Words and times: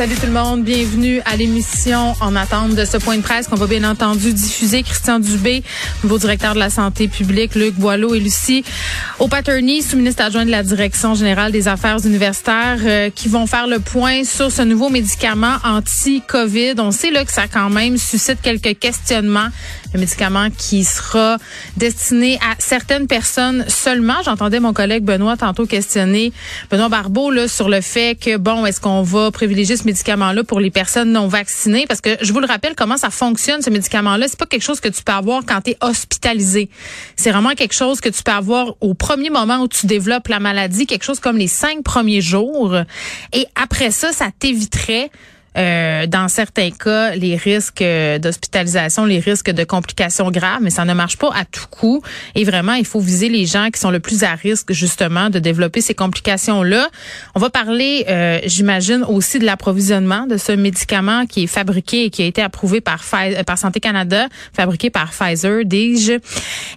Salut 0.00 0.14
tout 0.14 0.24
le 0.24 0.32
monde, 0.32 0.64
bienvenue 0.64 1.20
à 1.26 1.36
l'émission 1.36 2.14
en 2.22 2.34
attente 2.34 2.74
de 2.74 2.86
ce 2.86 2.96
point 2.96 3.18
de 3.18 3.22
presse 3.22 3.48
qu'on 3.48 3.56
va 3.56 3.66
bien 3.66 3.84
entendu 3.84 4.32
diffuser. 4.32 4.82
Christian 4.82 5.18
Dubé, 5.18 5.62
nouveau 6.02 6.16
directeur 6.16 6.54
de 6.54 6.58
la 6.58 6.70
santé 6.70 7.06
publique, 7.06 7.54
Luc 7.54 7.74
Boileau 7.74 8.14
et 8.14 8.18
Lucie 8.18 8.64
au 9.18 9.28
Paterny, 9.28 9.82
sous-ministre 9.82 10.24
adjoint 10.24 10.46
de 10.46 10.50
la 10.50 10.62
Direction 10.62 11.14
générale 11.14 11.52
des 11.52 11.68
affaires 11.68 11.98
universitaires, 12.02 12.78
euh, 12.82 13.10
qui 13.14 13.28
vont 13.28 13.46
faire 13.46 13.66
le 13.66 13.78
point 13.78 14.24
sur 14.24 14.50
ce 14.50 14.62
nouveau 14.62 14.88
médicament 14.88 15.56
anti-COVID. 15.64 16.76
On 16.78 16.92
sait 16.92 17.10
là 17.10 17.26
que 17.26 17.32
ça 17.32 17.46
quand 17.46 17.68
même 17.68 17.98
suscite 17.98 18.40
quelques 18.40 18.78
questionnements. 18.78 19.48
Le 19.92 19.98
médicament 19.98 20.48
qui 20.56 20.84
sera 20.84 21.38
destiné 21.76 22.36
à 22.36 22.54
certaines 22.58 23.08
personnes 23.08 23.64
seulement. 23.66 24.22
J'entendais 24.24 24.60
mon 24.60 24.72
collègue 24.72 25.02
Benoît 25.02 25.36
tantôt 25.36 25.66
questionner 25.66 26.32
Benoît 26.70 26.88
Barbeau 26.88 27.32
là, 27.32 27.48
sur 27.48 27.68
le 27.68 27.80
fait 27.80 28.16
que 28.18 28.36
bon, 28.36 28.66
est-ce 28.66 28.80
qu'on 28.80 29.02
va 29.02 29.32
privilégier 29.32 29.76
ce 29.76 29.84
médicament-là 29.84 30.44
pour 30.44 30.60
les 30.60 30.70
personnes 30.70 31.10
non 31.10 31.26
vaccinées? 31.26 31.86
Parce 31.88 32.00
que 32.00 32.10
je 32.20 32.32
vous 32.32 32.38
le 32.38 32.46
rappelle 32.46 32.74
comment 32.76 32.96
ça 32.96 33.10
fonctionne 33.10 33.62
ce 33.62 33.70
médicament-là, 33.70 34.26
c'est 34.28 34.38
pas 34.38 34.46
quelque 34.46 34.62
chose 34.62 34.80
que 34.80 34.88
tu 34.88 35.02
peux 35.02 35.12
avoir 35.12 35.42
quand 35.44 35.60
tu 35.62 35.72
es 35.72 35.76
hospitalisé. 35.80 36.70
C'est 37.16 37.32
vraiment 37.32 37.54
quelque 37.56 37.74
chose 37.74 38.00
que 38.00 38.08
tu 38.08 38.22
peux 38.22 38.32
avoir 38.32 38.74
au 38.80 38.94
premier 38.94 39.30
moment 39.30 39.58
où 39.58 39.66
tu 39.66 39.86
développes 39.86 40.28
la 40.28 40.38
maladie, 40.38 40.86
quelque 40.86 41.04
chose 41.04 41.18
comme 41.18 41.36
les 41.36 41.48
cinq 41.48 41.82
premiers 41.82 42.20
jours 42.20 42.76
et 43.32 43.46
après 43.60 43.90
ça 43.90 44.12
ça 44.12 44.26
t'éviterait 44.38 45.10
euh, 45.56 46.06
dans 46.06 46.28
certains 46.28 46.70
cas, 46.70 47.14
les 47.14 47.36
risques 47.36 47.84
d'hospitalisation, 48.20 49.04
les 49.04 49.18
risques 49.18 49.50
de 49.50 49.64
complications 49.64 50.30
graves, 50.30 50.60
mais 50.62 50.70
ça 50.70 50.84
ne 50.84 50.94
marche 50.94 51.16
pas 51.16 51.30
à 51.34 51.44
tout 51.44 51.66
coup. 51.70 52.02
Et 52.34 52.44
vraiment, 52.44 52.74
il 52.74 52.86
faut 52.86 53.00
viser 53.00 53.28
les 53.28 53.46
gens 53.46 53.68
qui 53.70 53.80
sont 53.80 53.90
le 53.90 54.00
plus 54.00 54.22
à 54.22 54.34
risque, 54.34 54.72
justement, 54.72 55.30
de 55.30 55.38
développer 55.38 55.80
ces 55.80 55.94
complications-là. 55.94 56.88
On 57.34 57.40
va 57.40 57.50
parler, 57.50 58.04
euh, 58.08 58.38
j'imagine, 58.44 59.04
aussi 59.08 59.38
de 59.38 59.44
l'approvisionnement 59.44 60.26
de 60.26 60.36
ce 60.36 60.52
médicament 60.52 61.26
qui 61.26 61.44
est 61.44 61.48
fabriqué 61.48 62.04
et 62.04 62.10
qui 62.10 62.22
a 62.22 62.26
été 62.26 62.42
approuvé 62.42 62.80
par, 62.80 63.02
par 63.46 63.58
Santé 63.58 63.80
Canada, 63.80 64.28
fabriqué 64.54 64.90
par 64.90 65.10
Pfizer, 65.10 65.64
dis-je. 65.64 66.18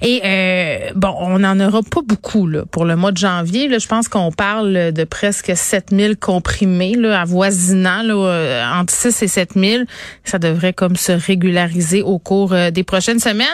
Et 0.01 0.21
euh, 0.23 0.91
bon, 0.95 1.13
on 1.19 1.39
n'en 1.39 1.59
aura 1.59 1.81
pas 1.83 2.01
beaucoup 2.05 2.47
là, 2.47 2.63
pour 2.71 2.85
le 2.85 2.95
mois 2.95 3.11
de 3.11 3.17
janvier. 3.17 3.69
Je 3.79 3.87
pense 3.87 4.07
qu'on 4.07 4.31
parle 4.31 4.91
de 4.91 5.03
presque 5.03 5.51
7000 5.55 6.17
comprimés 6.17 6.95
là, 6.95 7.21
avoisinant 7.21 8.01
là, 8.01 8.62
entre 8.63 8.93
6 8.93 9.23
et 9.23 9.27
7 9.27 9.51
000. 9.55 9.83
Ça 10.23 10.39
devrait 10.39 10.73
comme 10.73 10.95
se 10.95 11.11
régulariser 11.11 12.01
au 12.01 12.19
cours 12.19 12.53
euh, 12.53 12.71
des 12.71 12.83
prochaines 12.83 13.19
semaines 13.19 13.47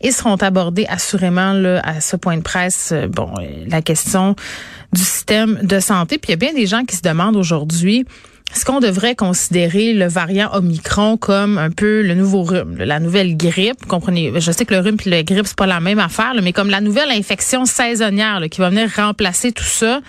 et 0.00 0.10
seront 0.12 0.36
abordés 0.36 0.86
assurément 0.88 1.52
là, 1.52 1.80
à 1.84 2.00
ce 2.00 2.16
point 2.16 2.36
de 2.36 2.42
presse. 2.42 2.90
Euh, 2.92 3.08
bon, 3.08 3.32
euh, 3.38 3.64
la 3.66 3.82
question 3.82 4.36
du 4.92 5.02
système 5.02 5.58
de 5.62 5.80
santé. 5.80 6.18
Puis 6.18 6.28
il 6.28 6.32
y 6.32 6.34
a 6.34 6.36
bien 6.36 6.52
des 6.52 6.66
gens 6.66 6.84
qui 6.84 6.96
se 6.96 7.02
demandent 7.02 7.36
aujourd'hui 7.36 8.04
est-ce 8.54 8.66
qu'on 8.66 8.80
devrait 8.80 9.14
considérer 9.14 9.94
le 9.94 10.06
variant 10.06 10.50
Omicron 10.52 11.16
comme 11.16 11.56
un 11.56 11.70
peu 11.70 12.02
le 12.02 12.14
nouveau 12.14 12.42
rhume, 12.42 12.76
la 12.78 13.00
nouvelle 13.00 13.34
grippe? 13.34 13.86
Comprenez, 13.86 14.30
je 14.38 14.52
sais 14.52 14.66
que 14.66 14.74
le 14.74 14.80
rhume 14.80 14.98
et 15.06 15.08
la 15.08 15.22
grippe, 15.22 15.46
c'est 15.46 15.56
pas 15.56 15.66
la 15.66 15.80
même 15.80 15.98
affaire, 15.98 16.34
mais 16.42 16.52
comme 16.52 16.68
la 16.68 16.82
nouvelle 16.82 17.10
infection 17.10 17.64
saisonnière 17.64 18.42
qui 18.50 18.60
va 18.60 18.68
venir 18.68 18.90
remplacer 18.94 19.52
tout 19.52 19.64
ça. 19.64 20.00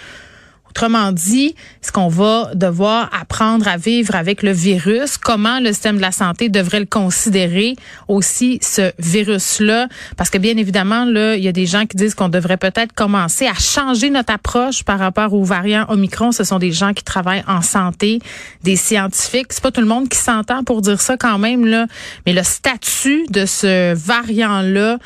Autrement 0.76 1.12
dit, 1.12 1.54
est-ce 1.84 1.92
qu'on 1.92 2.08
va 2.08 2.50
devoir 2.56 3.08
apprendre 3.14 3.68
à 3.68 3.78
vivre 3.78 4.16
avec 4.16 4.42
le 4.42 4.52
virus? 4.52 5.18
Comment 5.18 5.60
le 5.60 5.68
système 5.68 5.98
de 5.98 6.02
la 6.02 6.12
santé 6.12 6.50
devrait 6.50 6.80
le 6.80 6.88
considérer 6.88 7.76
aussi, 8.08 8.58
ce 8.60 8.92
virus-là? 8.98 9.88
Parce 10.18 10.32
que 10.32 10.40
bien 10.40 10.58
évidemment, 10.58 11.06
là, 11.06 11.36
il 11.36 11.44
y 11.44 11.48
a 11.48 11.52
des 11.52 11.68
gens 11.68 11.86
qui 11.86 11.96
disent 11.96 12.16
qu'on 12.16 12.28
devrait 12.28 12.58
peut-être 12.58 12.92
commencer 12.92 13.46
à 13.46 13.54
changer 13.54 14.10
notre 14.10 14.34
approche 14.34 14.84
par 14.84 14.98
rapport 14.98 15.36
aux 15.36 15.44
variants 15.44 15.86
Omicron. 15.90 16.32
Ce 16.32 16.44
sont 16.44 16.58
des 16.58 16.72
gens 16.72 16.94
qui 16.94 17.04
travaillent 17.04 17.44
en 17.48 17.62
santé, 17.62 18.18
des 18.64 18.76
scientifiques. 18.76 19.54
C'est 19.54 19.62
pas 19.62 19.70
tout 19.70 19.82
le 19.82 19.88
monde 19.88 20.10
qui 20.10 20.18
s'entend 20.18 20.64
pour 20.64 20.82
dire 20.82 21.00
ça 21.00 21.18
quand 21.18 21.38
même, 21.38 21.68
là. 21.68 21.86
Mais 22.26 22.34
le 22.34 22.42
statut 22.42 23.26
de 23.30 23.46
ce 23.46 23.94
variant-là, 23.94 24.98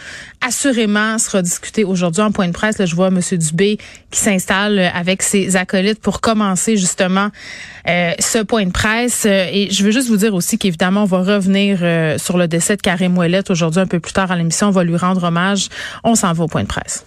assurément, 0.42 1.18
sera 1.18 1.42
discuté 1.42 1.84
aujourd'hui 1.84 2.22
en 2.22 2.32
point 2.32 2.48
de 2.48 2.54
presse. 2.54 2.78
Là, 2.78 2.86
je 2.86 2.96
vois 2.96 3.08
M. 3.08 3.20
Dubé 3.32 3.78
qui 4.12 4.20
s'installe 4.20 4.80
avec 4.80 5.22
ses 5.22 5.56
acolytes 5.56 6.00
pour 6.00 6.22
commencer 6.22 6.78
justement 6.78 7.30
euh, 7.88 8.14
ce 8.20 8.40
point 8.40 8.66
de 8.66 8.72
presse. 8.72 9.26
Euh, 9.26 9.48
et 9.52 9.70
je 9.72 9.84
veux 9.84 9.92
juste 9.92 10.10
vous 10.10 10.18
dire 10.18 10.34
aussi 10.34 10.58
qu'évidemment, 10.58 11.04
on 11.04 11.06
va 11.06 11.20
revenir 11.20 11.80
euh, 11.82 12.18
sur 12.18 12.38
le 12.38 12.48
décès 12.48 12.76
de 12.76 12.82
Karim 12.82 13.18
Ouellet 13.18 13.50
aujourd'hui 13.50 13.82
un 13.82 13.88
peu 13.88 14.00
plus 14.00 14.14
tard 14.14 14.32
à 14.32 14.36
l'émission. 14.36 14.68
On 14.68 14.72
va 14.72 14.84
lui 14.84 14.98
rendre 14.98 15.24
hommage. 15.24 15.70
On 16.04 16.16
s'en 16.16 16.34
va 16.34 16.44
au 16.44 16.48
point 16.48 16.64
de 16.64 16.68
presse. 16.68 17.06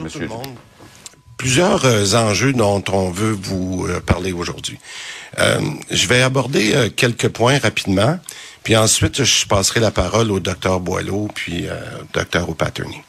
monsieur. 0.00 0.28
Plusieurs 1.38 2.14
enjeux 2.14 2.52
dont 2.52 2.84
on 2.92 3.10
veut 3.10 3.32
vous 3.32 3.88
parler 4.06 4.32
aujourd'hui. 4.32 4.78
je 5.36 6.06
vais 6.06 6.22
aborder 6.22 6.92
quelques 6.94 7.28
points 7.28 7.58
rapidement, 7.58 8.20
puis 8.62 8.76
ensuite 8.76 9.24
je 9.24 9.46
passerai 9.46 9.80
la 9.80 9.90
parole 9.90 10.30
au 10.30 10.40
docteur 10.40 10.80
Boileau, 10.80 11.28
puis 11.34 11.66
au 11.68 12.04
docteur 12.12 12.48
O'Patterney. 12.48 13.02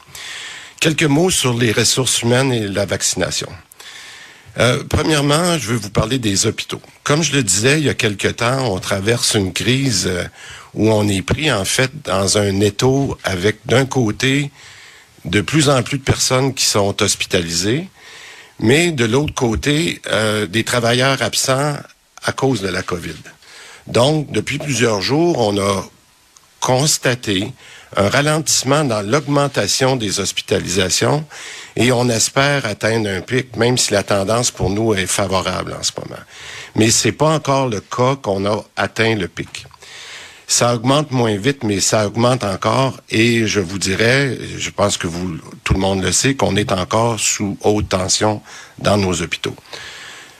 Quelques 0.80 1.04
mots 1.04 1.30
sur 1.30 1.54
les 1.56 1.72
ressources 1.72 2.22
humaines 2.22 2.52
et 2.52 2.68
la 2.68 2.84
vaccination. 2.84 3.48
Euh, 4.58 4.84
premièrement, 4.88 5.58
je 5.58 5.68
veux 5.68 5.76
vous 5.76 5.90
parler 5.90 6.18
des 6.18 6.46
hôpitaux. 6.46 6.80
Comme 7.02 7.22
je 7.22 7.32
le 7.32 7.42
disais 7.42 7.80
il 7.80 7.86
y 7.86 7.88
a 7.88 7.94
quelque 7.94 8.28
temps, 8.28 8.72
on 8.72 8.78
traverse 8.78 9.34
une 9.34 9.52
crise 9.52 10.06
euh, 10.06 10.24
où 10.74 10.92
on 10.92 11.08
est 11.08 11.22
pris 11.22 11.50
en 11.50 11.64
fait 11.64 11.90
dans 12.04 12.38
un 12.38 12.60
étau 12.60 13.18
avec 13.24 13.58
d'un 13.66 13.84
côté 13.84 14.52
de 15.24 15.40
plus 15.40 15.68
en 15.68 15.82
plus 15.82 15.98
de 15.98 16.04
personnes 16.04 16.54
qui 16.54 16.66
sont 16.66 17.02
hospitalisées, 17.02 17.88
mais 18.60 18.92
de 18.92 19.04
l'autre 19.04 19.34
côté 19.34 20.00
euh, 20.06 20.46
des 20.46 20.62
travailleurs 20.62 21.20
absents 21.22 21.76
à 22.22 22.32
cause 22.32 22.60
de 22.60 22.68
la 22.68 22.82
COVID. 22.82 23.16
Donc, 23.86 24.30
depuis 24.30 24.58
plusieurs 24.58 25.02
jours, 25.02 25.38
on 25.38 25.58
a 25.58 25.84
constaté 26.60 27.52
un 27.96 28.08
ralentissement 28.08 28.84
dans 28.84 29.02
l'augmentation 29.02 29.96
des 29.96 30.20
hospitalisations 30.20 31.24
et 31.76 31.92
on 31.92 32.08
espère 32.08 32.66
atteindre 32.66 33.08
un 33.08 33.20
pic, 33.20 33.56
même 33.56 33.78
si 33.78 33.92
la 33.92 34.02
tendance 34.02 34.50
pour 34.50 34.70
nous 34.70 34.94
est 34.94 35.06
favorable 35.06 35.76
en 35.78 35.82
ce 35.82 35.92
moment. 36.00 36.20
Mais 36.74 36.90
c'est 36.90 37.12
pas 37.12 37.34
encore 37.34 37.68
le 37.68 37.80
cas 37.80 38.16
qu'on 38.16 38.46
a 38.46 38.64
atteint 38.76 39.14
le 39.14 39.28
pic. 39.28 39.66
Ça 40.46 40.74
augmente 40.74 41.10
moins 41.10 41.36
vite, 41.36 41.64
mais 41.64 41.80
ça 41.80 42.06
augmente 42.06 42.44
encore 42.44 42.98
et 43.10 43.46
je 43.46 43.60
vous 43.60 43.78
dirais, 43.78 44.38
je 44.56 44.70
pense 44.70 44.96
que 44.96 45.06
tout 45.64 45.74
le 45.74 45.80
monde 45.80 46.02
le 46.02 46.12
sait, 46.12 46.34
qu'on 46.34 46.56
est 46.56 46.72
encore 46.72 47.18
sous 47.18 47.56
haute 47.62 47.88
tension 47.88 48.42
dans 48.78 48.96
nos 48.96 49.22
hôpitaux. 49.22 49.56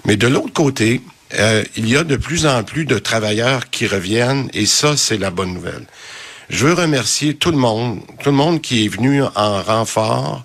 Mais 0.05 0.17
de 0.17 0.27
l'autre 0.27 0.53
côté, 0.53 1.01
euh, 1.33 1.65
il 1.77 1.89
y 1.89 1.97
a 1.97 2.05
de 2.05 2.17
plus 2.17 2.47
en 2.47 2.63
plus 2.63 2.85
de 2.85 2.99
travailleurs 2.99 3.71
qui 3.71 3.87
reviennent 3.87 4.49
et 4.53 4.67
ça, 4.67 4.97
c'est 4.97 5.19
la 5.19 5.31
bonne 5.31 5.55
nouvelle. 5.55 5.87
Je 6.51 6.67
veux 6.67 6.75
remercier 6.75 7.35
tout 7.35 7.51
le 7.51 7.57
monde, 7.57 8.01
tout 8.23 8.31
le 8.31 8.37
monde 8.37 8.61
qui 8.61 8.85
est 8.85 8.89
venu 8.89 9.23
en 9.23 9.63
renfort, 9.63 10.45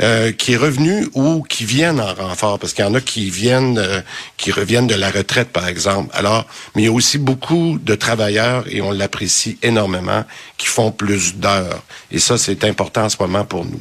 euh, 0.00 0.32
qui 0.32 0.52
est 0.52 0.56
revenu 0.56 1.08
ou 1.14 1.42
qui 1.42 1.64
viennent 1.64 2.00
en 2.00 2.14
renfort, 2.14 2.58
parce 2.58 2.72
qu'il 2.72 2.84
y 2.84 2.88
en 2.88 2.94
a 2.94 3.00
qui 3.00 3.30
viennent, 3.30 3.78
euh, 3.78 4.00
qui 4.36 4.52
reviennent 4.52 4.86
de 4.86 4.94
la 4.94 5.10
retraite, 5.10 5.48
par 5.48 5.66
exemple. 5.66 6.10
Alors, 6.16 6.46
mais 6.74 6.82
il 6.82 6.84
y 6.86 6.88
a 6.88 6.92
aussi 6.92 7.18
beaucoup 7.18 7.78
de 7.82 7.94
travailleurs, 7.94 8.64
et 8.68 8.80
on 8.80 8.92
l'apprécie 8.92 9.58
énormément, 9.62 10.24
qui 10.56 10.66
font 10.66 10.92
plus 10.92 11.36
d'heures. 11.36 11.82
Et 12.10 12.18
ça, 12.18 12.38
c'est 12.38 12.64
important 12.64 13.04
en 13.04 13.08
ce 13.08 13.16
moment 13.20 13.44
pour 13.44 13.64
nous. 13.64 13.80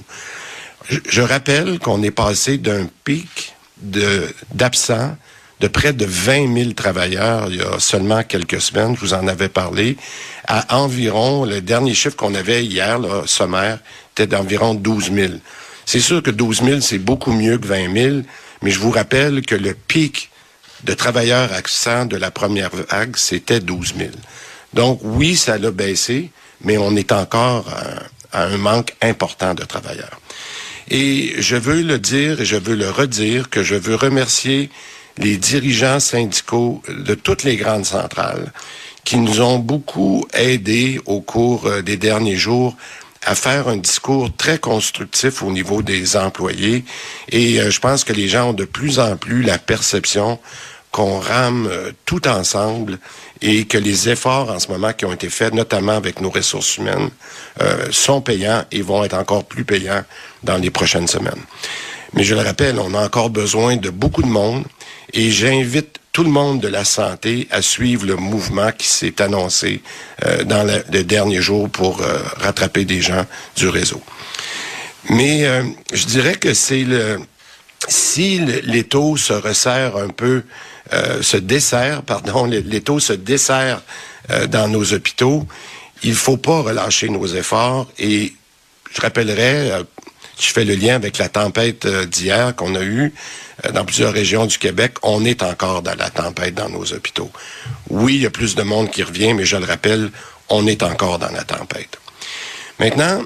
Je, 0.90 0.98
je 1.08 1.22
rappelle 1.22 1.80
qu'on 1.80 2.02
est 2.02 2.12
passé 2.12 2.58
d'un 2.58 2.88
pic 3.04 3.54
de 3.81 4.34
d'absents 4.54 5.16
de 5.59 5.68
près 5.68 5.94
de 5.94 6.06
20 6.06 6.54
000 6.56 6.71
travailleurs 6.74 7.48
il 7.50 7.57
y 7.57 7.62
a 7.62 7.80
seulement 7.80 8.24
quelques 8.24 8.62
semaines, 8.62 8.95
je 8.95 9.01
vous 9.01 9.13
en 9.13 9.27
avais 9.27 9.50
parlé, 9.50 9.98
à 10.48 10.77
environ, 10.77 11.45
le 11.45 11.62
dernier 11.62 11.94
chiffre 11.94 12.15
qu'on 12.15 12.36
avait 12.36 12.63
hier, 12.63 13.00
là, 13.00 13.24
sommaire, 13.25 13.80
était 14.13 14.27
d'environ 14.27 14.74
12 14.75 15.12
000. 15.13 15.33
C'est 15.86 16.00
sûr 16.00 16.21
que 16.21 16.31
12 16.31 16.63
000, 16.63 16.81
c'est 16.81 17.00
beaucoup 17.00 17.31
mieux 17.31 17.57
que 17.57 17.68
20 17.68 17.94
000, 17.94 18.18
mais 18.62 18.71
je 18.71 18.80
vous 18.80 18.92
rappelle 18.92 19.42
que 19.42 19.56
le 19.56 19.74
pic 19.74 20.30
de 20.83 20.94
travailleurs 20.94 21.54
accents 21.54 22.06
de 22.06 22.18
la 22.18 22.30
première 22.30 22.69
vague, 22.74 23.15
c'était 23.15 23.60
12 23.60 23.95
000. 23.98 24.10
Donc 24.74 25.00
oui, 25.03 25.36
ça 25.36 25.57
l'a 25.57 25.71
baissé, 25.71 26.31
mais 26.62 26.77
on 26.77 26.95
est 26.95 27.12
encore 27.12 27.65
à 28.31 28.44
un 28.44 28.57
manque 28.57 28.94
important 29.01 29.53
de 29.53 29.63
travailleurs. 29.63 30.19
Et 30.89 31.33
je 31.39 31.56
veux 31.56 31.81
le 31.81 32.00
dire 32.00 32.42
et 32.42 32.45
je 32.45 32.56
veux 32.56 32.75
le 32.75 32.89
redire 32.89 33.50
que 33.50 33.63
je 33.63 33.75
veux 33.75 33.95
remercier 33.95 34.69
les 35.18 35.38
dirigeants 35.38 36.00
syndicaux 36.00 36.81
de 36.88 37.16
toutes 37.16 37.44
les 37.44 37.58
grandes 37.58 37.86
centrales 37.86 38.52
qui 39.04 39.18
nous 39.18 39.42
ont 39.42 39.60
beaucoup 39.60 40.25
aidés 40.34 41.00
au 41.06 41.22
cours 41.22 41.66
euh, 41.66 41.81
des 41.81 41.98
derniers 41.98 42.36
jours 42.36 42.75
à 43.25 43.36
faire 43.36 43.68
un 43.68 43.78
discours 43.78 44.30
très 44.36 44.58
constructif 44.58 45.44
au 45.44 45.52
niveau 45.52 45.81
des 45.81 46.16
employés. 46.16 46.86
Et 47.30 47.60
euh, 47.60 47.69
je 47.69 47.80
pense 47.80 48.04
que 48.04 48.14
les 48.14 48.28
gens 48.28 48.50
ont 48.50 48.54
de 48.54 48.66
plus 48.66 49.00
en 49.00 49.18
plus 49.18 49.44
la 49.44 49.58
perception 49.58 50.40
qu'on 50.92 51.20
rame 51.20 51.68
euh, 51.70 51.92
tout 52.06 52.28
ensemble 52.28 53.00
et 53.42 53.66
que 53.66 53.78
les 53.78 54.10
efforts 54.10 54.50
en 54.50 54.60
ce 54.60 54.70
moment 54.70 54.94
qui 54.94 55.06
ont 55.06 55.13
été 55.13 55.30
faits, 55.30 55.54
notamment 55.54 55.92
avec 55.92 56.22
nos 56.22 56.30
ressources 56.30 56.78
humaines, 56.78 57.10
euh, 57.62 57.88
sont 57.92 58.22
payants 58.22 58.63
et 58.72 58.81
vont 58.81 59.04
être 59.04 59.13
encore 59.13 59.44
plus 59.44 59.66
payants 59.66 60.04
dans 60.44 60.58
les 60.58 60.72
prochaines 60.72 61.08
semaines. 61.08 61.42
Mais 62.13 62.24
je 62.24 62.34
le 62.34 62.42
rappelle, 62.42 62.80
on 62.80 62.94
a 62.94 63.06
encore 63.06 63.30
besoin 63.30 63.75
de 63.75 63.90
beaucoup 63.90 64.24
de 64.24 64.28
monde 64.28 64.63
et 65.13 65.31
j'invite 65.31 66.00
tout 66.12 66.24
le 66.24 66.30
monde 66.30 66.59
de 66.59 66.68
la 66.68 66.83
santé 66.83 67.48
à 67.51 67.62
suivre 67.62 68.06
le 68.06 68.15
mouvement 68.15 68.71
qui 68.71 68.88
s'est 68.88 69.21
annoncé 69.21 69.81
euh, 70.25 70.44
dans 70.44 70.63
le, 70.63 70.83
les 70.92 71.04
derniers 71.04 71.42
jours 71.42 71.69
pour 71.69 72.01
euh, 72.01 72.19
rattraper 72.38 72.86
des 72.86 73.01
gens 73.01 73.25
du 73.56 73.68
réseau. 73.68 74.01
Mais 75.09 75.45
euh, 75.45 75.63
je 75.94 76.06
dirais 76.06 76.36
que 76.36 76.54
c'est 76.54 76.83
le 76.83 77.19
si 77.88 78.39
le, 78.39 78.59
les 78.63 78.83
taux 78.83 79.18
se 79.18 79.33
resserrent 79.33 79.98
un 79.98 80.09
peu, 80.09 80.44
euh, 80.94 81.21
se 81.21 81.38
desserrent, 81.38 82.03
pardon, 82.03 82.45
les, 82.45 82.81
taux 82.81 83.00
se 83.00 83.13
desserrent 83.13 83.81
euh, 84.30 84.48
dans 84.48 84.68
nos 84.68 84.94
hôpitaux, 84.94 85.45
il 86.03 86.15
faut 86.15 86.38
pas 86.38 86.62
relâcher 86.62 87.10
nos 87.10 87.27
efforts 87.27 87.88
et 88.00 88.33
je 88.94 89.01
rappellerai, 89.01 89.71
je 90.39 90.48
fais 90.51 90.66
le 90.66 90.75
lien 90.75 90.95
avec 90.95 91.18
la 91.18 91.30
tempête 91.30 91.86
euh, 91.86 92.06
d'hier 92.06 92.56
qu'on 92.56 92.75
a 92.75 92.84
eue 92.84 93.13
euh, 93.66 93.72
dans 93.72 93.86
plusieurs 93.86 94.13
régions 94.13 94.45
du 94.45 94.57
Québec. 94.57 94.94
On 95.04 95.25
est 95.25 95.44
encore 95.44 95.81
dans 95.81 95.95
la 95.95 96.10
tempête 96.10 96.54
dans 96.54 96.69
nos 96.69 96.94
hôpitaux. 96.94 97.31
Oui, 97.89 98.16
il 98.16 98.22
y 98.22 98.25
a 98.25 98.30
plus 98.30 98.56
de 98.56 98.63
monde 98.63 98.89
qui 98.92 99.04
revient, 99.04 99.34
mais 99.34 99.45
je 99.45 99.57
le 99.57 99.66
rappelle, 99.66 100.12
on 100.50 100.68
est 100.68 100.84
encore 100.84 101.19
dans 101.19 101.31
la 101.31 101.44
tempête. 101.44 102.00
Maintenant, 102.80 103.22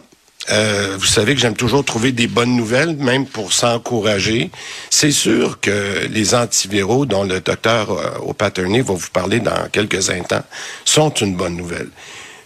euh, 0.50 0.96
vous 0.98 1.06
savez 1.06 1.36
que 1.36 1.42
j'aime 1.42 1.56
toujours 1.56 1.86
trouver 1.86 2.12
des 2.12 2.28
bonnes 2.28 2.56
nouvelles, 2.56 2.96
même 2.96 3.26
pour 3.28 3.54
s'encourager. 3.54 4.50
C'est 4.90 5.12
sûr 5.12 5.60
que 5.60 6.08
les 6.10 6.34
antiviraux, 6.34 7.06
dont 7.06 7.24
le 7.24 7.42
docteur 7.42 7.92
euh, 7.92 8.18
au 8.20 8.34
Paterné 8.34 8.82
va 8.82 8.94
vous 8.94 9.10
parler 9.14 9.40
dans 9.40 9.70
quelques 9.72 10.10
instants, 10.10 10.44
sont 10.84 11.12
une 11.12 11.36
bonne 11.36 11.56
nouvelle. 11.56 11.90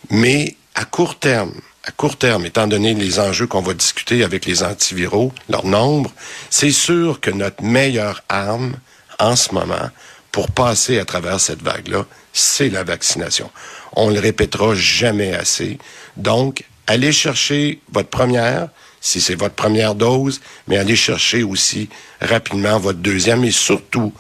Mais 0.10 0.56
à 0.76 0.84
court 0.84 1.18
terme, 1.18 1.54
à 1.86 1.92
court 1.92 2.18
terme, 2.18 2.46
étant 2.48 2.68
donné 2.68 2.96
les 2.96 3.20
enjeux 3.20 3.46
qu'on 3.46 3.62
va 3.62 3.76
discuter 3.76 4.24
avec 4.24 4.46
les 4.46 4.64
antiviraux, 4.64 5.32
leur 5.50 5.66
nombre, 5.66 6.12
c'est 6.50 6.72
sûr 6.72 7.20
que 7.22 7.30
notre 7.30 7.64
meilleure 7.64 8.24
arme 8.28 8.76
en 9.20 9.36
ce 9.36 9.54
moment 9.54 9.90
pour 10.32 10.50
passer 10.52 11.00
à 11.00 11.06
travers 11.06 11.40
cette 11.40 11.62
vague-là, 11.62 12.06
c'est 12.34 12.70
la 12.70 12.84
vaccination. 12.84 13.50
On 13.94 14.10
le 14.10 14.20
répétera 14.20 14.74
jamais 14.74 15.34
assez. 15.34 15.78
Donc, 16.18 16.66
allez 16.88 17.12
chercher 17.12 17.80
votre 17.94 18.10
première, 18.10 18.70
si 19.00 19.22
c'est 19.22 19.36
votre 19.36 19.56
première 19.56 19.94
dose, 19.94 20.42
mais 20.68 20.78
allez 20.78 20.96
chercher 20.96 21.44
aussi 21.44 21.88
rapidement 22.20 22.80
votre 22.80 23.00
deuxième 23.00 23.44
et 23.46 23.52
surtout 23.52 24.12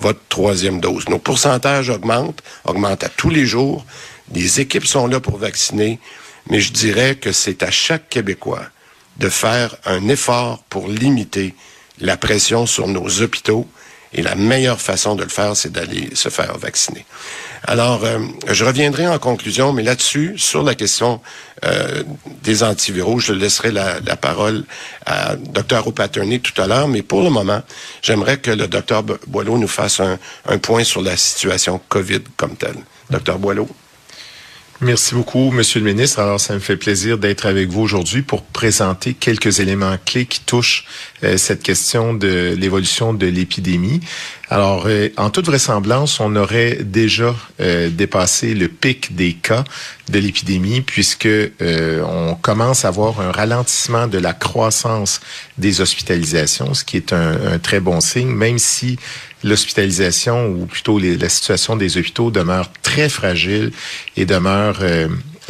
votre 0.00 0.20
troisième 0.28 0.80
dose. 0.80 1.08
Nos 1.08 1.20
pourcentages 1.20 1.88
augmentent, 1.88 2.42
augmentent 2.64 3.04
à 3.04 3.08
tous 3.08 3.30
les 3.30 3.46
jours. 3.46 3.86
Les 4.34 4.60
équipes 4.60 4.86
sont 4.86 5.06
là 5.06 5.20
pour 5.20 5.38
vacciner, 5.38 6.00
mais 6.48 6.60
je 6.60 6.72
dirais 6.72 7.16
que 7.16 7.32
c'est 7.32 7.62
à 7.62 7.70
chaque 7.70 8.08
Québécois 8.08 8.64
de 9.18 9.28
faire 9.28 9.76
un 9.84 10.08
effort 10.08 10.62
pour 10.68 10.88
limiter 10.88 11.54
la 12.00 12.16
pression 12.16 12.66
sur 12.66 12.88
nos 12.88 13.22
hôpitaux. 13.22 13.66
Et 14.14 14.20
la 14.20 14.34
meilleure 14.34 14.80
façon 14.80 15.14
de 15.14 15.22
le 15.22 15.30
faire, 15.30 15.56
c'est 15.56 15.72
d'aller 15.72 16.10
se 16.14 16.28
faire 16.28 16.58
vacciner. 16.58 17.06
Alors, 17.64 18.04
euh, 18.04 18.18
je 18.46 18.62
reviendrai 18.62 19.06
en 19.08 19.18
conclusion, 19.18 19.72
mais 19.72 19.82
là-dessus, 19.82 20.34
sur 20.36 20.62
la 20.62 20.74
question 20.74 21.22
euh, 21.64 22.02
des 22.42 22.62
antiviraux, 22.62 23.20
je 23.20 23.32
laisserai 23.32 23.70
la, 23.70 24.00
la 24.00 24.16
parole 24.16 24.64
à 25.06 25.36
Dr. 25.36 25.86
O'Patterney 25.86 26.40
tout 26.40 26.60
à 26.60 26.66
l'heure, 26.66 26.88
mais 26.88 27.00
pour 27.00 27.22
le 27.22 27.30
moment, 27.30 27.62
j'aimerais 28.02 28.36
que 28.36 28.50
le 28.50 28.68
Dr. 28.68 29.02
Boileau 29.28 29.56
nous 29.56 29.68
fasse 29.68 30.00
un, 30.00 30.18
un 30.46 30.58
point 30.58 30.84
sur 30.84 31.00
la 31.00 31.16
situation 31.16 31.80
COVID 31.88 32.20
comme 32.36 32.56
telle. 32.56 32.76
Dr. 33.08 33.38
Boileau? 33.38 33.66
Merci 34.84 35.14
beaucoup, 35.14 35.52
Monsieur 35.52 35.78
le 35.78 35.86
ministre. 35.86 36.18
Alors, 36.18 36.40
ça 36.40 36.54
me 36.54 36.58
fait 36.58 36.76
plaisir 36.76 37.16
d'être 37.16 37.46
avec 37.46 37.68
vous 37.68 37.82
aujourd'hui 37.82 38.22
pour 38.22 38.42
présenter 38.42 39.14
quelques 39.14 39.60
éléments 39.60 39.96
clés 40.04 40.26
qui 40.26 40.40
touchent 40.40 40.86
euh, 41.22 41.36
cette 41.36 41.62
question 41.62 42.14
de 42.14 42.56
l'évolution 42.58 43.14
de 43.14 43.26
l'épidémie. 43.26 44.00
Alors, 44.52 44.84
euh, 44.84 45.08
en 45.16 45.30
toute 45.30 45.46
vraisemblance, 45.46 46.20
on 46.20 46.36
aurait 46.36 46.80
déjà 46.82 47.34
euh, 47.62 47.88
dépassé 47.88 48.52
le 48.52 48.68
pic 48.68 49.16
des 49.16 49.32
cas 49.32 49.64
de 50.10 50.18
l'épidémie 50.18 50.82
puisque 50.82 51.24
euh, 51.24 52.02
on 52.02 52.34
commence 52.34 52.84
à 52.84 52.90
voir 52.90 53.18
un 53.22 53.32
ralentissement 53.32 54.08
de 54.08 54.18
la 54.18 54.34
croissance 54.34 55.22
des 55.56 55.80
hospitalisations, 55.80 56.74
ce 56.74 56.84
qui 56.84 56.98
est 56.98 57.14
un, 57.14 57.54
un 57.54 57.58
très 57.58 57.80
bon 57.80 58.02
signe, 58.02 58.28
même 58.28 58.58
si 58.58 58.98
l'hospitalisation 59.42 60.48
ou 60.48 60.66
plutôt 60.66 60.98
les, 60.98 61.16
la 61.16 61.30
situation 61.30 61.74
des 61.74 61.96
hôpitaux 61.96 62.30
demeure 62.30 62.70
très 62.82 63.08
fragile 63.08 63.72
et 64.18 64.26
demeure 64.26 64.80
euh, 64.82 65.08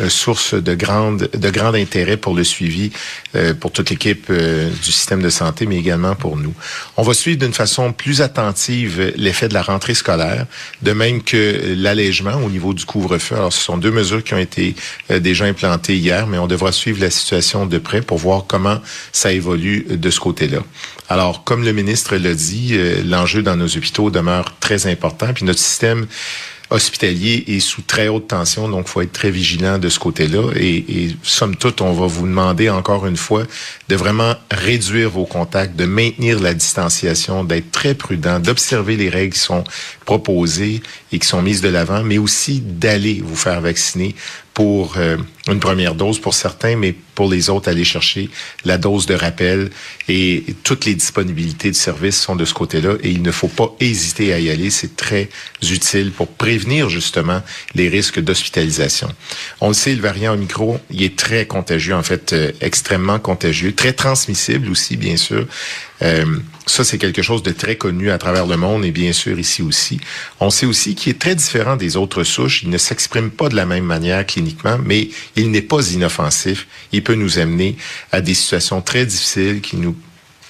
source 0.08 0.54
de 0.54 0.74
grande 0.74 1.28
de 1.32 1.50
grand 1.50 1.74
intérêt 1.74 2.16
pour 2.16 2.34
le 2.34 2.44
suivi 2.44 2.90
euh, 3.34 3.54
pour 3.54 3.72
toute 3.72 3.90
l'équipe 3.90 4.26
euh, 4.30 4.70
du 4.70 4.92
système 4.92 5.22
de 5.22 5.30
santé 5.30 5.66
mais 5.66 5.76
également 5.76 6.14
pour 6.14 6.36
nous. 6.36 6.54
On 6.96 7.02
va 7.02 7.14
suivre 7.14 7.38
d'une 7.38 7.52
façon 7.52 7.92
plus 7.92 8.22
attentive 8.22 9.12
l'effet 9.16 9.48
de 9.48 9.54
la 9.54 9.62
rentrée 9.62 9.94
scolaire, 9.94 10.46
de 10.82 10.92
même 10.92 11.22
que 11.22 11.74
l'allègement 11.76 12.34
au 12.44 12.50
niveau 12.50 12.74
du 12.74 12.84
couvre-feu. 12.84 13.36
Alors 13.36 13.52
ce 13.52 13.60
sont 13.60 13.76
deux 13.76 13.90
mesures 13.90 14.22
qui 14.22 14.34
ont 14.34 14.38
été 14.38 14.74
euh, 15.10 15.18
déjà 15.18 15.44
implantées 15.44 15.96
hier, 15.96 16.26
mais 16.26 16.38
on 16.38 16.46
devra 16.46 16.72
suivre 16.72 17.00
la 17.00 17.10
situation 17.10 17.66
de 17.66 17.78
près 17.78 18.02
pour 18.02 18.18
voir 18.18 18.44
comment 18.46 18.80
ça 19.12 19.32
évolue 19.32 19.86
de 19.90 20.10
ce 20.10 20.20
côté-là. 20.20 20.60
Alors 21.08 21.44
comme 21.44 21.64
le 21.64 21.72
ministre 21.72 22.16
l'a 22.16 22.34
dit, 22.34 22.70
euh, 22.72 23.02
l'enjeu 23.04 23.42
dans 23.42 23.56
nos 23.56 23.66
hôpitaux 23.66 24.10
demeure 24.10 24.54
très 24.60 24.86
important 24.86 25.32
puis 25.32 25.44
notre 25.44 25.60
système 25.60 26.06
hospitalier 26.72 27.44
est 27.48 27.60
sous 27.60 27.82
très 27.82 28.08
haute 28.08 28.28
tension, 28.28 28.68
donc 28.68 28.88
faut 28.88 29.00
être 29.02 29.12
très 29.12 29.30
vigilant 29.30 29.78
de 29.78 29.88
ce 29.88 29.98
côté-là. 29.98 30.50
Et, 30.56 30.76
et 30.76 31.16
somme 31.22 31.56
toute, 31.56 31.80
on 31.80 31.92
va 31.92 32.06
vous 32.06 32.26
demander 32.26 32.70
encore 32.70 33.06
une 33.06 33.16
fois 33.16 33.44
de 33.88 33.96
vraiment 33.96 34.34
réduire 34.50 35.10
vos 35.10 35.26
contacts, 35.26 35.76
de 35.76 35.84
maintenir 35.84 36.40
la 36.40 36.54
distanciation, 36.54 37.44
d'être 37.44 37.70
très 37.70 37.94
prudent, 37.94 38.40
d'observer 38.40 38.96
les 38.96 39.08
règles 39.08 39.34
qui 39.34 39.40
sont 39.40 39.64
proposées 40.04 40.82
et 41.12 41.18
qui 41.18 41.26
sont 41.26 41.42
mises 41.42 41.60
de 41.60 41.68
l'avant, 41.68 42.02
mais 42.02 42.18
aussi 42.18 42.60
d'aller 42.60 43.22
vous 43.24 43.36
faire 43.36 43.60
vacciner 43.60 44.14
pour 44.54 44.94
euh, 44.98 45.16
une 45.48 45.60
première 45.60 45.94
dose 45.94 46.20
pour 46.20 46.34
certains, 46.34 46.76
mais 46.76 46.94
pour 47.14 47.30
les 47.30 47.50
autres, 47.50 47.68
aller 47.68 47.84
chercher 47.84 48.28
la 48.64 48.78
dose 48.78 49.06
de 49.06 49.14
rappel 49.14 49.70
et 50.08 50.44
toutes 50.62 50.84
les 50.84 50.94
disponibilités 50.94 51.70
de 51.70 51.76
services 51.76 52.20
sont 52.20 52.36
de 52.36 52.44
ce 52.44 52.54
côté-là 52.54 52.94
et 53.02 53.10
il 53.10 53.22
ne 53.22 53.30
faut 53.30 53.48
pas 53.48 53.74
hésiter 53.80 54.32
à 54.32 54.38
y 54.38 54.50
aller. 54.50 54.70
C'est 54.70 54.96
très 54.96 55.28
utile 55.62 56.12
pour 56.12 56.28
prévenir 56.28 56.88
justement 56.90 57.42
les 57.74 57.88
risques 57.88 58.20
d'hospitalisation. 58.20 59.08
On 59.60 59.68
le 59.68 59.74
sait, 59.74 59.94
le 59.94 60.02
variant 60.02 60.34
Omicron, 60.34 60.80
il 60.90 61.02
est 61.02 61.16
très 61.16 61.46
contagieux, 61.46 61.94
en 61.94 62.02
fait, 62.02 62.32
euh, 62.32 62.52
extrêmement 62.60 63.18
contagieux, 63.18 63.74
très 63.74 63.92
transmissible 63.92 64.70
aussi, 64.70 64.96
bien 64.96 65.16
sûr. 65.16 65.46
Euh, 66.02 66.24
ça, 66.66 66.84
c'est 66.84 66.98
quelque 66.98 67.22
chose 67.22 67.42
de 67.42 67.50
très 67.50 67.76
connu 67.76 68.10
à 68.10 68.18
travers 68.18 68.46
le 68.46 68.56
monde 68.56 68.84
et 68.84 68.92
bien 68.92 69.12
sûr 69.12 69.38
ici 69.38 69.62
aussi. 69.62 70.00
On 70.38 70.50
sait 70.50 70.66
aussi 70.66 70.94
qu'il 70.94 71.10
est 71.10 71.18
très 71.18 71.34
différent 71.34 71.76
des 71.76 71.96
autres 71.96 72.22
souches. 72.22 72.62
Il 72.62 72.70
ne 72.70 72.78
s'exprime 72.78 73.30
pas 73.30 73.48
de 73.48 73.56
la 73.56 73.66
même 73.66 73.84
manière 73.84 74.24
cliniquement, 74.24 74.78
mais 74.84 75.08
il 75.34 75.50
n'est 75.50 75.62
pas 75.62 75.90
inoffensif. 75.90 76.68
Il 76.92 77.02
peut 77.02 77.14
nous 77.14 77.38
amener 77.38 77.76
à 78.12 78.20
des 78.20 78.34
situations 78.34 78.80
très 78.80 79.06
difficiles 79.06 79.60
qui 79.60 79.76
nous 79.76 79.96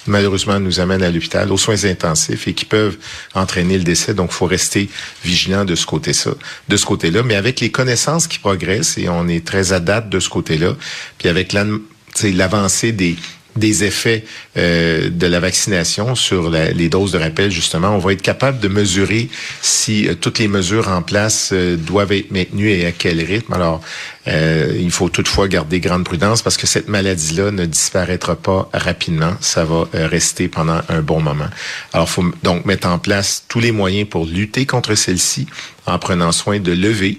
malheureusement 0.06 0.58
nous 0.58 0.80
amènent 0.80 1.02
à 1.02 1.10
l'hôpital, 1.10 1.52
aux 1.52 1.56
soins 1.56 1.84
intensifs 1.84 2.48
et 2.48 2.54
qui 2.54 2.64
peuvent 2.64 2.98
entraîner 3.34 3.78
le 3.78 3.84
décès. 3.84 4.14
Donc, 4.14 4.32
faut 4.32 4.46
rester 4.46 4.90
vigilant 5.24 5.64
de 5.64 5.76
ce 5.76 5.86
côté 5.86 6.12
ça, 6.12 6.32
de 6.68 6.76
ce 6.76 6.84
côté-là. 6.84 7.22
Mais 7.22 7.36
avec 7.36 7.60
les 7.60 7.70
connaissances 7.70 8.26
qui 8.26 8.38
progressent 8.38 8.98
et 8.98 9.08
on 9.08 9.28
est 9.28 9.46
très 9.46 9.72
à 9.72 9.80
date 9.80 10.08
de 10.10 10.20
ce 10.20 10.28
côté-là, 10.28 10.76
puis 11.18 11.28
avec 11.28 11.52
l'avancée 11.52 12.92
des 12.92 13.16
des 13.56 13.84
effets 13.84 14.24
euh, 14.56 15.10
de 15.10 15.26
la 15.26 15.40
vaccination 15.40 16.14
sur 16.14 16.50
la, 16.50 16.70
les 16.70 16.88
doses 16.88 17.12
de 17.12 17.18
rappel, 17.18 17.50
justement, 17.50 17.94
on 17.94 17.98
va 17.98 18.12
être 18.12 18.22
capable 18.22 18.60
de 18.60 18.68
mesurer 18.68 19.28
si 19.60 20.08
euh, 20.08 20.14
toutes 20.14 20.38
les 20.38 20.48
mesures 20.48 20.88
en 20.88 21.02
place 21.02 21.50
euh, 21.52 21.76
doivent 21.76 22.12
être 22.12 22.30
maintenues 22.30 22.70
et 22.70 22.86
à 22.86 22.92
quel 22.92 23.20
rythme. 23.20 23.52
Alors, 23.52 23.80
euh, 24.28 24.78
il 24.78 24.90
faut 24.90 25.08
toutefois 25.08 25.48
garder 25.48 25.80
grande 25.80 26.04
prudence 26.04 26.42
parce 26.42 26.56
que 26.56 26.66
cette 26.66 26.88
maladie-là 26.88 27.50
ne 27.50 27.66
disparaîtra 27.66 28.36
pas 28.36 28.68
rapidement. 28.72 29.34
Ça 29.40 29.64
va 29.64 29.88
euh, 29.94 30.06
rester 30.06 30.48
pendant 30.48 30.80
un 30.88 31.02
bon 31.02 31.20
moment. 31.20 31.48
Alors, 31.92 32.08
faut 32.08 32.24
donc 32.42 32.64
mettre 32.64 32.86
en 32.86 32.98
place 32.98 33.44
tous 33.48 33.60
les 33.60 33.72
moyens 33.72 34.08
pour 34.08 34.26
lutter 34.26 34.64
contre 34.66 34.94
celle-ci 34.94 35.46
en 35.86 35.98
prenant 35.98 36.32
soin 36.32 36.60
de 36.60 36.72
lever 36.72 37.18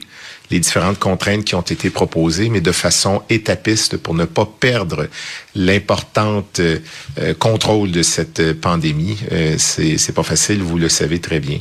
les 0.53 0.59
différentes 0.59 0.99
contraintes 0.99 1.43
qui 1.43 1.55
ont 1.55 1.61
été 1.61 1.89
proposées, 1.89 2.49
mais 2.49 2.61
de 2.61 2.71
façon 2.71 3.23
étapiste 3.27 3.97
pour 3.97 4.13
ne 4.13 4.25
pas 4.25 4.45
perdre 4.45 5.07
l'importante 5.55 6.59
euh, 6.59 7.33
contrôle 7.39 7.89
de 7.89 8.03
cette 8.03 8.61
pandémie. 8.61 9.17
Euh, 9.31 9.55
c'est 9.57 10.13
pas 10.13 10.21
facile, 10.21 10.61
vous 10.61 10.77
le 10.77 10.89
savez 10.89 11.19
très 11.19 11.39
bien. 11.39 11.59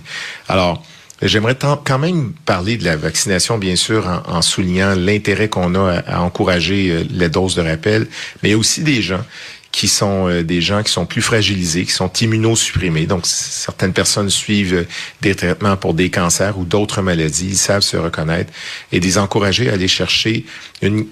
Alors, 0.48 0.84
J'aimerais 1.24 1.56
quand 1.56 2.00
même 2.00 2.32
parler 2.44 2.76
de 2.76 2.82
la 2.84 2.96
vaccination, 2.96 3.56
bien 3.56 3.76
sûr, 3.76 4.08
en, 4.26 4.42
soulignant 4.42 4.96
l'intérêt 4.96 5.48
qu'on 5.48 5.76
a 5.76 6.00
à, 6.00 6.20
encourager 6.20 6.90
euh, 6.90 7.04
les 7.10 7.28
doses 7.28 7.54
de 7.54 7.62
rappel, 7.62 8.08
mais 8.42 8.48
il 8.48 8.52
y 8.52 8.54
a 8.56 8.58
aussi 8.58 8.82
des 8.82 9.02
gens 9.02 9.24
qui 9.72 9.88
sont 9.88 10.28
euh, 10.28 10.42
des 10.42 10.60
gens 10.60 10.82
qui 10.82 10.92
sont 10.92 11.06
plus 11.06 11.22
fragilisés, 11.22 11.84
qui 11.84 11.92
sont 11.92 12.12
immunosupprimés. 12.12 13.06
Donc, 13.06 13.26
certaines 13.26 13.94
personnes 13.94 14.30
suivent 14.30 14.74
euh, 14.74 14.86
des 15.22 15.34
traitements 15.34 15.76
pour 15.76 15.94
des 15.94 16.10
cancers 16.10 16.58
ou 16.58 16.64
d'autres 16.64 17.02
maladies. 17.02 17.48
Ils 17.48 17.56
savent 17.56 17.82
se 17.82 17.96
reconnaître 17.96 18.52
et 18.92 19.00
les 19.00 19.18
encourager 19.18 19.70
à 19.70 19.72
aller 19.72 19.88
chercher 19.88 20.44
une 20.82 21.06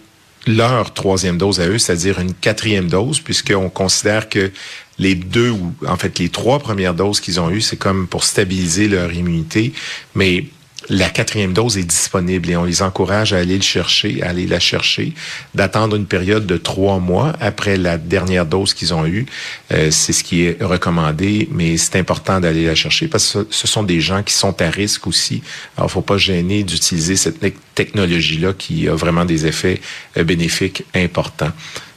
leur 0.46 0.94
troisième 0.94 1.36
dose 1.36 1.60
à 1.60 1.68
eux, 1.68 1.78
c'est-à-dire 1.78 2.18
une 2.18 2.32
quatrième 2.32 2.88
dose, 2.88 3.20
puisqu'on 3.20 3.68
considère 3.68 4.28
que 4.28 4.50
les 4.98 5.14
deux 5.14 5.50
ou 5.50 5.74
en 5.86 5.96
fait 5.96 6.18
les 6.18 6.28
trois 6.28 6.58
premières 6.58 6.94
doses 6.94 7.20
qu'ils 7.20 7.40
ont 7.40 7.50
eues, 7.50 7.60
c'est 7.60 7.76
comme 7.76 8.06
pour 8.06 8.24
stabiliser 8.24 8.88
leur 8.88 9.12
immunité, 9.12 9.72
mais 10.14 10.46
la 10.90 11.08
quatrième 11.08 11.52
dose 11.52 11.78
est 11.78 11.84
disponible 11.84 12.50
et 12.50 12.56
on 12.56 12.64
les 12.64 12.82
encourage 12.82 13.32
à 13.32 13.38
aller 13.38 13.56
le 13.56 13.62
chercher, 13.62 14.22
à 14.22 14.30
aller 14.30 14.46
la 14.46 14.58
chercher, 14.58 15.14
d'attendre 15.54 15.94
une 15.94 16.06
période 16.06 16.46
de 16.46 16.56
trois 16.56 16.98
mois 16.98 17.32
après 17.40 17.76
la 17.76 17.96
dernière 17.96 18.44
dose 18.44 18.74
qu'ils 18.74 18.92
ont 18.92 19.06
eue. 19.06 19.24
Euh, 19.72 19.92
c'est 19.92 20.12
ce 20.12 20.24
qui 20.24 20.42
est 20.42 20.60
recommandé, 20.60 21.48
mais 21.52 21.76
c'est 21.76 21.96
important 21.96 22.40
d'aller 22.40 22.66
la 22.66 22.74
chercher 22.74 23.06
parce 23.06 23.32
que 23.32 23.46
ce 23.50 23.66
sont 23.68 23.84
des 23.84 24.00
gens 24.00 24.24
qui 24.24 24.34
sont 24.34 24.60
à 24.60 24.68
risque 24.68 25.06
aussi. 25.06 25.42
Alors, 25.76 25.90
faut 25.90 26.02
pas 26.02 26.18
gêner 26.18 26.64
d'utiliser 26.64 27.14
cette 27.14 27.38
technologie-là 27.76 28.52
qui 28.52 28.88
a 28.88 28.94
vraiment 28.94 29.24
des 29.24 29.46
effets 29.46 29.80
euh, 30.16 30.24
bénéfiques 30.24 30.84
importants. 30.94 31.52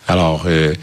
Alors, 0.07 0.45
euh, 0.45 0.73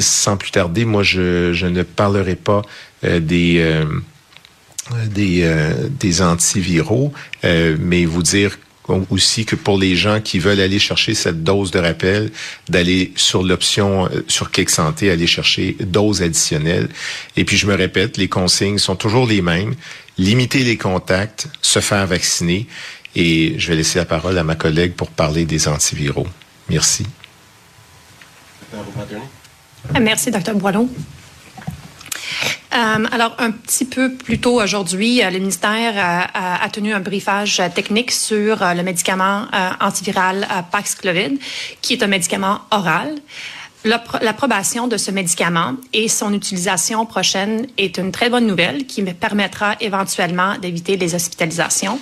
sans 0.00 0.38
plus 0.38 0.50
tarder, 0.50 0.86
moi, 0.86 1.02
je, 1.02 1.52
je 1.52 1.66
ne 1.66 1.82
parlerai 1.82 2.36
pas 2.36 2.62
des 3.02 3.84
des, 5.06 5.42
euh, 5.42 5.88
des 5.88 6.22
antiviraux, 6.22 7.12
euh, 7.44 7.76
mais 7.78 8.04
vous 8.04 8.22
dire 8.22 8.58
aussi 9.10 9.44
que 9.44 9.56
pour 9.56 9.78
les 9.78 9.96
gens 9.96 10.20
qui 10.20 10.38
veulent 10.38 10.60
aller 10.60 10.78
chercher 10.78 11.14
cette 11.14 11.44
dose 11.44 11.70
de 11.70 11.78
rappel, 11.78 12.30
d'aller 12.68 13.12
sur 13.16 13.42
l'option 13.42 14.06
euh, 14.06 14.24
sur 14.28 14.50
Clic 14.50 14.70
Santé, 14.70 15.10
aller 15.10 15.26
chercher 15.26 15.76
dose 15.80 16.22
additionnelle. 16.22 16.88
Et 17.36 17.44
puis 17.44 17.56
je 17.56 17.66
me 17.66 17.74
répète, 17.74 18.16
les 18.16 18.28
consignes 18.28 18.78
sont 18.78 18.96
toujours 18.96 19.26
les 19.26 19.42
mêmes. 19.42 19.74
Limiter 20.16 20.64
les 20.64 20.76
contacts, 20.76 21.48
se 21.62 21.80
faire 21.80 22.06
vacciner. 22.06 22.66
Et 23.14 23.54
je 23.58 23.68
vais 23.68 23.76
laisser 23.76 23.98
la 23.98 24.04
parole 24.04 24.38
à 24.38 24.44
ma 24.44 24.54
collègue 24.54 24.94
pour 24.94 25.10
parler 25.10 25.44
des 25.44 25.68
antiviraux. 25.68 26.26
Merci. 26.68 27.04
Merci, 30.00 30.30
Dr. 30.30 30.54
Boileau. 30.54 30.88
Euh, 32.78 33.06
alors, 33.10 33.34
un 33.38 33.50
petit 33.50 33.84
peu 33.84 34.12
plus 34.12 34.38
tôt 34.38 34.62
aujourd'hui, 34.62 35.22
euh, 35.22 35.30
le 35.30 35.40
ministère 35.40 35.94
a, 35.98 36.68
tenu 36.68 36.92
un 36.92 37.00
briefage 37.00 37.60
technique 37.74 38.12
sur 38.12 38.62
euh, 38.62 38.74
le 38.74 38.82
médicament 38.84 39.46
antiviral 39.80 40.46
Paxlovid, 40.70 41.38
qui 41.82 41.94
est 41.94 42.02
un 42.02 42.06
médicament 42.06 42.60
oral. 42.70 43.16
L'approbation 43.84 44.86
de 44.86 44.96
ce 44.96 45.10
médicament 45.10 45.74
et 45.92 46.08
son 46.08 46.34
utilisation 46.34 47.06
prochaine 47.06 47.66
est 47.78 47.96
une 47.96 48.12
très 48.12 48.28
bonne 48.28 48.46
nouvelle 48.46 48.86
qui 48.86 49.02
me 49.02 49.12
permettra 49.12 49.76
éventuellement 49.80 50.56
d'éviter 50.58 50.96
les 50.96 51.14
hospitalisations. 51.14 51.98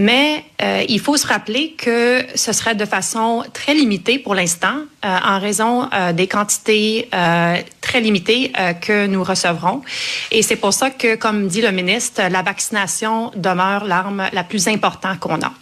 Mais 0.00 0.44
euh, 0.62 0.82
il 0.88 0.98
faut 0.98 1.18
se 1.18 1.26
rappeler 1.26 1.72
que 1.72 2.24
ce 2.34 2.54
serait 2.54 2.74
de 2.74 2.86
façon 2.86 3.44
très 3.52 3.74
limitée 3.74 4.18
pour 4.18 4.34
l'instant, 4.34 4.76
euh, 5.04 5.18
en 5.22 5.38
raison 5.38 5.90
euh, 5.92 6.14
des 6.14 6.26
quantités 6.26 7.10
très 7.82 8.00
limitées 8.00 8.50
que 8.80 9.06
nous 9.06 9.22
recevrons. 9.22 9.82
Et 10.30 10.40
c'est 10.42 10.56
pour 10.56 10.72
ça 10.72 10.88
que, 10.88 11.16
comme 11.16 11.48
dit 11.48 11.60
le 11.60 11.70
ministre, 11.70 12.22
la 12.30 12.40
vaccination 12.40 13.30
demeure 13.36 13.84
l'arme 13.84 14.24
la 14.32 14.42
plus 14.42 14.68
importante 14.68 15.18
qu'on 15.18 15.42
a. 15.42 15.52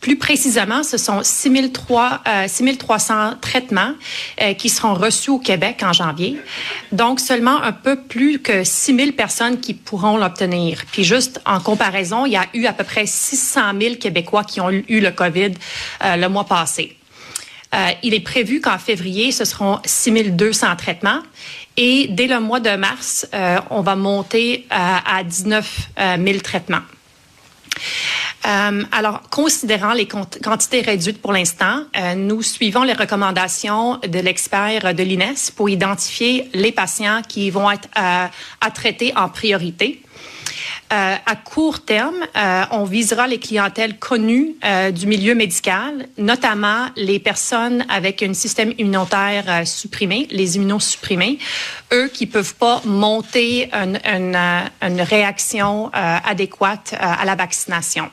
Plus 0.00 0.16
précisément, 0.16 0.82
ce 0.82 0.96
sont 0.96 1.22
6300 1.22 3.14
euh, 3.14 3.34
traitements 3.40 3.92
euh, 4.40 4.54
qui 4.54 4.68
seront 4.68 4.94
reçus 4.94 5.30
au 5.30 5.38
Québec 5.38 5.82
en 5.84 5.92
janvier. 5.92 6.38
Donc, 6.90 7.20
seulement 7.20 7.62
un 7.62 7.72
peu 7.72 7.96
plus 7.96 8.40
que 8.40 8.64
6000 8.64 9.14
personnes 9.14 9.60
qui 9.60 9.74
pourront 9.74 10.16
l'obtenir. 10.16 10.82
Puis 10.90 11.04
juste 11.04 11.40
en 11.46 11.60
comparaison, 11.60 12.26
il 12.26 12.32
y 12.32 12.36
a 12.36 12.46
eu 12.54 12.66
à 12.66 12.72
peu 12.72 12.84
près 12.84 13.06
600 13.06 13.60
000 13.80 13.94
Québécois 13.96 14.44
qui 14.44 14.60
ont 14.60 14.70
eu 14.70 15.00
le 15.00 15.10
COVID 15.10 15.52
euh, 16.04 16.16
le 16.16 16.28
mois 16.28 16.44
passé. 16.44 16.96
il 18.02 18.12
est 18.12 18.20
prévu 18.20 18.60
qu'en 18.60 18.78
février, 18.78 19.32
ce 19.32 19.44
seront 19.44 19.78
6200 19.84 20.76
traitements. 20.76 21.20
Et 21.76 22.08
dès 22.10 22.26
le 22.26 22.38
mois 22.38 22.60
de 22.60 22.76
mars, 22.76 23.26
on 23.70 23.80
va 23.80 23.96
monter 23.96 24.66
à 24.70 25.24
19 25.24 25.88
000 26.18 26.38
traitements. 26.40 26.82
Euh, 28.44 28.82
alors, 28.90 29.22
considérant 29.30 29.92
les 29.92 30.06
quantités 30.06 30.80
réduites 30.80 31.22
pour 31.22 31.32
l'instant, 31.32 31.84
euh, 31.96 32.14
nous 32.14 32.42
suivons 32.42 32.82
les 32.82 32.92
recommandations 32.92 33.98
de 33.98 34.18
l'expert 34.18 34.94
de 34.94 35.02
l'INES 35.02 35.52
pour 35.54 35.68
identifier 35.68 36.50
les 36.52 36.72
patients 36.72 37.22
qui 37.26 37.50
vont 37.50 37.70
être 37.70 37.88
euh, 37.96 38.26
à 38.60 38.70
traiter 38.72 39.12
en 39.16 39.28
priorité. 39.28 40.02
Euh, 40.92 41.14
à 41.24 41.36
court 41.36 41.84
terme, 41.84 42.16
euh, 42.36 42.64
on 42.70 42.84
visera 42.84 43.26
les 43.26 43.38
clientèles 43.38 43.98
connues 43.98 44.56
euh, 44.62 44.90
du 44.90 45.06
milieu 45.06 45.34
médical, 45.34 46.06
notamment 46.18 46.88
les 46.96 47.18
personnes 47.18 47.86
avec 47.88 48.22
un 48.22 48.34
système 48.34 48.74
immunitaire 48.76 49.66
supprimé, 49.66 50.28
les 50.30 50.56
immunosupprimés, 50.56 51.38
eux 51.94 52.08
qui 52.08 52.26
peuvent 52.26 52.54
pas 52.56 52.82
monter 52.84 53.70
une, 53.72 53.98
une 54.82 55.00
réaction 55.00 55.90
adéquate 55.92 56.94
à 56.98 57.24
la 57.24 57.36
vaccination. 57.36 58.10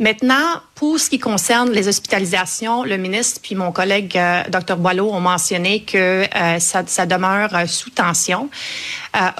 Maintenant, 0.00 0.60
pour 0.74 0.98
ce 0.98 1.08
qui 1.08 1.20
concerne 1.20 1.70
les 1.70 1.86
hospitalisations, 1.86 2.82
le 2.82 2.96
ministre 2.96 3.40
puis 3.40 3.54
mon 3.54 3.70
collègue 3.70 4.16
euh, 4.16 4.42
Dr 4.48 4.76
Boileau 4.76 5.12
ont 5.12 5.20
mentionné 5.20 5.82
que 5.84 6.24
euh, 6.24 6.58
ça, 6.58 6.82
ça, 6.86 7.06
demeure 7.06 7.54
euh, 7.54 7.66
sous 7.66 7.90
tension. 7.90 8.48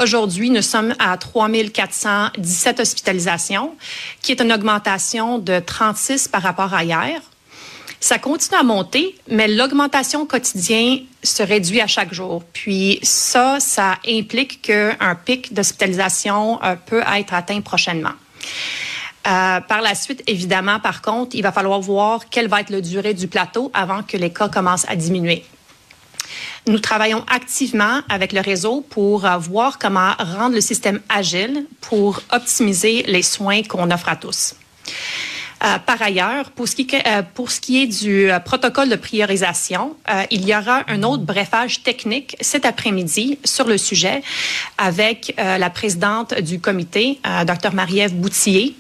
Aujourd'hui, 0.01 0.51
nous 0.51 0.63
sommes 0.63 0.95
à 1.01 1.17
3417 1.17 2.79
hospitalisations, 2.79 3.75
qui 4.23 4.31
est 4.31 4.41
une 4.41 4.53
augmentation 4.53 5.39
de 5.39 5.59
36 5.59 6.29
par 6.29 6.43
rapport 6.43 6.73
à 6.73 6.85
hier. 6.85 7.21
Ça 7.99 8.19
continue 8.19 8.57
à 8.57 8.63
monter, 8.63 9.17
mais 9.29 9.49
l'augmentation 9.49 10.27
quotidienne 10.27 11.01
se 11.25 11.43
réduit 11.43 11.81
à 11.81 11.89
chaque 11.89 12.15
jour. 12.15 12.45
Puis 12.53 13.01
ça, 13.03 13.59
ça 13.59 13.97
implique 14.07 14.63
qu'un 14.63 15.17
pic 15.25 15.53
d'hospitalisation 15.53 16.61
peut 16.87 17.03
être 17.17 17.35
atteint 17.35 17.61
prochainement. 17.61 18.13
Euh, 19.27 19.61
par 19.61 19.81
la 19.81 19.95
suite, 19.95 20.23
évidemment, 20.27 20.79
par 20.81 21.01
contre, 21.01 21.35
il 21.35 21.43
va 21.43 21.51
falloir 21.51 21.81
voir 21.81 22.29
quelle 22.29 22.49
va 22.49 22.61
être 22.61 22.71
la 22.71 22.83
durée 22.83 23.15
du 23.15 23.27
plateau 23.27 23.71
avant 23.73 24.03
que 24.03 24.19
les 24.19 24.31
cas 24.31 24.49
commencent 24.49 24.87
à 24.89 24.97
diminuer. 24.97 25.45
Nous 26.67 26.79
travaillons 26.79 27.25
activement 27.29 28.01
avec 28.09 28.33
le 28.33 28.41
réseau 28.41 28.83
pour 28.83 29.25
euh, 29.25 29.39
voir 29.39 29.79
comment 29.79 30.13
rendre 30.19 30.55
le 30.55 30.61
système 30.61 31.01
agile 31.09 31.67
pour 31.81 32.21
optimiser 32.33 33.05
les 33.07 33.23
soins 33.23 33.63
qu'on 33.63 33.91
offre 33.91 34.11
à 34.11 34.17
tous. 34.17 34.57
Euh, 35.65 35.79
par 35.79 36.03
ailleurs, 36.03 36.51
pour 36.51 36.69
ce, 36.69 36.77
qui, 36.77 36.87
pour 37.33 37.51
ce 37.51 37.61
qui 37.61 37.83
est 37.83 37.87
du 37.87 38.29
protocole 38.45 38.91
de 38.91 38.97
priorisation, 38.97 39.97
il 40.31 40.47
y 40.47 40.55
aura 40.55 40.83
un 40.89 41.03
autre 41.03 41.23
brefage 41.23 41.83
technique 41.83 42.37
cet 42.43 42.67
après-midi 42.67 43.39
sur 43.45 43.67
le 43.67 43.79
sujet 43.79 44.23
avec 44.77 45.33
la 45.39 45.71
présidente 45.71 46.35
du 46.35 46.61
comité, 46.61 47.19
Dr. 47.47 47.73
Marie-Ève 47.73 48.15
Boutillier, 48.15 48.75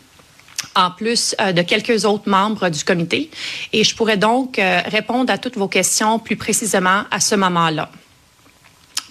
en 0.75 0.91
plus 0.91 1.35
euh, 1.41 1.53
de 1.53 1.63
quelques 1.63 2.05
autres 2.05 2.29
membres 2.29 2.69
du 2.69 2.85
comité. 2.85 3.31
Et 3.73 3.85
je 3.85 3.95
pourrais 3.95 4.17
donc 4.17 4.59
euh, 4.59 4.81
répondre 4.87 5.33
à 5.33 5.39
toutes 5.39 5.57
vos 5.57 5.69
questions 5.69 6.19
plus 6.19 6.37
précisément 6.37 7.05
à 7.11 7.21
ce 7.21 7.35
moment-là. 7.35 7.91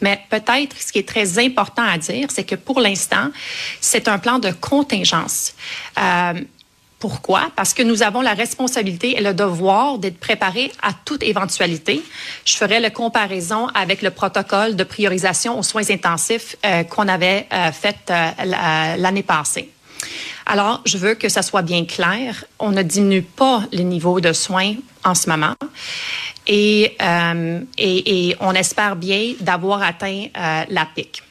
Mais 0.01 0.19
peut-être 0.29 0.75
ce 0.77 0.91
qui 0.91 0.99
est 0.99 1.07
très 1.07 1.39
important 1.39 1.83
à 1.83 1.97
dire, 1.97 2.27
c'est 2.29 2.43
que 2.43 2.55
pour 2.55 2.81
l'instant, 2.81 3.29
c'est 3.79 4.07
un 4.07 4.19
plan 4.19 4.39
de 4.39 4.51
contingence. 4.51 5.53
Euh, 5.97 6.33
pourquoi? 6.99 7.51
Parce 7.55 7.73
que 7.73 7.83
nous 7.83 8.01
avons 8.01 8.21
la 8.21 8.33
responsabilité 8.33 9.17
et 9.17 9.21
le 9.21 9.33
devoir 9.33 9.97
d'être 9.97 10.19
préparés 10.19 10.71
à 10.81 10.91
toute 10.93 11.21
éventualité. 11.23 12.01
Je 12.45 12.55
ferai 12.55 12.79
la 12.79 12.91
comparaison 12.91 13.67
avec 13.73 14.01
le 14.01 14.09
protocole 14.09 14.77
de 14.77 14.83
priorisation 14.85 15.59
aux 15.59 15.63
soins 15.63 15.89
intensifs 15.89 16.55
qu'on 16.89 17.09
avait 17.09 17.45
fait 17.73 18.09
l'année 18.97 19.23
passée. 19.23 19.69
Alors, 20.45 20.81
je 20.85 20.97
veux 20.97 21.15
que 21.15 21.29
ça 21.29 21.41
soit 21.41 21.61
bien 21.61 21.85
clair. 21.85 22.43
On 22.59 22.71
ne 22.71 22.83
diminue 22.83 23.21
pas 23.21 23.63
le 23.71 23.81
niveau 23.81 24.19
de 24.19 24.33
soins 24.33 24.75
en 25.03 25.15
ce 25.15 25.29
moment. 25.29 25.55
Et, 26.47 26.95
euh, 27.01 27.61
on 28.39 28.53
espère 28.53 28.95
bien 28.95 29.33
d'avoir 29.39 29.81
atteint 29.81 30.27
euh, 30.37 30.63
la 30.69 30.85
pic. 30.85 31.23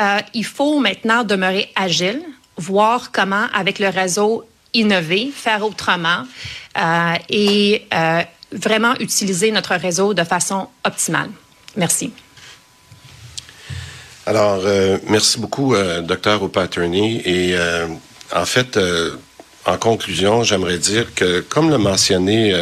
Euh, 0.00 0.18
il 0.34 0.44
faut 0.44 0.78
maintenant 0.78 1.24
demeurer 1.24 1.72
agile, 1.74 2.22
voir 2.56 3.10
comment, 3.10 3.46
avec 3.54 3.78
le 3.78 3.88
réseau, 3.88 4.46
innover, 4.74 5.30
faire 5.34 5.64
autrement 5.64 6.24
et 7.28 7.88
vraiment 8.52 8.94
utiliser 9.00 9.50
notre 9.50 9.74
réseau 9.74 10.14
de 10.14 10.22
façon 10.22 10.68
optimale. 10.84 11.30
Merci. 11.74 12.12
Alors, 14.28 14.60
euh, 14.66 14.98
merci 15.08 15.40
beaucoup, 15.40 15.74
euh, 15.74 16.02
docteur 16.02 16.42
O'Patterney. 16.42 17.22
Et 17.24 17.56
euh, 17.56 17.86
en 18.36 18.44
fait, 18.44 18.78
en 19.64 19.78
conclusion, 19.78 20.42
j'aimerais 20.42 20.76
dire 20.76 21.14
que, 21.14 21.40
comme 21.40 21.70
l'a 21.70 21.78
mentionné 21.78 22.54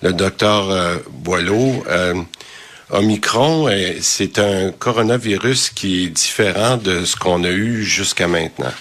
le 0.00 0.12
docteur 0.12 1.00
Boileau, 1.10 1.82
Omicron, 2.90 3.68
c'est 4.00 4.38
un 4.38 4.70
coronavirus 4.70 5.70
qui 5.70 6.04
est 6.04 6.08
différent 6.08 6.76
de 6.76 7.04
ce 7.04 7.16
qu'on 7.16 7.42
a 7.42 7.50
eu 7.50 7.82
jusqu'à 7.82 8.28
maintenant. 8.28 8.72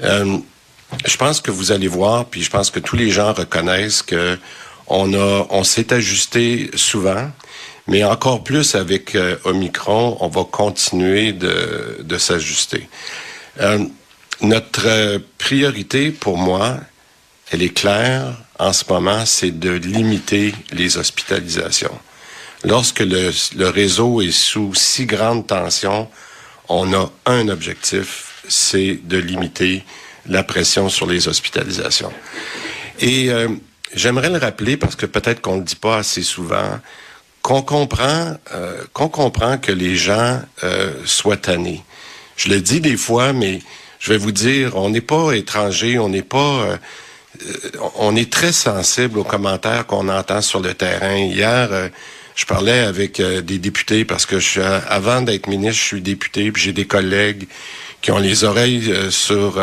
Je 0.00 1.16
pense 1.16 1.40
que 1.40 1.52
vous 1.52 1.70
allez 1.70 1.86
voir, 1.86 2.24
puis 2.24 2.42
je 2.42 2.50
pense 2.50 2.70
que 2.70 2.80
tous 2.80 2.96
les 2.96 3.10
gens 3.10 3.32
reconnaissent 3.32 4.02
que 4.02 4.36
on 4.88 5.14
a, 5.14 5.46
on 5.50 5.62
s'est 5.62 5.92
ajusté 5.92 6.72
souvent, 6.74 7.30
mais 7.90 8.04
encore 8.04 8.44
plus 8.44 8.76
avec 8.76 9.16
euh, 9.16 9.36
Omicron, 9.42 10.16
on 10.20 10.28
va 10.28 10.44
continuer 10.44 11.32
de, 11.32 12.18
s'ajuster. 12.18 12.88
Euh, 13.60 13.84
notre 14.42 14.86
euh, 14.86 15.18
priorité 15.38 16.12
pour 16.12 16.38
moi, 16.38 16.78
elle 17.50 17.62
est 17.62 17.74
claire 17.74 18.36
en 18.60 18.72
ce 18.72 18.84
moment, 18.88 19.26
c'est 19.26 19.58
de 19.58 19.70
limiter 19.70 20.54
les 20.70 20.98
hospitalisations. 20.98 21.98
Lorsque 22.62 23.00
le, 23.00 23.32
réseau 23.68 24.22
est 24.22 24.30
sous 24.30 24.72
si 24.72 25.04
grande 25.04 25.48
tension, 25.48 26.08
on 26.68 26.94
a 26.94 27.10
un 27.26 27.48
objectif, 27.48 28.44
c'est 28.46 29.00
de 29.02 29.16
limiter 29.16 29.82
la 30.26 30.44
pression 30.44 30.88
sur 30.88 31.06
les 31.06 31.26
hospitalisations. 31.26 32.12
Et 33.00 33.30
j'aimerais 33.94 34.28
le 34.28 34.36
rappeler 34.36 34.76
parce 34.76 34.94
que 34.94 35.06
peut-être 35.06 35.40
qu'on 35.40 35.54
ne 35.54 35.60
le 35.60 35.64
dit 35.64 35.74
pas 35.74 35.96
assez 35.96 36.22
souvent, 36.22 36.78
qu'on 37.50 37.62
comprend, 37.62 38.36
euh, 38.54 38.84
qu'on 38.92 39.08
comprend 39.08 39.58
que 39.58 39.72
les 39.72 39.96
gens 39.96 40.40
euh, 40.62 40.92
soient 41.04 41.36
tannés. 41.36 41.82
Je 42.36 42.48
le 42.48 42.60
dis 42.60 42.80
des 42.80 42.96
fois, 42.96 43.32
mais 43.32 43.58
je 43.98 44.12
vais 44.12 44.18
vous 44.18 44.30
dire, 44.30 44.76
on 44.76 44.88
n'est 44.88 45.00
pas 45.00 45.32
étranger, 45.32 45.98
on 45.98 46.08
n'est 46.08 46.22
pas, 46.22 46.38
euh, 46.38 46.76
on 47.96 48.14
est 48.14 48.32
très 48.32 48.52
sensible 48.52 49.18
aux 49.18 49.24
commentaires 49.24 49.84
qu'on 49.86 50.08
entend 50.08 50.42
sur 50.42 50.60
le 50.60 50.74
terrain. 50.74 51.16
Hier, 51.16 51.90
je 52.36 52.46
parlais 52.46 52.78
avec 52.78 53.20
des 53.20 53.58
députés 53.58 54.04
parce 54.04 54.26
que 54.26 54.38
je 54.38 54.48
suis, 54.48 54.62
avant 54.62 55.20
d'être 55.20 55.48
ministre, 55.48 55.82
je 55.82 55.86
suis 55.86 56.00
député, 56.00 56.52
puis 56.52 56.62
j'ai 56.62 56.72
des 56.72 56.86
collègues 56.86 57.48
qui 58.00 58.12
ont 58.12 58.18
les 58.18 58.44
oreilles 58.44 58.94
sur 59.10 59.60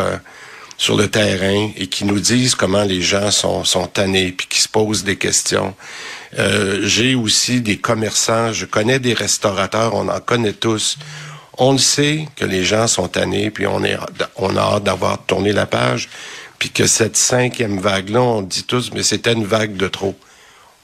sur 0.76 0.96
le 0.96 1.08
terrain 1.08 1.72
et 1.76 1.88
qui 1.88 2.04
nous 2.04 2.20
disent 2.20 2.54
comment 2.54 2.84
les 2.84 3.02
gens 3.02 3.32
sont, 3.32 3.64
sont 3.64 3.88
tannés 3.88 4.30
puis 4.30 4.46
qui 4.46 4.60
se 4.60 4.68
posent 4.68 5.02
des 5.02 5.16
questions. 5.16 5.74
Euh, 6.38 6.80
j'ai 6.82 7.14
aussi 7.14 7.60
des 7.60 7.78
commerçants, 7.78 8.52
je 8.52 8.66
connais 8.66 8.98
des 8.98 9.14
restaurateurs, 9.14 9.94
on 9.94 10.08
en 10.08 10.20
connaît 10.20 10.52
tous. 10.52 10.98
On 11.56 11.72
le 11.72 11.78
sait 11.78 12.28
que 12.36 12.44
les 12.44 12.64
gens 12.64 12.86
sont 12.86 13.08
tannés 13.08 13.50
puis 13.50 13.66
on, 13.66 13.82
est, 13.84 13.96
on 14.36 14.56
a 14.56 14.60
hâte 14.60 14.84
d'avoir 14.84 15.24
tourné 15.24 15.52
la 15.52 15.66
page 15.66 16.08
puis 16.58 16.70
que 16.70 16.86
cette 16.86 17.16
cinquième 17.16 17.78
vague-là, 17.78 18.20
on 18.20 18.42
dit 18.42 18.64
tous, 18.64 18.90
mais 18.92 19.02
c'était 19.02 19.32
une 19.32 19.46
vague 19.46 19.76
de 19.76 19.88
trop. 19.88 20.16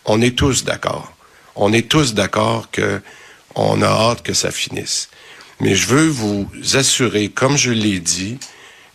On 0.05 0.21
est 0.21 0.37
tous 0.37 0.65
d'accord. 0.65 1.13
On 1.57 1.73
est 1.73 1.89
tous 1.89 2.15
d'accord 2.15 2.71
que 2.71 3.01
on 3.55 3.83
a 3.83 3.87
hâte 3.87 4.23
que 4.23 4.35
ça 4.35 4.51
finisse. 4.51 5.09
Mais 5.61 5.75
je 5.75 5.87
veux 5.87 6.09
vous 6.09 6.49
assurer, 6.75 7.29
comme 7.29 7.57
je 7.57 7.71
l'ai 7.71 8.01
dit, 8.01 8.39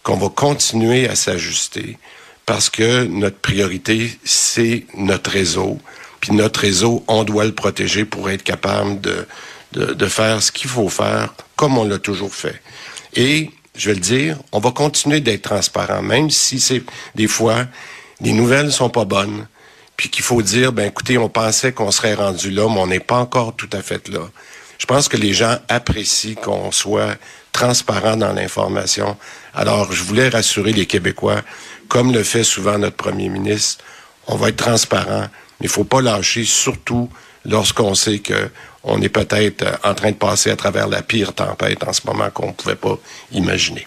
qu'on 0.03 0.17
va 0.17 0.29
continuer 0.29 1.07
à 1.07 1.15
s'ajuster 1.15 1.97
parce 2.45 2.69
que 2.69 3.03
notre 3.05 3.37
priorité, 3.37 4.17
c'est 4.23 4.85
notre 4.95 5.29
réseau. 5.31 5.77
Puis 6.19 6.33
notre 6.33 6.61
réseau, 6.61 7.03
on 7.07 7.23
doit 7.23 7.45
le 7.45 7.53
protéger 7.53 8.05
pour 8.05 8.29
être 8.29 8.43
capable 8.43 8.99
de, 9.01 9.27
de, 9.71 9.93
de 9.93 10.05
faire 10.07 10.41
ce 10.41 10.51
qu'il 10.51 10.69
faut 10.69 10.89
faire 10.89 11.33
comme 11.55 11.77
on 11.77 11.83
l'a 11.83 11.99
toujours 11.99 12.33
fait. 12.33 12.61
Et, 13.15 13.51
je 13.75 13.89
vais 13.89 13.95
le 13.95 14.01
dire, 14.01 14.37
on 14.51 14.59
va 14.59 14.71
continuer 14.71 15.21
d'être 15.21 15.43
transparent, 15.43 16.01
même 16.01 16.29
si 16.29 16.59
c'est 16.59 16.83
des 17.15 17.27
fois, 17.27 17.65
les 18.21 18.33
nouvelles 18.33 18.71
sont 18.71 18.89
pas 18.89 19.05
bonnes, 19.05 19.47
puis 19.95 20.09
qu'il 20.09 20.23
faut 20.23 20.41
dire, 20.41 20.73
ben 20.73 20.87
écoutez, 20.87 21.17
on 21.17 21.29
pensait 21.29 21.71
qu'on 21.71 21.91
serait 21.91 22.13
rendu 22.13 22.51
là, 22.51 22.67
mais 22.69 22.79
on 22.79 22.87
n'est 22.87 22.99
pas 22.99 23.17
encore 23.17 23.55
tout 23.55 23.69
à 23.73 23.81
fait 23.81 24.07
là. 24.09 24.29
Je 24.77 24.85
pense 24.85 25.07
que 25.09 25.17
les 25.17 25.33
gens 25.33 25.57
apprécient 25.67 26.35
qu'on 26.35 26.71
soit 26.71 27.15
transparent 27.51 28.15
dans 28.15 28.31
l'information. 28.33 29.17
Alors, 29.53 29.91
je 29.91 30.03
voulais 30.03 30.29
rassurer 30.29 30.71
les 30.71 30.85
Québécois, 30.85 31.41
comme 31.89 32.13
le 32.13 32.23
fait 32.23 32.43
souvent 32.43 32.77
notre 32.77 32.95
premier 32.95 33.29
ministre, 33.29 33.83
on 34.27 34.35
va 34.35 34.49
être 34.49 34.63
transparent, 34.63 35.27
mais 35.59 35.67
il 35.67 35.69
faut 35.69 35.83
pas 35.83 36.01
lâcher, 36.01 36.45
surtout 36.45 37.09
lorsqu'on 37.45 37.95
sait 37.95 38.19
que 38.19 38.49
on 38.83 39.01
est 39.01 39.09
peut-être 39.09 39.65
en 39.83 39.93
train 39.93 40.11
de 40.11 40.15
passer 40.15 40.51
à 40.51 40.55
travers 40.55 40.87
la 40.87 41.01
pire 41.01 41.33
tempête 41.33 41.83
en 41.83 41.93
ce 41.93 42.01
moment 42.05 42.29
qu'on 42.29 42.47
ne 42.47 42.53
pouvait 42.53 42.75
pas 42.75 42.97
imaginer. 43.31 43.85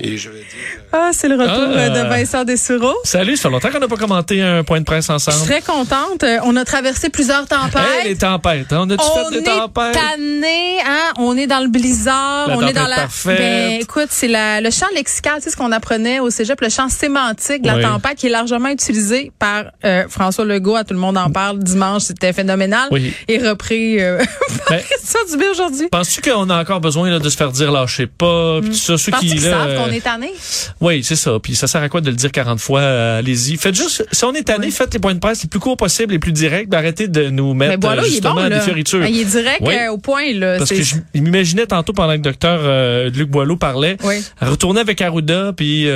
Et 0.00 0.16
je 0.16 0.30
vais 0.30 0.38
dire... 0.38 0.46
euh, 0.94 0.98
Ah, 0.98 1.10
c'est 1.12 1.28
le 1.28 1.34
retour 1.36 1.54
Ah. 1.74 1.78
euh, 1.78 1.88
de 2.02 2.08
Vincent 2.08 2.44
Dessureau. 2.44 2.94
Salut, 3.04 3.36
ça 3.36 3.48
fait 3.48 3.52
longtemps 3.52 3.70
qu'on 3.70 3.78
n'a 3.78 3.88
pas 3.88 3.96
commenté 3.96 4.42
un 4.42 4.64
point 4.64 4.80
de 4.80 4.84
presse 4.84 5.06
Je 5.10 5.18
suis 5.18 5.30
ensemble. 5.30 5.46
très 5.46 5.60
contente. 5.60 6.22
Euh, 6.24 6.38
On 6.44 6.56
a 6.56 6.64
traversé 6.64 7.08
plusieurs 7.08 7.46
tempêtes. 7.46 7.80
Hey, 8.02 8.08
les 8.08 8.16
tempêtes, 8.16 8.72
hein? 8.72 8.84
on 8.86 8.90
a-tu 8.90 9.02
on 9.04 9.30
fait 9.30 9.40
des 9.40 9.48
est 9.48 9.52
tempêtes? 9.52 9.92
tanné, 9.94 10.76
hein? 10.86 11.12
On 11.18 11.36
est 11.36 11.46
dans 11.46 11.60
le 11.60 11.68
blizzard, 11.68 12.48
La 12.48 12.56
on 12.56 12.62
est 12.66 12.72
dans 12.72 12.80
tempête 12.82 12.88
la. 12.90 12.96
parfaite. 13.02 13.38
Ben, 13.38 13.80
écoute, 13.80 14.08
c'est 14.10 14.28
la, 14.28 14.60
le 14.60 14.70
champ 14.70 14.86
lexical, 14.94 15.36
tu 15.36 15.42
sais 15.44 15.50
ce 15.50 15.56
qu'on 15.56 15.72
apprenait 15.72 16.20
au 16.20 16.30
cégep, 16.30 16.60
le 16.60 16.68
champ 16.68 16.88
sémantique 16.88 17.62
de 17.62 17.66
la 17.68 17.76
Oui. 17.76 17.82
tempête 17.82 18.16
qui 18.16 18.26
est 18.26 18.30
largement 18.30 18.68
utilisé 18.68 19.32
par 19.38 19.64
euh, 19.84 20.04
François 20.08 20.44
Legault. 20.44 20.76
À 20.76 20.84
tout 20.84 20.94
le 20.94 21.00
monde 21.00 21.16
en 21.18 21.30
parle 21.30 21.58
dimanche, 21.58 22.02
c'était 22.02 22.32
phénoménal. 22.32 22.88
Oui. 22.90 23.12
Et 23.28 23.38
repris 23.38 24.00
euh, 24.00 24.18
par 24.18 24.26
Ben, 24.70 24.80
Christian 24.88 25.20
Dubé 25.30 25.48
aujourd'hui. 25.48 25.88
Penses-tu 25.90 26.20
qu'on 26.22 26.48
a 26.50 26.60
encore 26.60 26.80
besoin 26.80 27.10
là, 27.10 27.18
de 27.18 27.28
se 27.28 27.36
faire 27.36 27.52
dire 27.52 27.70
lâchez 27.72 28.06
pas, 28.06 28.60
puis 28.60 28.70
tout 28.70 28.76
ça, 28.76 28.98
ceux 28.98 29.12
qui 29.12 29.34
là, 29.34 29.50
savent 29.50 29.68
euh, 29.68 29.81
qu'on 29.86 29.92
est 29.92 30.00
tanné? 30.00 30.32
Oui, 30.80 31.02
c'est 31.04 31.16
ça. 31.16 31.38
Puis 31.42 31.54
ça 31.54 31.66
sert 31.66 31.82
à 31.82 31.88
quoi 31.88 32.00
de 32.00 32.10
le 32.10 32.16
dire 32.16 32.30
40 32.32 32.60
fois? 32.60 32.80
Euh, 32.80 33.18
Allez-y, 33.18 33.56
faites 33.56 33.74
juste. 33.74 34.06
Si 34.12 34.24
on 34.24 34.32
est 34.34 34.42
tanné, 34.44 34.70
faites 34.70 34.92
les 34.94 35.00
points 35.00 35.14
de 35.14 35.18
presse 35.20 35.42
les 35.42 35.48
plus 35.48 35.60
courts 35.60 35.76
possibles, 35.76 36.12
les 36.12 36.18
plus 36.18 36.32
directs. 36.32 36.68
ben, 36.68 36.78
arrêtez 36.78 37.08
de 37.08 37.28
nous 37.30 37.54
mettre 37.54 37.78
voilà, 37.80 38.02
euh, 38.02 38.04
il 38.04 38.08
est 38.08 38.10
justement 38.12 38.34
bon, 38.34 38.48
des 38.48 38.60
fioritures. 38.60 39.00
Ben, 39.00 39.06
il 39.12 39.20
est 39.20 39.24
direct 39.24 39.58
Oui. 39.60 39.74
euh, 39.74 39.92
au 39.92 39.98
point, 39.98 40.32
là. 40.34 40.58
Parce 40.58 40.70
que 40.70 40.82
je 40.82 40.96
m'imaginais 41.14 41.66
tantôt 41.66 41.92
pendant 41.92 42.12
que 42.12 42.16
le 42.16 42.22
docteur 42.22 43.10
Luc 43.10 43.28
Boileau 43.30 43.56
parlait, 43.56 43.96
Oui. 44.04 44.16
retourner 44.40 44.80
avec 44.80 45.00
Arruda, 45.00 45.52
puis 45.56 45.86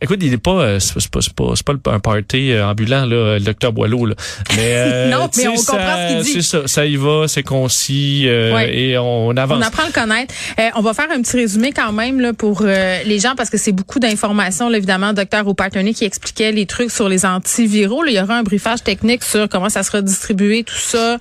écoute, 0.00 0.18
il 0.22 0.32
est 0.32 0.38
pas, 0.38 0.78
c'est 0.80 0.94
pas, 1.10 1.20
c'est 1.20 1.32
pas, 1.34 1.52
c'est 1.54 1.64
pas, 1.64 1.92
un 1.92 2.00
party 2.00 2.52
ambulant 2.60 3.06
là, 3.06 3.38
le 3.38 3.40
docteur 3.40 3.72
Boileau 3.72 4.06
là. 4.06 4.14
Mais 4.56 5.08
Non, 5.10 5.28
mais 5.36 5.48
on 5.48 5.54
comprend 5.54 5.76
ça- 5.78 6.08
ce 6.08 6.14
qu'il 6.14 6.22
dit. 6.24 6.32
C'est 6.32 6.42
ça, 6.42 6.66
ça 6.66 6.84
y 6.86 6.96
va, 6.96 7.24
c'est 7.28 7.42
concis 7.42 8.26
Oui. 8.28 8.62
et 8.70 8.98
on 8.98 9.30
avance. 9.36 9.58
On 9.58 9.66
apprend 9.66 9.84
à 9.84 9.86
le 9.86 9.92
connaître. 9.92 10.34
On 10.76 10.82
va 10.82 10.94
faire 10.94 11.08
un 11.14 11.20
petit 11.22 11.36
résumé 11.36 11.72
quand 11.72 11.92
même 11.92 12.20
là, 12.20 12.32
pour 12.32 12.62
les 12.64 13.18
gens 13.18 13.34
parce 13.36 13.50
que 13.50 13.58
c'est 13.58 13.72
beaucoup 13.72 13.98
d'informations. 13.98 14.68
là, 14.68 14.76
évidemment, 14.78 15.12
docteur 15.12 15.46
O'Patterney 15.46 15.94
qui 15.94 16.04
expliquait 16.04 16.52
les 16.52 16.66
trucs 16.66 16.90
sur 16.90 17.08
les 17.08 17.24
antiviraux. 17.24 18.02
Là, 18.02 18.10
il 18.10 18.16
y 18.16 18.20
aura 18.20 18.36
un 18.38 18.42
briefage 18.42 18.82
technique 18.82 19.22
sur 19.22 19.48
comment 19.48 19.68
ça 19.68 19.82
sera 19.82 20.02
distribué, 20.02 20.64
tout 20.64 20.74
ça. 20.76 21.18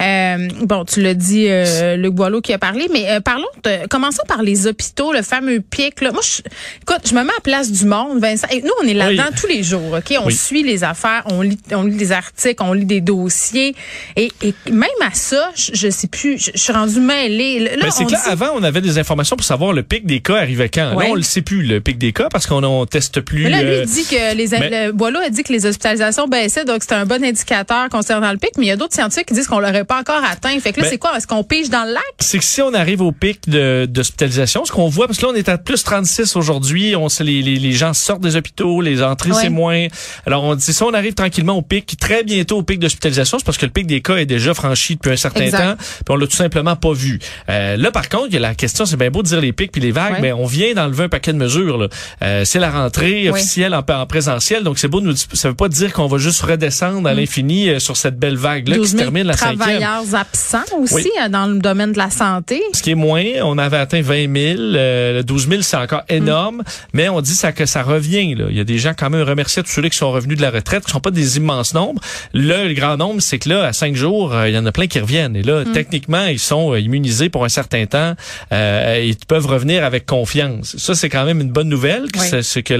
Euh, 0.00 0.48
bon, 0.62 0.84
tu 0.84 1.02
l'as 1.02 1.14
dit, 1.14 1.46
euh, 1.48 1.96
Luc 1.96 2.12
Boileau 2.14 2.40
qui 2.40 2.52
a 2.52 2.58
parlé, 2.58 2.86
mais 2.92 3.10
euh, 3.10 3.20
parlons, 3.20 3.44
de, 3.64 3.86
commençons 3.88 4.22
par 4.28 4.42
les 4.42 4.66
hôpitaux, 4.66 5.12
le 5.12 5.22
fameux 5.22 5.60
pic. 5.60 6.00
Là. 6.00 6.12
Moi, 6.12 6.22
je, 6.24 6.40
écoute, 6.82 7.02
je 7.08 7.14
me 7.14 7.22
mets 7.22 7.30
à 7.30 7.34
la 7.36 7.40
place 7.42 7.70
du 7.72 7.84
monde, 7.84 8.20
Vincent. 8.20 8.46
Et 8.50 8.62
nous, 8.62 8.70
on 8.82 8.86
est 8.86 8.94
là-dedans 8.94 9.24
Oui. 9.30 9.38
tous 9.40 9.46
les 9.46 9.62
jours, 9.62 9.92
ok? 9.98 10.16
On 10.20 10.26
Oui. 10.26 10.34
suit 10.34 10.62
les 10.62 10.84
affaires, 10.84 11.24
on 11.30 11.42
lit, 11.42 11.58
on 11.72 11.82
lit 11.84 11.96
des 11.96 12.12
articles, 12.12 12.62
on 12.62 12.72
lit 12.72 12.84
des 12.84 13.00
dossiers, 13.00 13.74
et, 14.16 14.30
et 14.42 14.54
même 14.70 14.88
à 15.04 15.12
ça, 15.14 15.50
je, 15.56 15.70
je 15.74 15.90
sais 15.90 16.06
plus, 16.08 16.38
je, 16.38 16.50
je 16.54 16.60
suis 16.60 16.72
rendue 16.72 17.00
mêlée. 17.00 17.58
Là, 17.60 17.70
Ben, 17.82 17.90
c'est 17.90 18.04
que 18.04 18.12
là, 18.12 18.20
dit- 18.24 18.30
avant, 18.30 18.50
on 18.54 18.62
avait 18.62 18.80
des 18.80 18.98
informations 18.98 19.36
pour 19.36 19.44
savoir 19.46 19.72
le 19.72 19.82
pic 19.82 20.06
des 20.06 20.20
cas 20.20 20.36
arrivait 20.36 20.68
quand. 20.68 20.94
Ouais. 20.94 21.04
Là, 21.06 21.10
on 21.12 21.14
le 21.14 21.22
sait 21.22 21.42
plus, 21.42 21.55
le 21.62 21.80
pic 21.80 21.98
des 21.98 22.12
cas, 22.12 22.28
parce 22.30 22.46
qu'on 22.46 22.62
on 22.64 22.86
teste 22.86 23.20
plus. 23.20 23.44
Mais 23.44 23.50
là, 23.50 23.62
lui, 23.62 23.70
euh, 23.70 23.84
il 23.86 23.90
dit 23.90 24.04
que 24.04 24.34
les 24.36 24.48
mais- 24.48 24.86
le, 24.86 24.92
Boileau 24.92 25.20
a 25.20 25.30
dit 25.30 25.42
que 25.42 25.52
les 25.52 25.66
hospitalisations 25.66 26.28
baissaient, 26.28 26.64
donc 26.64 26.82
c'est 26.82 26.94
un 26.94 27.06
bon 27.06 27.22
indicateur 27.24 27.88
concernant 27.90 28.30
le 28.32 28.38
pic. 28.38 28.50
Mais 28.58 28.64
il 28.66 28.68
y 28.68 28.72
a 28.72 28.76
d'autres 28.76 28.94
scientifiques 28.94 29.26
qui 29.28 29.34
disent 29.34 29.46
qu'on 29.48 29.58
l'aurait 29.60 29.84
pas 29.84 29.98
encore 30.00 30.22
atteint. 30.24 30.58
Fait 30.60 30.72
que 30.72 30.80
là, 30.80 30.88
c'est 30.88 30.98
quoi? 30.98 31.16
Est-ce 31.16 31.26
qu'on 31.26 31.44
pige 31.44 31.70
dans 31.70 31.84
le 31.84 31.92
lac? 31.92 32.02
C'est 32.20 32.38
que 32.38 32.44
si 32.44 32.62
on 32.62 32.72
arrive 32.74 33.00
au 33.02 33.12
pic 33.12 33.40
d'hospitalisation, 33.48 34.64
ce 34.64 34.72
qu'on 34.72 34.88
voit, 34.88 35.06
parce 35.06 35.18
que 35.18 35.26
là, 35.26 35.32
on 35.32 35.36
est 35.36 35.48
à 35.48 35.58
plus 35.58 35.82
36 35.84 36.36
aujourd'hui, 36.36 36.94
on 36.96 37.08
les, 37.20 37.42
les, 37.42 37.56
les 37.56 37.72
gens 37.72 37.94
sortent 37.94 38.20
des 38.22 38.36
hôpitaux, 38.36 38.80
les 38.80 39.02
entrées, 39.02 39.30
Ouais. 39.30 39.42
c'est 39.42 39.48
moins. 39.48 39.86
Alors, 40.26 40.44
on 40.44 40.54
dit, 40.54 40.72
si 40.72 40.82
on 40.82 40.92
arrive 40.92 41.14
tranquillement 41.14 41.54
au 41.56 41.62
pic, 41.62 41.96
très 41.98 42.22
bientôt 42.24 42.58
au 42.58 42.62
pic 42.62 42.78
d'hospitalisation, 42.78 43.38
c'est 43.38 43.44
parce 43.44 43.58
que 43.58 43.66
le 43.66 43.72
pic 43.72 43.86
des 43.86 44.00
cas 44.02 44.16
est 44.16 44.26
déjà 44.26 44.54
franchi 44.54 44.96
depuis 44.96 45.10
un 45.12 45.16
certain 45.16 45.44
Exact. 45.44 45.58
temps, 45.58 45.76
puis 45.76 46.04
on 46.10 46.16
l'a 46.16 46.26
tout 46.26 46.36
simplement 46.36 46.76
pas 46.76 46.92
vu. 46.92 47.18
Euh, 47.48 47.76
là, 47.76 47.90
par 47.90 48.08
contre, 48.08 48.26
il 48.28 48.34
y 48.34 48.36
a 48.36 48.40
la 48.40 48.54
question, 48.54 48.84
c'est 48.86 48.96
bien 48.96 49.10
beau 49.10 49.22
de 49.22 49.28
dire 49.28 49.40
les 49.40 49.52
pics 49.52 49.72
puis 49.72 49.80
les 49.80 49.92
vagues, 49.92 50.14
Ouais. 50.14 50.20
mais 50.20 50.32
on 50.32 50.46
vient 50.46 50.74
d'enlever 50.74 51.04
un 51.04 51.08
paquet 51.08 51.32
de 51.32 51.38
mesures. 51.38 51.45
Là. 51.46 51.88
Euh, 52.22 52.44
c'est 52.44 52.58
la 52.58 52.70
rentrée 52.70 53.28
officielle 53.30 53.74
en, 53.74 53.82
en 53.88 54.06
présentiel, 54.06 54.62
donc 54.64 54.78
c'est 54.78 54.88
beau, 54.88 55.00
de 55.00 55.06
nous, 55.06 55.16
ça 55.16 55.48
veut 55.48 55.54
pas 55.54 55.68
dire 55.68 55.92
qu'on 55.92 56.06
va 56.06 56.18
juste 56.18 56.42
redescendre 56.42 57.08
à 57.08 57.14
l'infini 57.14 57.68
euh, 57.68 57.78
sur 57.78 57.96
cette 57.96 58.18
belle 58.18 58.36
vague-là 58.36 58.74
qui 58.74 58.80
12 58.80 58.86
se 58.90 58.96
000 58.96 59.02
termine 59.04 59.26
la 59.26 59.36
cinquième. 59.36 59.58
travailleurs 59.58 60.14
absents 60.14 60.76
aussi 60.80 60.94
Oui. 60.94 61.06
euh, 61.22 61.28
dans 61.28 61.46
le 61.46 61.58
domaine 61.58 61.92
de 61.92 61.98
la 61.98 62.10
santé. 62.10 62.62
Ce 62.72 62.82
qui 62.82 62.90
est 62.90 62.94
moins, 62.94 63.24
on 63.42 63.58
avait 63.58 63.76
atteint 63.78 64.00
20 64.02 64.32
000. 64.34 64.60
Euh, 64.60 65.22
12 65.22 65.48
000, 65.48 65.62
c'est 65.62 65.76
encore 65.76 66.02
énorme, 66.08 66.62
mais 66.92 67.08
on 67.08 67.20
dit 67.20 67.34
ça 67.34 67.52
que 67.52 67.66
ça 67.66 67.82
revient. 67.82 68.34
Là. 68.34 68.46
Il 68.50 68.56
y 68.56 68.60
a 68.60 68.64
des 68.64 68.78
gens 68.78 68.92
quand 68.96 69.10
même 69.10 69.22
remerciés 69.22 69.62
tous 69.62 69.70
ceux 69.70 69.82
qui 69.88 69.96
sont 69.98 70.10
revenus 70.10 70.36
de 70.36 70.42
la 70.42 70.50
retraite, 70.50 70.84
qui 70.84 70.90
sont 70.90 71.00
pas 71.00 71.10
des 71.10 71.36
immenses 71.36 71.74
nombres. 71.74 72.00
Là, 72.34 72.64
le 72.64 72.74
grand 72.74 72.96
nombre, 72.96 73.20
c'est 73.20 73.38
que 73.38 73.48
là, 73.48 73.64
à 73.64 73.72
cinq 73.72 73.94
jours, 73.94 74.34
il 74.46 74.54
y 74.54 74.58
en 74.58 74.66
a 74.66 74.72
plein 74.72 74.86
qui 74.86 74.98
reviennent. 75.00 75.36
Et 75.36 75.42
là, 75.42 75.64
techniquement, 75.72 76.24
ils 76.26 76.38
sont 76.38 76.74
immunisés 76.74 77.28
pour 77.28 77.44
un 77.44 77.48
certain 77.48 77.86
temps. 77.86 78.14
Euh, 78.52 79.02
ils 79.04 79.16
peuvent 79.26 79.46
revenir 79.46 79.84
avec 79.84 80.06
confiance. 80.06 80.76
Ça, 80.78 80.94
c'est 80.94 81.08
quand 81.08 81.24
même 81.24 81.35
une 81.40 81.50
bonne 81.50 81.68
nouvelle. 81.68 82.10
que 82.12 82.18
Oui. 82.18 82.26
C'est 82.30 82.42
c'est 82.42 82.62
que 82.62 82.74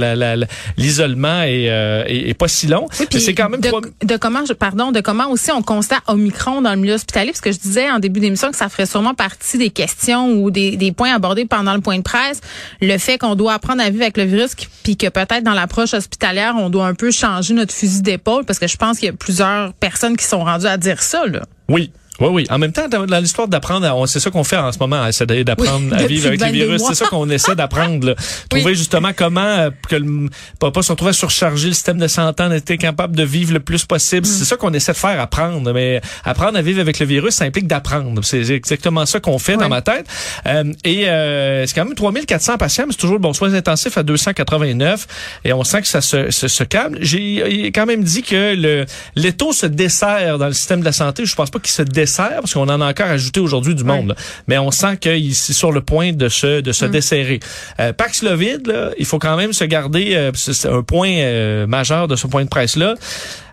l'isolement 0.76 1.42
est, 1.42 1.68
euh, 1.70 2.04
est, 2.06 2.30
est 2.30 2.34
pas 2.34 2.48
si 2.48 2.66
long. 2.66 2.88
Oui, 3.00 3.20
c'est 3.20 3.34
quand 3.34 3.48
même 3.48 3.60
de, 3.60 3.68
trois- 3.68 3.80
de 4.02 4.16
comment, 4.16 4.44
je- 4.46 4.52
pardon, 4.52 4.92
de 4.92 5.00
comment 5.00 5.30
aussi 5.30 5.50
on 5.52 5.62
constate 5.62 6.02
Omicron 6.06 6.62
dans 6.62 6.70
le 6.74 6.80
milieu 6.80 6.94
hospitalier, 6.94 7.30
parce 7.32 7.40
que 7.40 7.52
je 7.52 7.58
disais 7.58 7.90
en 7.90 7.98
début 7.98 8.20
d'émission 8.20 8.50
que 8.50 8.56
ça 8.56 8.68
ferait 8.68 8.86
sûrement 8.86 9.14
partie 9.14 9.58
des 9.58 9.70
questions 9.70 10.30
ou 10.32 10.50
des, 10.50 10.76
des 10.76 10.92
points 10.92 11.14
abordés 11.14 11.44
pendant 11.46 11.74
le 11.74 11.80
point 11.80 11.98
de 11.98 12.02
presse, 12.02 12.40
le 12.80 12.96
fait 12.98 13.18
qu'on 13.18 13.34
doit 13.34 13.54
apprendre 13.54 13.82
à 13.82 13.90
vivre 13.90 14.02
avec 14.02 14.16
le 14.16 14.24
virus, 14.24 14.54
qui- 14.54 14.68
puis 14.82 14.96
que 14.96 15.08
peut-être 15.08 15.42
dans 15.42 15.54
l'approche 15.54 15.94
hospitalière, 15.94 16.54
on 16.58 16.70
doit 16.70 16.86
un 16.86 16.94
peu 16.94 17.10
changer 17.10 17.54
notre 17.54 17.72
fusil 17.74 18.02
d'épaule, 18.02 18.44
parce 18.44 18.58
que 18.58 18.66
je 18.66 18.76
pense 18.76 18.98
qu'il 18.98 19.06
y 19.06 19.10
a 19.10 19.14
plusieurs 19.14 19.72
personnes 19.74 20.16
qui 20.16 20.24
sont 20.24 20.44
rendues 20.44 20.66
à 20.66 20.76
dire 20.76 21.02
ça. 21.02 21.26
Là. 21.26 21.42
Oui. 21.68 21.90
Oui, 22.20 22.28
oui. 22.30 22.46
En 22.50 22.58
même 22.58 22.72
temps, 22.72 22.88
dans 22.88 23.18
l'histoire 23.18 23.48
d'apprendre, 23.48 23.86
on- 23.94 24.06
c'est 24.06 24.20
ça 24.20 24.30
qu'on 24.30 24.44
fait 24.44 24.56
en 24.56 24.72
ce 24.72 24.78
moment, 24.78 25.06
essayer 25.06 25.44
d'apprendre 25.44 25.88
Oui, 25.92 26.02
à 26.02 26.06
vivre 26.06 26.28
avec 26.28 26.40
le 26.40 26.46
22 26.46 26.58
virus. 26.64 26.82
C'est 26.88 26.94
ça 26.94 27.06
qu'on 27.06 27.28
essaie 27.28 27.54
d'apprendre. 27.54 28.14
Trouver 28.48 28.74
justement 28.74 29.10
comment 29.14 29.40
euh, 29.40 29.70
que 29.88 29.96
le, 29.96 30.28
pas, 30.58 30.70
pas 30.70 30.82
se 30.82 30.92
retrouver 30.92 31.10
à 31.10 31.12
surcharger 31.12 31.68
le 31.68 31.74
système 31.74 31.98
de 31.98 32.08
santé, 32.08 32.42
en 32.42 32.50
être 32.52 32.74
capable 32.76 33.16
de 33.16 33.22
vivre 33.22 33.52
le 33.52 33.60
plus 33.60 33.84
possible. 33.84 34.26
Mm. 34.26 34.30
C'est 34.30 34.44
ça 34.44 34.56
qu'on 34.56 34.72
essaie 34.72 34.92
de 34.92 34.96
faire, 34.96 35.20
apprendre. 35.20 35.72
Mais 35.72 36.00
apprendre 36.24 36.56
à 36.58 36.62
vivre 36.62 36.80
avec 36.80 36.98
le 36.98 37.06
virus, 37.06 37.34
ça 37.34 37.44
implique 37.44 37.66
d'apprendre. 37.66 38.24
C'est 38.24 38.48
exactement 38.50 39.04
ça 39.04 39.20
qu'on 39.20 39.38
fait 39.38 39.56
dans 39.56 39.68
ma 39.68 39.82
tête. 39.82 40.06
Euh, 40.46 40.64
et 40.84 41.08
euh, 41.08 41.66
c'est 41.66 41.74
quand 41.74 41.84
même 41.84 41.94
3400 41.94 42.56
patients, 42.56 42.84
mais 42.86 42.92
c'est 42.92 42.98
toujours 43.00 43.18
bon 43.18 43.32
soins 43.34 43.52
intensifs 43.52 43.98
à 43.98 44.02
289. 44.02 45.06
Et 45.44 45.52
on 45.52 45.64
sent 45.64 45.82
que 45.82 45.88
ça 45.88 46.00
se, 46.00 46.30
se, 46.30 46.48
se 46.48 46.64
calme. 46.64 46.96
J'ai 47.00 47.70
quand 47.74 47.86
même 47.86 48.02
dit 48.04 48.22
que 48.22 48.54
le 48.54 48.86
l'étau 49.16 49.52
se 49.52 49.66
dessert 49.66 50.38
dans 50.38 50.46
le 50.46 50.52
système 50.54 50.80
de 50.80 50.84
la 50.86 50.92
santé. 50.92 51.26
Je 51.26 51.34
pense 51.34 51.50
pas 51.50 51.58
qu'il 51.58 51.70
se 51.72 51.82
dessert 51.82 52.05
parce 52.06 52.54
qu'on 52.54 52.68
en 52.68 52.80
a 52.80 52.88
encore 52.88 53.06
ajouté 53.06 53.40
aujourd'hui 53.40 53.74
du 53.74 53.84
monde. 53.84 54.08
là. 54.08 54.14
Mais 54.48 54.58
on 54.58 54.70
sent 54.70 54.96
qu'il 54.98 55.30
est 55.30 55.52
sur 55.52 55.72
le 55.72 55.80
point 55.80 56.12
de 56.12 56.28
se 56.28 56.60
de 56.60 56.72
se 56.72 56.84
desserrer. 56.84 57.40
Euh, 57.80 57.92
Paxlovid, 57.92 58.66
là, 58.66 58.90
il 58.98 59.06
faut 59.06 59.18
quand 59.18 59.36
même 59.36 59.52
se 59.52 59.64
garder. 59.64 60.14
euh, 60.14 60.30
c'est 60.34 60.68
un 60.68 60.82
point 60.82 61.10
euh, 61.10 61.66
majeur 61.66 62.08
de 62.08 62.16
ce 62.16 62.26
point 62.26 62.44
de 62.44 62.48
presse 62.48 62.76
là. 62.76 62.94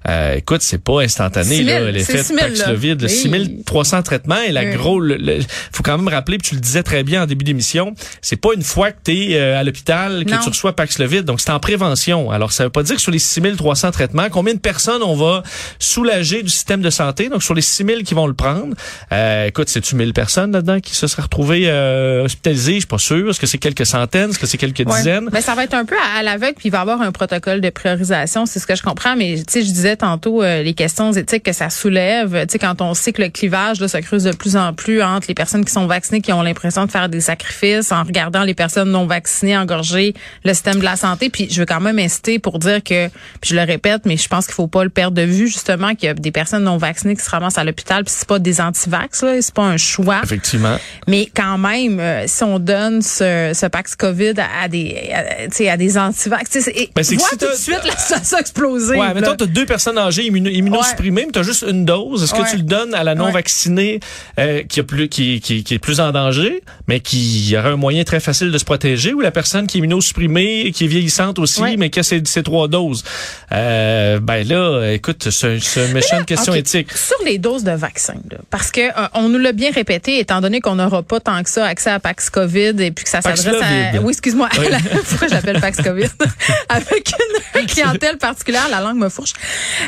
Euh, 0.09 0.35
écoute, 0.35 0.61
c'est 0.61 0.83
pas 0.83 1.01
instantané 1.01 1.55
6 1.57 1.65
000, 1.65 1.79
là, 1.85 1.91
l'effet 1.91 2.17
c'est 2.17 2.23
6 2.23 2.33
de 2.33 2.37
000, 2.39 2.49
là. 2.49 2.55
Paxlovid, 2.57 3.01
Oui. 3.03 3.09
6300 3.09 4.03
traitements 4.03 4.41
et 4.41 4.51
la 4.51 4.63
Oui. 4.63 4.75
gros 4.75 4.99
le, 4.99 5.15
le- 5.17 5.39
faut 5.71 5.83
quand 5.83 5.97
même 5.97 6.07
rappeler 6.07 6.37
puis 6.37 6.49
tu 6.49 6.55
le 6.55 6.61
disais 6.61 6.83
très 6.83 7.03
bien 7.03 7.23
en 7.23 7.25
début 7.25 7.45
d'émission, 7.45 7.93
c'est 8.21 8.35
pas 8.35 8.49
une 8.55 8.63
fois 8.63 8.91
que 8.91 8.97
tu 9.05 9.31
es 9.31 9.39
à 9.39 9.63
l'hôpital 9.63 10.25
que 10.25 10.31
Non. 10.31 10.37
tu 10.43 10.49
reçois 10.49 10.75
Paxlovid, 10.75 11.23
donc 11.23 11.39
c'est 11.41 11.51
en 11.51 11.59
prévention. 11.59 12.31
Alors 12.31 12.51
ça 12.51 12.65
veut 12.65 12.69
pas 12.69 12.83
dire 12.83 12.95
que 12.95 13.01
sur 13.01 13.11
les 13.11 13.19
6300 13.19 13.91
traitements, 13.91 14.27
combien 14.29 14.53
de 14.53 14.59
personnes 14.59 15.01
on 15.03 15.15
va 15.15 15.43
soulager 15.79 16.43
du 16.43 16.49
système 16.49 16.81
de 16.81 16.89
santé? 16.89 17.29
Donc 17.29 17.43
sur 17.43 17.53
les 17.53 17.61
6000 17.61 18.03
qui 18.03 18.13
vont 18.13 18.27
le 18.27 18.33
prendre, 18.33 18.75
euh, 19.11 19.45
écoute, 19.47 19.69
c'est-tu 19.69 19.95
1000 19.95 20.13
personnes 20.13 20.51
là-dedans 20.51 20.79
qui 20.79 20.95
se 20.95 21.07
seraient 21.07 21.23
retrouvées 21.23 21.63
euh, 21.67 22.23
hospitalisées, 22.23 22.73
je 22.75 22.79
suis 22.79 22.87
pas 22.87 22.97
sûr, 22.97 23.29
est-ce 23.29 23.39
que 23.39 23.47
c'est 23.47 23.57
quelques 23.57 23.85
centaines, 23.85 24.29
est-ce 24.31 24.39
que 24.39 24.47
c'est 24.47 24.57
quelques 24.57 24.79
Ouais. 24.79 24.95
dizaines? 24.97 25.29
Ben, 25.31 25.41
ça 25.41 25.55
va 25.55 25.63
être 25.63 25.73
un 25.73 25.85
peu 25.85 25.95
à, 25.95 26.19
à 26.19 26.23
l'aveugle, 26.23 26.55
puis 26.57 26.67
il 26.69 26.71
va 26.71 26.79
y 26.79 26.81
avoir 26.81 27.01
un 27.01 27.11
protocole 27.11 27.61
de 27.61 27.69
priorisation, 27.69 28.45
c'est 28.45 28.59
ce 28.59 28.67
que 28.67 28.75
je 28.75 28.83
comprends. 28.83 29.15
Mais 29.15 29.35
tu 29.37 29.43
sais, 29.47 29.61
je 29.61 29.71
disais 29.71 29.92
tantôt 29.95 30.41
euh, 30.43 30.63
les 30.63 30.73
questions 30.73 31.11
éthiques 31.13 31.43
que 31.43 31.53
ça 31.53 31.69
soulève. 31.69 32.45
Tu 32.47 32.53
sais, 32.53 32.59
quand 32.59 32.81
on 32.81 32.93
sait 32.93 33.11
que 33.13 33.21
le 33.21 33.29
clivage 33.29 33.79
là, 33.79 33.87
se 33.87 33.97
creuse 33.97 34.23
de 34.23 34.31
plus 34.31 34.55
en 34.55 34.73
plus 34.73 35.01
entre 35.01 35.27
les 35.27 35.33
personnes 35.33 35.65
qui 35.65 35.71
sont 35.71 35.87
vaccinées, 35.87 36.21
qui 36.21 36.31
ont 36.33 36.41
l'impression 36.41 36.85
de 36.85 36.91
faire 36.91 37.09
des 37.09 37.21
sacrifices, 37.21 37.91
en 37.91 38.03
regardant 38.03 38.43
les 38.43 38.53
personnes 38.53 38.91
non 38.91 39.05
vaccinées 39.05 39.57
engorger 39.57 40.13
le 40.43 40.53
système 40.53 40.79
de 40.79 40.83
la 40.83 40.95
santé. 40.95 41.29
Puis 41.29 41.47
je 41.51 41.59
veux 41.59 41.65
quand 41.65 41.81
même 41.81 41.99
insister 41.99 42.39
pour 42.39 42.59
dire 42.59 42.83
que, 42.83 43.07
puis 43.41 43.51
je 43.51 43.55
le 43.55 43.61
répète, 43.63 44.01
mais 44.05 44.17
je 44.17 44.27
pense 44.27 44.45
qu'il 44.45 44.55
faut 44.55 44.67
pas 44.67 44.83
le 44.83 44.89
perdre 44.89 45.15
de 45.17 45.23
vue 45.23 45.47
justement 45.47 45.95
qu'il 45.95 46.05
y 46.05 46.09
a 46.09 46.13
des 46.13 46.31
personnes 46.31 46.63
non 46.63 46.77
vaccinées 46.77 47.15
qui 47.15 47.23
se 47.23 47.29
ramassent 47.29 47.57
à 47.57 47.63
l'hôpital, 47.63 48.03
puis 48.03 48.13
c'est 48.17 48.27
pas 48.27 48.39
des 48.39 48.61
antivax, 48.61 49.23
là, 49.23 49.41
c'est 49.41 49.53
pas 49.53 49.63
un 49.63 49.77
choix. 49.77 50.21
Effectivement. 50.23 50.77
Mais 51.07 51.27
quand 51.35 51.57
même, 51.57 51.99
euh, 51.99 52.23
si 52.27 52.43
on 52.43 52.59
donne 52.59 53.01
ce, 53.01 53.51
ce 53.53 53.65
Pax 53.67 53.95
COVID 53.95 54.33
à, 54.37 54.63
à 54.63 54.67
des, 54.67 55.11
à, 55.13 55.47
tu 55.47 55.55
sais, 55.57 55.69
à 55.69 55.77
des 55.77 55.97
antivax, 55.97 56.49
tu 56.49 56.61
sais, 56.61 56.71
c'est- 56.71 56.89
Ben, 56.95 57.03
vois 57.17 57.29
tout 57.31 57.45
de 57.51 57.55
suite 57.55 57.81
la 57.85 57.97
situation 57.97 58.37
exploser. 58.37 58.97
Ouais, 58.97 59.13
mettons, 59.13 59.35
t'as 59.35 59.45
deux 59.45 59.65
personnes 59.65 59.82
âgées 59.97 60.23
immuno- 60.29 60.49
immunosupprimées, 60.51 61.25
mais 61.25 61.31
t'as 61.31 61.43
juste 61.43 61.65
une 61.67 61.85
dose. 61.85 62.23
Est-ce 62.23 62.33
que 62.33 62.39
Ouais. 62.41 62.49
tu 62.49 62.57
le 62.57 62.63
donnes 62.63 62.93
à 62.93 63.03
la 63.03 63.15
non 63.15 63.31
vaccinée 63.31 63.99
euh, 64.39 64.63
qui, 64.63 64.79
a 64.79 64.83
plus, 64.83 65.09
qui, 65.09 65.39
qui, 65.41 65.63
qui 65.63 65.73
est 65.73 65.79
plus 65.79 65.99
en 65.99 66.11
danger, 66.11 66.61
mais 66.87 66.99
qui 66.99 67.55
aurait 67.57 67.69
un 67.69 67.75
moyen 67.77 68.03
très 68.03 68.19
facile 68.19 68.51
de 68.51 68.57
se 68.57 68.65
protéger, 68.65 69.13
ou 69.13 69.21
la 69.21 69.31
personne 69.31 69.67
qui 69.67 69.77
est 69.77 69.79
immunosupprimée, 69.79 70.71
qui 70.73 70.85
est 70.85 70.87
vieillissante 70.87 71.39
aussi, 71.39 71.61
Ouais. 71.61 71.77
mais 71.77 71.89
qui 71.89 71.99
a 71.99 72.03
ses, 72.03 72.21
ses 72.25 72.43
trois 72.43 72.67
doses? 72.67 73.03
Euh, 73.51 74.19
ben 74.19 74.47
là, 74.47 74.91
écoute, 74.91 75.29
c'est 75.29 75.57
une 75.77 75.93
méchante 75.93 76.25
question 76.25 76.53
OK. 76.53 76.59
éthique. 76.59 76.91
Sur 76.95 77.17
les 77.25 77.37
doses 77.37 77.63
de 77.63 77.71
vaccins, 77.71 78.13
là, 78.31 78.37
parce 78.49 78.71
que 78.71 78.81
euh, 78.81 79.07
on 79.13 79.29
nous 79.29 79.39
l'a 79.39 79.51
bien 79.51 79.71
répété, 79.71 80.19
étant 80.19 80.41
donné 80.41 80.59
qu'on 80.61 80.75
n'aura 80.75 81.03
pas 81.03 81.19
tant 81.19 81.41
que 81.43 81.49
ça 81.49 81.65
accès 81.65 81.89
à 81.89 81.99
Pax 81.99 82.29
COVID 82.29 82.73
et 82.79 82.91
puis 82.91 83.03
que 83.05 83.09
ça 83.09 83.21
s'adresse 83.21 83.45
à... 83.61 83.99
Oui, 84.01 84.11
excuse-moi. 84.11 84.49
Oui. 84.59 84.65
Pourquoi 85.09 85.27
je 85.27 85.33
l'appelle 85.33 85.59
Pax 85.61 85.81
COVID? 85.81 86.07
Avec 86.69 87.11
une 87.59 87.65
clientèle 87.65 88.17
particulière, 88.17 88.67
la 88.69 88.81
langue 88.81 88.97
me 88.97 89.09
fourche. 89.09 89.33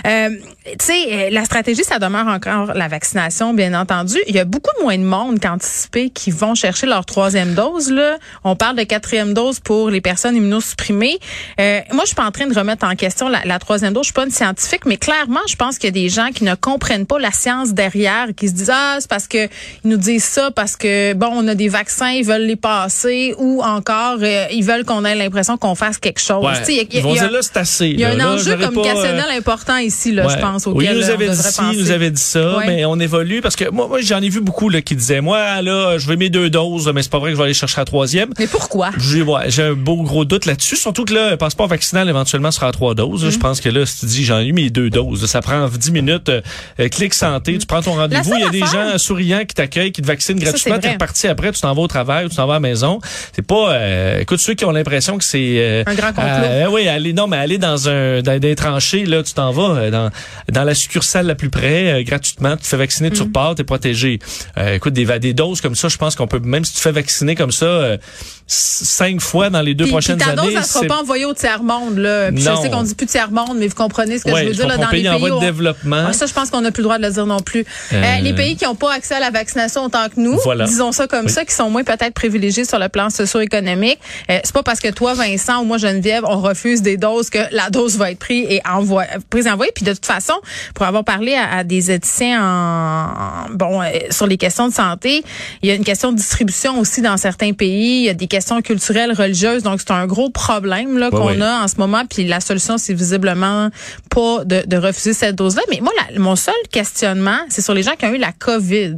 Euh, 0.05 0.29
tu 0.65 0.85
sais, 0.85 0.93
euh, 1.11 1.29
la 1.31 1.45
stratégie, 1.45 1.83
ça 1.83 1.99
demeure 1.99 2.27
encore 2.27 2.73
la 2.73 2.87
vaccination, 2.87 3.53
bien 3.53 3.79
entendu. 3.79 4.17
Il 4.27 4.35
y 4.35 4.39
a 4.39 4.45
beaucoup 4.45 4.71
moins 4.81 4.97
de 4.97 5.03
monde 5.03 5.39
qu'anticipé 5.39 6.09
qui 6.09 6.31
vont 6.31 6.55
chercher 6.55 6.87
leur 6.87 7.05
troisième 7.05 7.53
dose. 7.53 7.91
Là. 7.91 8.17
On 8.43 8.55
parle 8.55 8.75
de 8.77 8.83
quatrième 8.83 9.33
dose 9.33 9.59
pour 9.59 9.89
les 9.89 10.01
personnes 10.01 10.35
immunosupprimées. 10.35 11.19
Euh, 11.59 11.79
moi, 11.91 12.01
je 12.03 12.07
suis 12.07 12.15
pas 12.15 12.25
en 12.25 12.31
train 12.31 12.47
de 12.47 12.57
remettre 12.57 12.85
en 12.85 12.95
question 12.95 13.29
la, 13.29 13.41
la 13.45 13.59
troisième 13.59 13.93
dose. 13.93 14.03
Je 14.03 14.07
suis 14.07 14.13
pas 14.13 14.25
une 14.25 14.31
scientifique, 14.31 14.85
mais 14.85 14.97
clairement, 14.97 15.39
je 15.47 15.55
pense 15.55 15.77
qu'il 15.77 15.87
y 15.87 15.99
a 15.99 16.03
des 16.03 16.09
gens 16.09 16.29
qui 16.33 16.43
ne 16.43 16.55
comprennent 16.55 17.05
pas 17.05 17.19
la 17.19 17.31
science 17.31 17.73
derrière, 17.73 18.27
qui 18.35 18.47
se 18.47 18.53
disent 18.53 18.71
ah 18.73 18.97
c'est 18.99 19.09
parce 19.09 19.27
que 19.27 19.45
ils 19.83 19.89
nous 19.89 19.97
disent 19.97 20.23
ça 20.25 20.51
parce 20.51 20.75
que 20.75 21.13
bon 21.13 21.29
on 21.31 21.47
a 21.47 21.55
des 21.55 21.69
vaccins, 21.69 22.09
ils 22.09 22.25
veulent 22.25 22.41
les 22.45 22.55
passer, 22.55 23.35
ou 23.37 23.61
encore 23.63 24.17
euh, 24.21 24.45
ils 24.51 24.63
veulent 24.63 24.85
qu'on 24.85 25.05
ait 25.05 25.15
l'impression 25.15 25.57
qu'on 25.57 25.75
fasse 25.75 25.97
quelque 25.97 26.19
chose. 26.21 26.43
Ouais. 26.43 26.53
Il 26.67 26.75
y 26.75 26.79
a- 26.79 26.83
il 26.83 26.93
y 26.93 26.97
a- 26.97 26.99
Ils 26.99 27.03
vont 27.03 27.09
il 27.11 27.15
y 27.17 27.19
a- 27.19 27.23
dire 27.23 27.31
là, 27.31 27.39
c'est 27.41 27.57
assez. 27.57 27.85
il 27.87 27.99
y 27.99 28.03
a 28.05 28.09
un 28.11 28.15
là. 28.15 28.31
Enjeu 28.31 28.43
j'aurais 28.51 28.57
pas, 28.57 28.65
communicationnel 28.67 29.25
euh, 29.33 29.37
important 29.37 29.77
ici, 29.77 30.11
là, 30.11 30.23
je 30.23 30.35
Ouais. 30.35 30.41
Pense, 30.63 30.65
Oui, 30.67 30.85
auquel 30.85 30.97
nous 30.97 31.09
avait 31.09 31.29
on 31.29 31.33
dit 31.33 31.37
ci, 31.37 31.57
penser. 31.57 31.77
nous 31.77 31.91
avait 31.91 32.11
dit 32.11 32.21
ça, 32.21 32.57
Ouais. 32.57 32.67
mais 32.67 32.85
on 32.85 32.99
évolue 32.99 33.41
parce 33.41 33.55
que 33.55 33.69
moi, 33.69 33.87
moi 33.87 33.99
j'en 34.01 34.21
ai 34.21 34.29
vu 34.29 34.41
beaucoup 34.41 34.69
là, 34.69 34.81
qui 34.81 34.95
disaient 34.95 35.21
moi 35.21 35.61
là, 35.61 35.97
je 35.97 36.07
veux 36.07 36.15
mes 36.15 36.29
deux 36.29 36.49
doses, 36.49 36.91
mais 36.93 37.01
c'est 37.03 37.11
pas 37.11 37.19
vrai 37.19 37.31
que 37.31 37.35
je 37.35 37.37
vais 37.39 37.45
aller 37.45 37.53
chercher 37.53 37.81
la 37.81 37.85
troisième. 37.85 38.29
Mais 38.39 38.47
pourquoi? 38.47 38.91
J'ai 38.97 39.21
ouais, 39.21 39.49
j'ai 39.49 39.63
un 39.63 39.73
beau 39.73 40.01
gros 40.03 40.25
doute 40.25 40.45
là-dessus, 40.45 40.75
surtout 40.75 41.05
que 41.05 41.13
là, 41.13 41.31
le 41.31 41.37
passeport 41.37 41.67
vaccinal 41.67 42.07
éventuellement 42.09 42.51
sera 42.51 42.67
à 42.67 42.71
trois 42.71 42.95
doses. 42.95 43.29
Je 43.29 43.37
pense 43.37 43.59
que 43.61 43.69
là, 43.69 43.85
si 43.85 43.99
tu 44.01 44.05
dis 44.07 44.23
j'en 44.25 44.39
ai 44.39 44.45
eu 44.45 44.53
mes 44.53 44.69
deux 44.69 44.89
doses, 44.89 45.25
ça 45.25 45.41
prend 45.41 45.67
10 45.67 45.91
minutes. 45.91 46.29
euh, 46.29 46.41
euh, 46.79 46.89
clic 46.89 47.13
santé, 47.13 47.57
tu 47.57 47.65
prends 47.65 47.81
ton 47.81 47.93
rendez-vous, 47.95 48.33
il 48.35 48.41
y 48.41 48.43
a 48.43 48.49
des 48.49 48.61
affaire- 48.63 48.91
gens 48.91 48.97
souriants 48.97 49.43
qui 49.45 49.55
t'accueillent, 49.55 49.91
qui 49.91 50.01
te 50.01 50.07
vaccinent 50.07 50.37
Ça, 50.39 50.45
gratuitement, 50.45 50.79
t'es 50.79 50.91
reparti 50.91 51.27
après, 51.27 51.51
tu 51.51 51.61
t'en 51.61 51.73
vas 51.73 51.81
au 51.81 51.87
travail, 51.87 52.29
tu 52.29 52.35
t'en 52.35 52.45
vas 52.47 52.53
à 52.53 52.55
la 52.57 52.59
maison. 52.61 52.99
C'est 53.33 53.45
pas 53.45 53.71
euh, 53.73 54.19
écoute 54.21 54.39
ceux 54.39 54.53
qui 54.53 54.65
ont 54.65 54.71
l'impression 54.71 55.17
que 55.17 55.23
c'est 55.23 55.55
euh, 55.57 55.83
Un 55.85 55.93
grand 55.95 56.07
complot. 56.07 56.23
euh, 56.25 56.67
oui, 56.71 56.87
aller 56.87 57.13
non 57.13 57.27
mais 57.27 57.37
aller 57.37 57.57
dans 57.57 57.89
un 57.89 58.21
dans 58.21 58.39
des 58.39 58.55
tranchées 58.55 59.05
là, 59.05 59.23
tu 59.23 59.33
t'en 59.33 59.51
vas 59.51 59.77
euh, 59.77 59.91
dans 59.91 60.09
dans 60.51 60.63
la 60.63 60.75
succursale 60.75 61.25
la 61.25 61.35
plus 61.35 61.49
près 61.49 61.91
euh, 61.91 62.03
gratuitement, 62.03 62.55
tu 62.57 62.63
te 62.63 62.67
fais 62.67 62.77
vacciner, 62.77 63.09
Mm. 63.09 63.13
tu 63.13 63.21
repars, 63.23 63.55
t'es 63.55 63.63
protégé. 63.63 64.19
Euh, 64.57 64.75
écoute 64.75 64.93
des 64.93 65.05
des 65.19 65.33
doses 65.33 65.61
comme 65.61 65.75
ça, 65.75 65.87
je 65.87 65.97
pense 65.97 66.15
qu'on 66.15 66.27
peut 66.27 66.39
même 66.39 66.63
si 66.65 66.73
tu 66.73 66.77
te 66.77 66.81
fais 66.81 66.91
vacciner 66.91 67.35
comme 67.35 67.51
ça 67.51 67.65
euh, 67.65 67.97
cinq 68.47 69.21
fois 69.21 69.49
dans 69.49 69.61
les 69.61 69.73
deux 69.73 69.85
Puis, 69.85 69.91
prochaines 69.91 70.17
puis 70.17 70.27
ta 70.27 70.35
dose, 70.35 70.45
années, 70.45 70.55
elle 70.57 70.63
sera 70.63 70.85
pas 70.85 71.01
envoyée 71.01 71.25
au 71.25 71.33
tiers-monde, 71.33 71.97
là. 71.97 72.31
Puis 72.31 72.41
je 72.43 72.49
Non. 72.49 72.61
sais 72.61 72.69
qu'on 72.69 72.83
dit 72.83 72.93
plus 72.93 73.07
tiers-monde, 73.07 73.57
mais 73.57 73.67
vous 73.67 73.73
comprenez 73.75 74.19
ce 74.19 74.23
que 74.25 74.29
Ouais, 74.31 74.41
je 74.43 74.47
veux 74.47 74.53
je 74.53 74.57
dire, 74.59 74.67
là, 74.67 74.77
dans 74.77 74.83
les 74.89 74.97
pays 75.01 75.09
en 75.09 75.17
voie 75.17 75.29
de 75.29 75.33
on- 75.35 75.39
développement. 75.39 76.05
Ah, 76.09 76.13
ça, 76.13 76.27
je 76.27 76.33
pense 76.33 76.51
qu'on 76.51 76.61
n'a 76.61 76.71
plus 76.71 76.81
le 76.81 76.85
droit 76.85 76.97
de 76.99 77.03
le 77.07 77.11
dire 77.11 77.25
non 77.25 77.39
plus. 77.39 77.65
Euh, 77.93 78.03
Euh, 78.03 78.21
les 78.21 78.33
pays 78.33 78.55
qui 78.55 78.65
n'ont 78.65 78.75
pas 78.75 78.93
accès 78.93 79.15
à 79.15 79.19
la 79.19 79.31
vaccination 79.31 79.83
autant 79.85 80.05
que 80.09 80.19
nous, 80.19 80.37
Voilà. 80.43 80.65
disons 80.65 80.91
ça 80.91 81.07
comme 81.07 81.25
Oui. 81.25 81.31
ça, 81.31 81.43
qui 81.43 81.53
sont 81.53 81.69
moins 81.71 81.83
peut-être 81.83 82.13
privilégiés 82.13 82.65
sur 82.65 82.77
le 82.77 82.87
plan 82.87 83.09
socio-économique, 83.09 83.99
euh, 84.29 84.39
c'est 84.43 84.53
pas 84.53 84.61
parce 84.63 84.79
que 84.79 84.89
toi, 84.91 85.15
Vincent, 85.15 85.61
ou 85.61 85.65
moi, 85.65 85.77
Geneviève, 85.79 86.23
on 86.27 86.39
refuse 86.39 86.81
des 86.83 86.97
doses 86.97 87.29
que 87.31 87.39
la 87.51 87.69
dose 87.71 87.97
va 87.97 88.11
être 88.11 88.19
prise 88.19 88.45
et 88.49 88.61
envoie, 88.69 89.05
prise 89.31 89.47
envoyée. 89.47 89.71
Puis 89.73 89.85
de 89.85 89.93
toute 89.93 90.05
façon, 90.05 90.35
pour 90.75 90.85
avoir 90.85 91.03
parlé 91.03 91.33
à, 91.33 91.57
à 91.57 91.63
des 91.63 91.89
éthiciens 91.91 92.41
en, 92.43 93.45
en- 93.47 93.49
bon 93.49 93.81
euh, 93.81 93.85
sur 94.11 94.27
les 94.27 94.37
questions 94.37 94.67
de 94.67 94.73
santé, 94.73 95.23
il 95.63 95.69
y 95.69 95.71
a 95.71 95.75
une 95.75 95.83
question 95.83 96.11
de 96.11 96.17
distribution 96.17 96.79
aussi 96.79 97.01
dans 97.01 97.17
certains 97.17 97.53
pays. 97.53 98.01
Il 98.01 98.05
y 98.05 98.09
a 98.09 98.13
des 98.13 98.27
questions 98.35 98.61
culturelles, 98.61 99.13
religieuses. 99.13 99.63
Donc 99.63 99.79
c'est 99.79 99.91
un 99.91 100.05
gros 100.07 100.29
problème 100.29 100.97
là 100.97 101.09
qu'on 101.09 101.39
a 101.41 101.63
en 101.63 101.67
ce 101.67 101.77
moment. 101.77 102.03
Puis 102.09 102.25
la 102.25 102.39
solution, 102.39 102.77
c'est 102.77 102.93
visiblement 102.93 103.69
pas 104.09 104.43
de, 104.45 104.63
de 104.65 104.77
refuser 104.77 105.13
cette 105.13 105.35
dose-là. 105.35 105.61
Mais 105.71 105.79
moi, 105.81 105.91
la- 105.99 106.19
mon 106.19 106.35
seul 106.35 106.53
questionnement, 106.71 107.39
c'est 107.49 107.61
sur 107.61 107.73
les 107.73 107.83
gens 107.83 107.95
qui 107.97 108.05
ont 108.05 108.13
eu 108.13 108.17
la 108.17 108.31
COVID. 108.33 108.95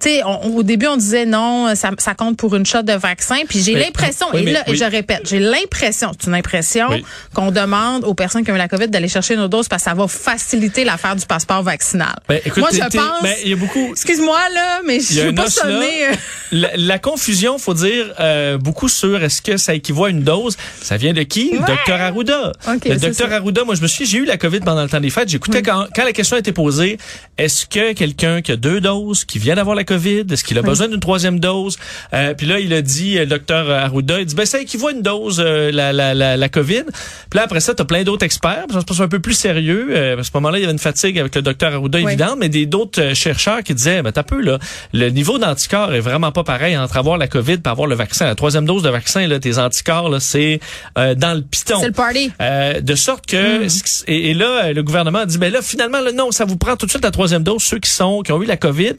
Tu 0.00 0.08
sais, 0.08 0.22
on- 0.24 0.56
au 0.56 0.62
début, 0.62 0.86
on 0.86 0.96
disait 0.96 1.26
non, 1.26 1.74
ça, 1.74 1.90
ça 1.98 2.14
compte 2.14 2.36
pour 2.36 2.54
une 2.56 2.64
shot 2.66 2.82
de 2.82 2.92
vaccin. 2.94 3.36
Puis 3.48 3.60
j'ai 3.62 3.74
Mais- 3.74 3.80
l'impression, 3.84 4.26
oui, 4.32 4.44
et 4.46 4.52
là, 4.52 4.62
oui. 4.68 4.76
je 4.76 4.84
répète, 4.84 5.22
j'ai 5.28 5.38
l'impression, 5.40 6.12
c'est 6.18 6.28
une 6.28 6.34
impression 6.34 6.88
qu'on 7.34 7.50
demande 7.50 8.04
aux 8.04 8.14
personnes 8.14 8.44
qui 8.44 8.50
ont 8.50 8.54
eu 8.54 8.58
la 8.58 8.68
COVID 8.68 8.88
d'aller 8.88 9.08
chercher 9.08 9.36
nos 9.36 9.48
doses 9.48 9.68
parce 9.68 9.82
que 9.84 9.90
ça 9.90 9.94
va 9.94 10.08
faciliter 10.08 10.84
l'affaire 10.84 11.16
du 11.16 11.26
passeport 11.26 11.62
vaccinal. 11.62 12.16
Ben, 12.28 12.40
écoute, 12.44 12.58
Moi, 12.58 12.70
je 12.72 12.78
t'es- 12.88 12.98
pense. 12.98 13.22
ben, 13.22 13.34
il 13.44 13.50
y 13.50 13.52
a 13.52 13.56
beaucoup. 13.56 13.88
Excuse-moi 13.92 14.38
là, 14.54 14.80
mais 14.86 15.00
je 15.00 15.20
veux 15.20 15.34
pas 15.34 15.50
sonner. 15.50 16.06
euh, 16.08 16.14
La, 16.52 16.70
la 16.76 16.98
confusion, 16.98 17.58
faut 17.58 17.74
dire 17.74 18.12
euh, 18.20 18.56
beaucoup 18.58 18.69
sur 18.88 19.22
est-ce 19.22 19.42
que 19.42 19.56
ça 19.56 19.74
équivaut 19.74 20.04
à 20.06 20.10
une 20.10 20.22
dose. 20.22 20.56
Ça 20.80 20.96
vient 20.96 21.12
de 21.12 21.22
qui? 21.22 21.50
Ouais. 21.52 21.58
Docteur 21.66 22.00
Arruda. 22.00 22.52
Le 22.86 22.96
docteur. 22.96 23.32
Arruda, 23.32 23.64
moi 23.64 23.74
je 23.74 23.82
me 23.82 23.86
suis, 23.86 24.06
j'ai 24.06 24.18
eu 24.18 24.24
la 24.24 24.36
COVID 24.36 24.60
pendant 24.60 24.82
le 24.82 24.88
temps 24.88 25.00
des 25.00 25.10
fêtes. 25.10 25.28
J'écoutais 25.28 25.62
quand, 25.62 25.86
quand 25.94 26.04
la 26.04 26.12
question 26.12 26.36
a 26.36 26.38
été 26.40 26.52
posée, 26.52 26.98
est-ce 27.38 27.66
que 27.66 27.92
quelqu'un 27.92 28.42
qui 28.42 28.52
a 28.52 28.56
deux 28.56 28.80
doses, 28.80 29.24
qui 29.24 29.38
vient 29.38 29.54
d'avoir 29.54 29.76
la 29.76 29.84
COVID, 29.84 30.24
est-ce 30.30 30.44
qu'il 30.44 30.58
a 30.58 30.62
besoin 30.62 30.88
d'une 30.88 31.00
troisième 31.00 31.40
dose? 31.40 31.78
Euh, 32.12 32.34
puis 32.34 32.46
là, 32.46 32.58
il 32.60 32.72
a 32.72 32.82
dit, 32.82 33.16
euh, 33.18 33.20
le 33.20 33.26
docteur 33.26 33.70
Arruda, 33.70 34.20
il 34.20 34.26
dit, 34.26 34.34
ben 34.34 34.46
ça 34.46 34.60
équivaut 34.60 34.88
à 34.88 34.92
une 34.92 35.02
dose, 35.02 35.40
euh, 35.44 35.70
la, 35.72 35.92
la, 35.92 36.14
la, 36.14 36.36
la 36.36 36.48
COVID. 36.48 36.84
Puis 37.30 37.36
là, 37.36 37.42
après 37.44 37.60
ça, 37.60 37.74
t'as 37.74 37.84
plein 37.84 38.02
d'autres 38.04 38.24
experts. 38.24 38.64
Ça 38.72 38.80
se 38.80 38.84
passe 38.84 39.00
un 39.00 39.08
peu 39.08 39.20
plus 39.20 39.34
sérieux. 39.34 39.88
Euh, 39.90 40.18
à 40.18 40.22
ce 40.22 40.30
moment-là, 40.34 40.58
il 40.58 40.62
y 40.62 40.64
avait 40.64 40.72
une 40.72 40.78
fatigue 40.78 41.18
avec 41.18 41.34
le 41.34 41.42
docteur 41.42 41.74
Arruda, 41.74 41.98
Oui. 41.98 42.04
évidente, 42.12 42.36
mais 42.38 42.48
des 42.48 42.66
d'autres 42.66 43.00
euh, 43.00 43.14
chercheurs 43.14 43.62
qui 43.62 43.74
disaient, 43.74 44.02
ben 44.02 44.12
t'as 44.12 44.22
peu 44.22 44.40
là, 44.40 44.58
le 44.92 45.08
niveau 45.10 45.38
d'anticorps 45.38 45.92
est 45.94 46.00
vraiment 46.00 46.32
pas 46.32 46.44
pareil 46.44 46.76
entre 46.76 46.96
avoir 46.96 47.18
la 47.18 47.28
COVID 47.28 47.54
et 47.64 47.68
avoir 47.68 47.86
le 47.86 47.94
vaccin. 47.94 48.26
La 48.26 48.34
troisième 48.34 48.59
dose 48.66 48.82
de 48.82 48.88
vaccin, 48.90 49.26
là, 49.26 49.38
tes 49.38 49.58
anticorps, 49.58 50.08
là, 50.08 50.20
c'est 50.20 50.60
euh, 50.98 51.14
dans 51.14 51.34
le 51.34 51.42
piston. 51.42 51.76
C'est 51.80 51.86
le 51.86 51.92
party. 51.92 52.30
Euh, 52.40 52.80
de 52.80 52.94
sorte 52.94 53.26
que 53.26 53.66
et, 54.06 54.30
et 54.30 54.34
là 54.34 54.64
euh, 54.66 54.72
le 54.72 54.82
gouvernement 54.82 55.20
a 55.20 55.26
dit 55.26 55.38
ben 55.38 55.52
là 55.52 55.60
finalement 55.62 56.00
là, 56.00 56.12
non 56.12 56.30
ça 56.30 56.44
vous 56.44 56.56
prend 56.56 56.76
tout 56.76 56.86
de 56.86 56.90
suite 56.90 57.04
la 57.04 57.10
troisième 57.10 57.42
dose 57.42 57.62
ceux 57.62 57.78
qui 57.78 57.90
sont 57.90 58.22
qui 58.22 58.32
ont 58.32 58.42
eu 58.42 58.46
la 58.46 58.56
Covid 58.56 58.94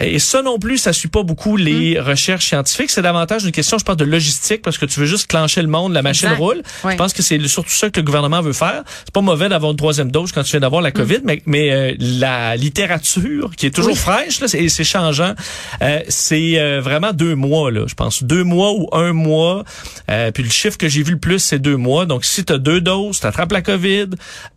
et 0.00 0.18
ça 0.18 0.42
non 0.42 0.58
plus 0.58 0.78
ça 0.78 0.92
suit 0.92 1.08
pas 1.08 1.22
beaucoup 1.22 1.56
les 1.56 1.98
recherches 2.00 2.46
scientifiques 2.46 2.90
c'est 2.90 3.02
davantage 3.02 3.44
une 3.44 3.52
question 3.52 3.78
je 3.78 3.84
pense 3.84 3.96
de 3.96 4.04
logistique 4.04 4.62
parce 4.62 4.78
que 4.78 4.86
tu 4.86 5.00
veux 5.00 5.06
juste 5.06 5.26
clencher 5.28 5.62
le 5.62 5.68
monde 5.68 5.92
la 5.92 6.02
machine 6.02 6.28
Exact. 6.28 6.38
roule 6.40 6.62
Ouais. 6.84 6.92
je 6.92 6.96
pense 6.96 7.12
que 7.12 7.22
c'est 7.22 7.40
surtout 7.46 7.70
ça 7.70 7.90
que 7.90 8.00
le 8.00 8.04
gouvernement 8.04 8.40
veut 8.40 8.52
faire 8.52 8.82
c'est 9.04 9.12
pas 9.12 9.20
mauvais 9.20 9.48
d'avoir 9.48 9.72
une 9.72 9.78
troisième 9.78 10.10
dose 10.10 10.32
quand 10.32 10.42
tu 10.42 10.52
viens 10.52 10.60
d'avoir 10.60 10.82
la 10.82 10.92
Covid 10.92 11.18
mais 11.24 11.42
mais 11.46 11.70
euh, 11.72 11.94
la 11.98 12.56
littérature 12.56 13.50
qui 13.56 13.66
est 13.66 13.70
toujours 13.70 13.92
Oui. 13.92 13.98
fraîche 13.98 14.40
là 14.40 14.48
c'est 14.48 14.68
c'est 14.68 14.84
changeant 14.84 15.34
euh, 15.82 16.00
c'est 16.08 16.58
euh, 16.58 16.80
vraiment 16.80 17.12
deux 17.12 17.34
mois 17.34 17.70
là 17.70 17.82
je 17.86 17.94
pense 17.94 18.22
deux 18.22 18.44
mois 18.44 18.72
ou 18.72 18.88
un 18.92 19.03
mois 19.12 19.64
euh, 20.10 20.30
puis 20.30 20.42
le 20.42 20.50
chiffre 20.50 20.76
que 20.78 20.88
j'ai 20.88 21.02
vu 21.02 21.12
le 21.12 21.18
plus 21.18 21.38
c'est 21.38 21.58
deux 21.58 21.76
mois 21.76 22.06
donc 22.06 22.24
si 22.24 22.44
t'as 22.44 22.58
deux 22.58 22.80
doses 22.80 23.20
t'attrapes 23.20 23.52
la 23.52 23.62
COVID 23.62 24.06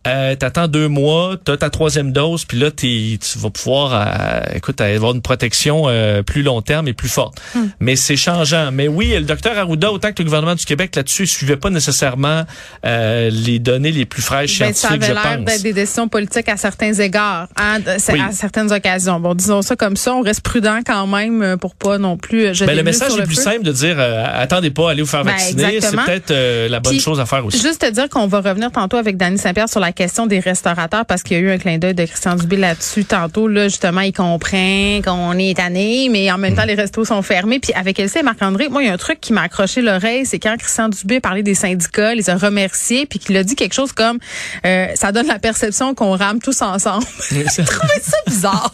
euh, 0.06 0.34
t'attends 0.36 0.68
deux 0.68 0.88
mois 0.88 1.36
t'as 1.42 1.56
ta 1.56 1.70
troisième 1.70 2.12
dose 2.12 2.44
puis 2.44 2.58
là 2.58 2.70
tu 2.70 3.18
vas 3.36 3.50
pouvoir 3.50 3.92
euh, 3.94 4.40
écoute 4.56 4.80
avoir 4.80 5.14
une 5.14 5.22
protection 5.22 5.84
euh, 5.86 6.22
plus 6.22 6.42
long 6.42 6.62
terme 6.62 6.88
et 6.88 6.92
plus 6.92 7.08
forte 7.08 7.40
mais 7.80 7.96
c'est 7.96 8.16
changeant 8.16 8.70
mais 8.72 8.88
oui 8.88 9.12
le 9.14 9.22
docteur 9.22 9.56
Arruda 9.58 9.92
autant 9.92 10.08
que 10.12 10.18
le 10.18 10.24
gouvernement 10.24 10.54
du 10.54 10.64
Québec 10.64 10.94
là-dessus 10.96 11.24
il 11.24 11.28
suivait 11.28 11.56
pas 11.56 11.70
nécessairement 11.70 12.44
euh, 12.84 13.30
les 13.30 13.58
données 13.58 13.92
les 13.92 14.04
plus 14.06 14.22
fraîches 14.22 14.58
Ben, 14.58 14.72
ça 14.74 14.88
scientifiques 14.88 15.10
avait 15.10 15.20
je 15.20 15.28
l'air 15.28 15.38
d'être 15.44 15.62
des 15.62 15.72
décisions 15.72 16.08
politiques 16.08 16.48
à 16.48 16.56
certains 16.56 16.92
égards, 16.94 17.48
hein, 17.56 17.78
Oui. 18.12 18.20
à 18.20 18.32
certaines 18.32 18.72
occasions. 18.72 19.20
Bon, 19.20 19.34
disons 19.34 19.62
ça 19.62 19.76
comme 19.76 19.96
ça, 19.96 20.14
on 20.14 20.20
reste 20.22 20.40
prudent 20.42 20.80
quand 20.86 21.06
même 21.06 21.42
euh, 21.42 21.56
pour 21.56 21.74
pas 21.74 21.98
non 21.98 22.16
plus 22.16 22.52
Ben, 22.60 22.76
le 22.76 22.82
message 22.82 23.16
est 23.18 23.22
plus 23.24 23.36
feu. 23.36 23.42
simple 23.42 23.62
de 23.62 23.72
dire 23.72 23.96
euh, 23.98 24.24
attendez 24.38 24.70
pas, 24.70 24.90
allez 24.90 25.02
vous 25.02 25.08
faire 25.08 25.24
Ben, 25.24 25.32
vacciner. 25.32 25.80
C'est 25.80 25.96
peut-être 25.96 26.30
euh, 26.30 26.68
la 26.68 26.80
bonne 26.80 26.92
Puis, 26.92 27.00
chose 27.00 27.20
à 27.20 27.26
faire 27.26 27.44
aussi. 27.44 27.60
Juste 27.60 27.80
te 27.80 27.90
dire 27.90 28.08
qu'on 28.08 28.26
va 28.26 28.40
revenir 28.40 28.70
tantôt 28.70 28.96
avec 28.96 29.16
Danny 29.16 29.38
Saint-Pierre 29.38 29.68
sur 29.68 29.80
la 29.80 29.92
question 29.92 30.26
des 30.26 30.40
restaurateurs 30.40 31.04
parce 31.06 31.22
qu'il 31.22 31.36
y 31.36 31.40
a 31.40 31.42
eu 31.42 31.50
un 31.50 31.58
clin 31.58 31.78
d'œil 31.78 31.94
de 31.94 32.04
Christian 32.04 32.36
Dubé 32.36 32.56
là-dessus 32.56 33.04
tantôt. 33.04 33.48
Là, 33.48 33.68
justement, 33.68 34.00
il 34.00 34.12
comprend 34.12 35.00
qu'on 35.04 35.38
est 35.38 35.56
tanné, 35.56 36.08
mais 36.10 36.30
en 36.30 36.38
même 36.38 36.54
temps, 36.54 36.64
les 36.64 36.74
restos 36.74 37.04
sont 37.04 37.22
fermés. 37.22 37.60
Puis 37.60 37.72
avec 37.74 37.98
Elsie 37.98 38.18
et 38.18 38.22
Marc-André, 38.22 38.68
moi, 38.68 38.82
il 38.82 38.86
y 38.86 38.90
a 38.90 38.92
un 38.92 38.98
truc 38.98 39.20
qui 39.20 39.32
m'a 39.32 39.42
accroché 39.42 39.82
l'oreille, 39.82 40.26
c'est 40.26 40.38
quand 40.38 40.56
Christian 40.58 40.88
Dubé 40.88 41.20
parlait 41.20 41.42
des 41.42 41.54
syndicats, 41.54 42.14
les 42.14 42.30
a 42.30 42.36
remerciés, 42.36 43.06
puis 43.06 43.18
qu'il 43.18 43.36
a 43.36 43.42
dit 43.42 43.56
quelque 43.56 43.74
chose 43.74 43.92
comme 43.92 44.18
euh, 44.64 44.86
ça 44.94 45.12
donne 45.12 45.26
la 45.26 45.38
perception 45.38 45.94
qu'on 45.94 46.16
rame 46.16 46.40
tous 46.40 46.62
ensemble. 46.62 47.04
J'ai 47.30 47.44
trouvé 47.64 47.94
ça 48.02 48.16
bizarre. 48.26 48.72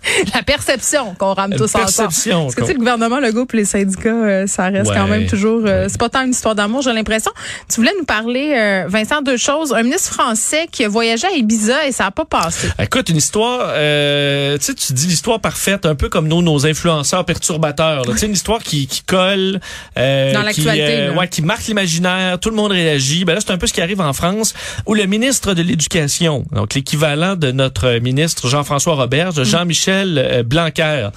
la 0.34 0.42
perception 0.42 1.14
qu'on 1.14 1.34
rame 1.34 1.54
tous 1.54 1.74
ensemble. 1.74 2.08
perception 2.08 2.42
Parce 2.44 2.54
que 2.54 2.60
tu 2.62 2.66
sais, 2.68 2.72
le 2.74 2.78
gouvernement, 2.78 3.20
le 3.20 3.32
groupe, 3.32 3.52
les 3.52 3.64
syndicats, 3.64 4.08
euh, 4.08 4.46
ça 4.46 4.66
reste 4.66 4.90
quand 4.96 5.06
même 5.08 5.26
toujours. 5.26 5.62
euh, 5.66 5.86
C'est 5.88 5.98
pas 5.98 6.08
tant 6.08 6.22
une 6.24 6.30
histoire 6.30 6.54
d'amour, 6.54 6.82
j'ai 6.82 6.92
l'impression. 6.92 7.30
Tu 7.68 7.76
voulais 7.76 7.92
nous 7.98 8.04
parler, 8.04 8.52
euh, 8.56 8.84
Vincent, 8.88 9.22
deux 9.22 9.36
choses. 9.36 9.72
Un 9.72 9.82
ministre 9.82 10.12
français 10.14 10.68
qui 10.70 10.84
a 10.84 10.88
voyagé 10.88 11.26
à 11.26 11.32
Ibiza 11.32 11.86
et 11.86 11.92
ça 11.92 12.06
a 12.06 12.10
pas 12.10 12.24
passé. 12.24 12.68
Écoute, 12.80 13.08
une 13.08 13.16
histoire, 13.16 13.60
euh, 13.72 14.56
tu 14.58 14.64
sais, 14.66 14.74
tu 14.74 14.92
dis 14.92 15.06
l'histoire 15.06 15.40
parfaite, 15.40 15.86
un 15.86 15.94
peu 15.94 16.08
comme 16.08 16.28
nos, 16.28 16.42
nos 16.42 16.66
influenceurs 16.66 17.24
perturbateurs. 17.24 18.02
Tu 18.06 18.18
sais, 18.18 18.26
une 18.26 18.32
histoire 18.32 18.62
qui, 18.62 18.86
qui 18.86 19.02
colle, 19.02 19.60
euh, 19.98 20.32
Dans 20.32 20.42
qui, 20.50 20.62
là. 20.62 21.12
ouais, 21.12 21.28
qui 21.28 21.42
marque 21.42 21.66
l'imaginaire, 21.66 22.38
tout 22.38 22.50
le 22.50 22.56
monde 22.56 22.72
réagit. 22.72 23.24
Ben 23.24 23.34
là, 23.34 23.40
c'est 23.40 23.52
un 23.52 23.58
peu 23.58 23.66
ce 23.66 23.72
qui 23.72 23.80
arrive 23.80 24.00
en 24.00 24.12
France, 24.12 24.54
où 24.86 24.94
le 24.94 25.06
ministre 25.06 25.54
de 25.54 25.62
l'Éducation, 25.62 26.44
donc 26.52 26.74
l'équivalent 26.74 27.36
de 27.36 27.52
notre 27.52 27.98
ministre 28.00 28.48
Jean-François 28.48 28.94
Roberge, 28.94 29.42
Jean-Michel 29.44 30.18
euh, 30.18 30.42
Blanquer. 30.42 31.08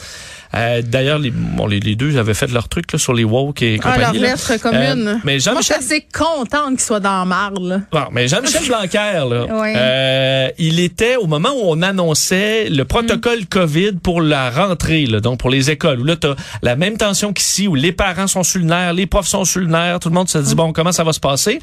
Euh, 0.56 0.82
D'ailleurs, 0.84 1.20
les, 1.20 1.32
bon, 1.32 1.68
les, 1.68 1.80
les 1.80 1.96
deux 1.96 2.18
avaient 2.18 2.34
fait 2.34 2.52
leur 2.52 2.68
truc 2.70 2.92
là, 2.92 3.00
sur 3.00 3.14
les 3.14 3.24
woke 3.24 3.62
et 3.62 3.80
Ah, 3.84 3.98
leur 3.98 4.08
compagnie. 4.08 4.20
lettre 4.20 4.58
commune. 4.62 5.08
Euh, 5.08 5.16
mais 5.24 5.38
Moi, 5.46 5.56
je 5.60 5.66
suis 5.66 5.74
assez 5.74 6.06
contente 6.14 6.72
qu'il 6.72 6.80
soit 6.82 7.00
dans 7.00 7.26
là. 7.26 7.82
Bon, 7.92 8.04
mais 8.12 8.28
Jean-Michel 8.28 8.66
Blanquer, 8.68 8.98
là, 9.30 9.46
Ouais. 9.46 9.74
euh, 9.76 10.50
il 10.58 10.80
était 10.80 11.16
au 11.18 11.28
moment 11.28 11.50
où 11.50 11.62
on 11.66 11.82
annonçait 11.82 12.70
le 12.70 12.84
protocole 12.86 13.46
COVID 13.46 13.94
pour 14.02 14.22
la 14.22 14.50
rentrée, 14.50 15.06
là, 15.06 15.20
donc 15.20 15.40
pour 15.40 15.50
les 15.50 15.70
écoles, 15.70 16.00
où 16.00 16.04
là, 16.04 16.16
t'as 16.16 16.36
la 16.62 16.76
même 16.76 16.98
tension 16.98 17.34
qu'ici, 17.34 17.68
où 17.68 17.76
les 17.76 17.92
parents 17.92 18.28
sont 18.28 18.44
sur 18.44 18.60
le 18.60 18.66
nerf, 18.66 18.94
les 18.94 19.06
profs 19.06 19.28
sont 19.28 19.46
sur 19.46 19.60
le 19.62 19.68
nerf, 19.68 20.00
tout 20.00 20.10
le 20.10 20.16
monde 20.16 20.30
se 20.30 20.38
dit, 20.40 20.56
bon, 20.56 20.74
comment 20.74 20.92
ça 20.92 21.04
va 21.04 21.14
se 21.14 21.20
passer? 21.20 21.60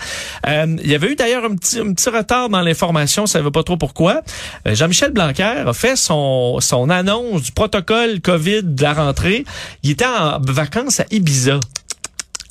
Euh, 0.46 0.76
il 0.82 0.90
y 0.90 0.94
avait 0.94 1.08
eu 1.10 1.16
d'ailleurs 1.16 1.44
un 1.44 1.54
petit, 1.56 1.80
un 1.80 1.92
petit 1.92 2.08
retard 2.10 2.48
dans 2.48 2.60
l'information, 2.60 3.24
on 3.24 3.26
savait 3.26 3.50
pas 3.50 3.62
trop 3.62 3.76
pourquoi. 3.76 4.22
Euh, 4.66 4.74
Jean-Michel 4.74 5.10
Blanquer 5.12 5.64
a 5.66 5.72
fait 5.72 5.96
son, 5.96 6.58
son 6.60 6.88
annonce 6.90 7.42
du 7.42 7.52
protocole 7.52 8.20
COVID 8.20 8.62
de 8.76 8.82
la 8.82 8.94
rentrée. 8.94 9.44
Il 9.82 9.90
était 9.90 10.06
en 10.06 10.38
vacances 10.40 11.00
à 11.00 11.06
Ibiza. 11.10 11.58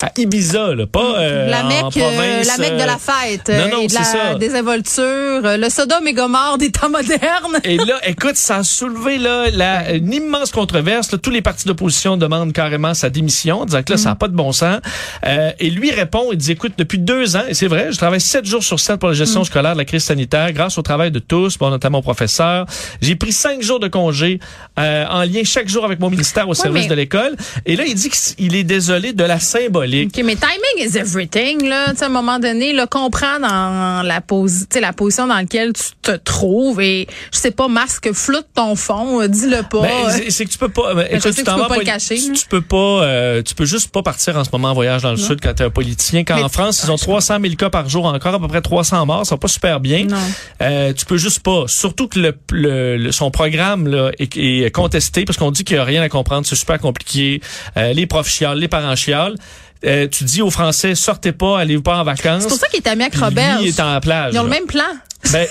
À 0.02 0.10
Ibiza, 0.18 0.74
là, 0.74 0.86
pas 0.86 1.14
euh, 1.18 1.48
la 1.48 1.64
en 1.64 1.68
mec, 1.68 1.80
province. 1.90 2.46
la 2.46 2.58
mec 2.58 2.76
de 2.76 2.82
euh, 2.82 2.86
la 2.86 2.98
fête. 2.98 3.48
non, 3.48 3.54
euh, 3.54 3.68
non, 3.70 3.80
et 3.80 3.86
de 3.86 3.94
la 3.94 4.04
ça. 4.04 4.34
désinvolture, 4.34 5.02
euh, 5.02 5.56
le 5.56 5.70
Sodome 5.70 6.06
et 6.06 6.12
Gomorre 6.12 6.58
des 6.58 6.70
temps 6.70 6.90
modernes. 6.90 7.58
Et 7.64 7.78
là, 7.78 7.98
écoute, 8.06 8.36
ça 8.36 8.56
a 8.56 8.62
soulevé 8.62 9.16
là, 9.16 9.46
la, 9.50 9.92
une 9.94 10.12
immense 10.12 10.50
controverse. 10.50 11.12
là. 11.12 11.18
Tous 11.18 11.30
les 11.30 11.40
partis 11.40 11.66
d'opposition 11.66 12.18
demandent 12.18 12.52
carrément 12.52 12.92
sa 12.92 13.08
démission, 13.08 13.64
disant 13.64 13.82
que 13.82 13.92
là, 13.92 13.96
ça 13.96 14.10
n'a 14.10 14.16
pas 14.16 14.28
de 14.28 14.34
bon 14.34 14.52
sens. 14.52 14.80
Euh, 15.24 15.52
et 15.58 15.70
lui 15.70 15.90
répond, 15.90 16.24
il 16.30 16.36
dit, 16.36 16.52
écoute, 16.52 16.74
depuis 16.76 16.98
deux 16.98 17.34
ans, 17.36 17.44
et 17.48 17.54
c'est 17.54 17.66
vrai, 17.68 17.88
je 17.90 17.96
travaille 17.96 18.20
sept 18.20 18.44
jours 18.44 18.62
sur 18.62 18.78
sept 18.80 19.00
pour 19.00 19.08
la 19.08 19.14
gestion 19.14 19.44
scolaire 19.44 19.72
de 19.72 19.78
la 19.78 19.86
crise 19.86 20.04
sanitaire, 20.04 20.52
grâce 20.52 20.76
au 20.76 20.82
travail 20.82 21.10
de 21.10 21.20
tous, 21.20 21.56
bon, 21.56 21.70
notamment 21.70 21.98
aux 21.98 22.02
professeurs. 22.02 22.66
J'ai 23.00 23.16
pris 23.16 23.32
cinq 23.32 23.62
jours 23.62 23.80
de 23.80 23.88
congé 23.88 24.40
euh, 24.78 25.06
en 25.08 25.22
lien 25.22 25.40
chaque 25.44 25.68
jour 25.68 25.86
avec 25.86 26.00
mon 26.00 26.10
ministère 26.10 26.48
au 26.50 26.54
service 26.54 26.82
mais- 26.82 26.88
de 26.90 26.94
l'école. 26.96 27.34
Et 27.64 27.76
là, 27.76 27.84
il 27.86 27.94
dit 27.94 28.10
qu'il 28.10 28.54
est 28.54 28.64
désolé 28.64 29.14
de 29.14 29.24
la 29.24 29.40
symbolique. 29.40 29.85
OK, 30.06 30.22
mais 30.24 30.36
timing 30.36 30.88
is 30.88 30.96
everything, 30.96 31.68
là. 31.68 31.90
Tu 31.90 31.96
sais, 31.98 32.04
à 32.04 32.06
un 32.06 32.10
moment 32.10 32.38
donné, 32.38 32.72
là, 32.72 32.86
comprends 32.86 33.38
dans 33.40 34.02
la 34.04 34.20
pose, 34.20 34.66
tu 34.68 34.74
sais, 34.74 34.80
la 34.80 34.92
position 34.92 35.26
dans 35.26 35.34
laquelle 35.36 35.72
tu 35.72 35.82
te 36.02 36.10
trouves 36.12 36.80
et, 36.80 37.06
je 37.32 37.38
sais 37.38 37.50
pas, 37.50 37.68
masque, 37.68 38.12
floute 38.12 38.46
ton 38.54 38.74
fond, 38.76 39.20
euh, 39.22 39.28
dis-le 39.28 39.62
pas. 39.62 39.82
Ben, 39.82 40.10
c'est- 40.30 40.44
que 40.44 40.50
tu 40.50 40.58
peux 40.58 40.68
pas. 40.68 40.94
ben, 40.94 41.06
je 41.10 41.16
écoute, 41.16 41.34
tu 41.34 41.44
peux 41.44 41.44
pas 41.44 41.68
en 41.74 41.78
le 41.78 41.84
cacher, 41.84 42.16
tu- 42.16 42.46
peux 42.48 42.60
pas. 42.60 42.76
euh, 43.04 43.42
tu 43.42 43.54
peux 43.54 43.64
juste 43.64 43.90
pas 43.90 44.02
partir 44.02 44.36
en 44.36 44.44
ce 44.44 44.50
moment 44.52 44.70
en 44.70 44.74
voyage 44.74 45.02
dans 45.02 45.10
le 45.10 45.16
sud 45.16 45.40
quand 45.42 45.54
t'es 45.54 45.64
un 45.64 45.70
politicien. 45.70 46.24
Quand 46.24 46.36
Mais- 46.36 46.42
en 46.42 46.48
France, 46.48 46.82
ils 46.84 46.90
ont 46.90 46.96
300 46.96 47.38
000 47.40 47.54
cas 47.54 47.70
par 47.70 47.88
jour 47.88 48.04
encore, 48.06 48.34
à 48.34 48.40
peu 48.40 48.48
près 48.48 48.60
300 48.60 49.04
morts. 49.06 49.24
Ça 49.26 49.34
va 49.34 49.38
pas 49.38 49.48
super 49.48 49.80
bien. 49.80 50.04
Non. 50.04 50.16
Euh, 50.62 50.92
tu 50.92 51.04
peux 51.06 51.16
juste 51.16 51.40
pas. 51.40 51.64
Surtout 51.66 52.08
que 52.08 52.18
le, 52.18 52.34
le- 52.52 52.96
le- 52.96 53.12
son 53.12 53.30
programme 53.30 53.86
là, 53.88 54.10
est, 54.18 54.36
est 54.36 54.70
contesté 54.70 55.24
parce 55.24 55.38
qu'on 55.38 55.50
dit 55.50 55.64
qu'il 55.64 55.76
y 55.76 55.78
a 55.78 55.84
rien 55.84 56.02
à 56.02 56.08
comprendre. 56.08 56.46
C'est 56.46 56.56
super 56.56 56.78
compliqué. 56.78 57.40
Euh, 57.76 57.92
les 57.92 58.06
profs 58.06 58.28
chialent, 58.28 58.58
les 58.58 58.68
parents 58.68 58.96
chialent. 58.96 59.34
Euh, 59.84 60.08
tu 60.08 60.24
dis 60.24 60.42
aux 60.42 60.50
Français, 60.50 60.94
sortez 60.94 61.32
pas, 61.32 61.58
allez 61.60 61.78
pas 61.78 61.98
en 61.98 62.04
vacances. 62.04 62.42
C'est 62.42 62.48
pour 62.48 62.56
ça 62.58 62.68
qu'il 62.68 62.78
est 62.80 62.88
ami 62.88 63.02
avec 63.02 63.16
Robert. 63.16 63.58
Il 63.60 63.68
est 63.68 63.80
en 63.80 64.00
plage. 64.00 64.32
Ils 64.34 64.38
ont 64.38 64.44
le 64.44 64.48
même 64.50 64.66
plan. 64.66 64.84
Ben, 65.32 65.46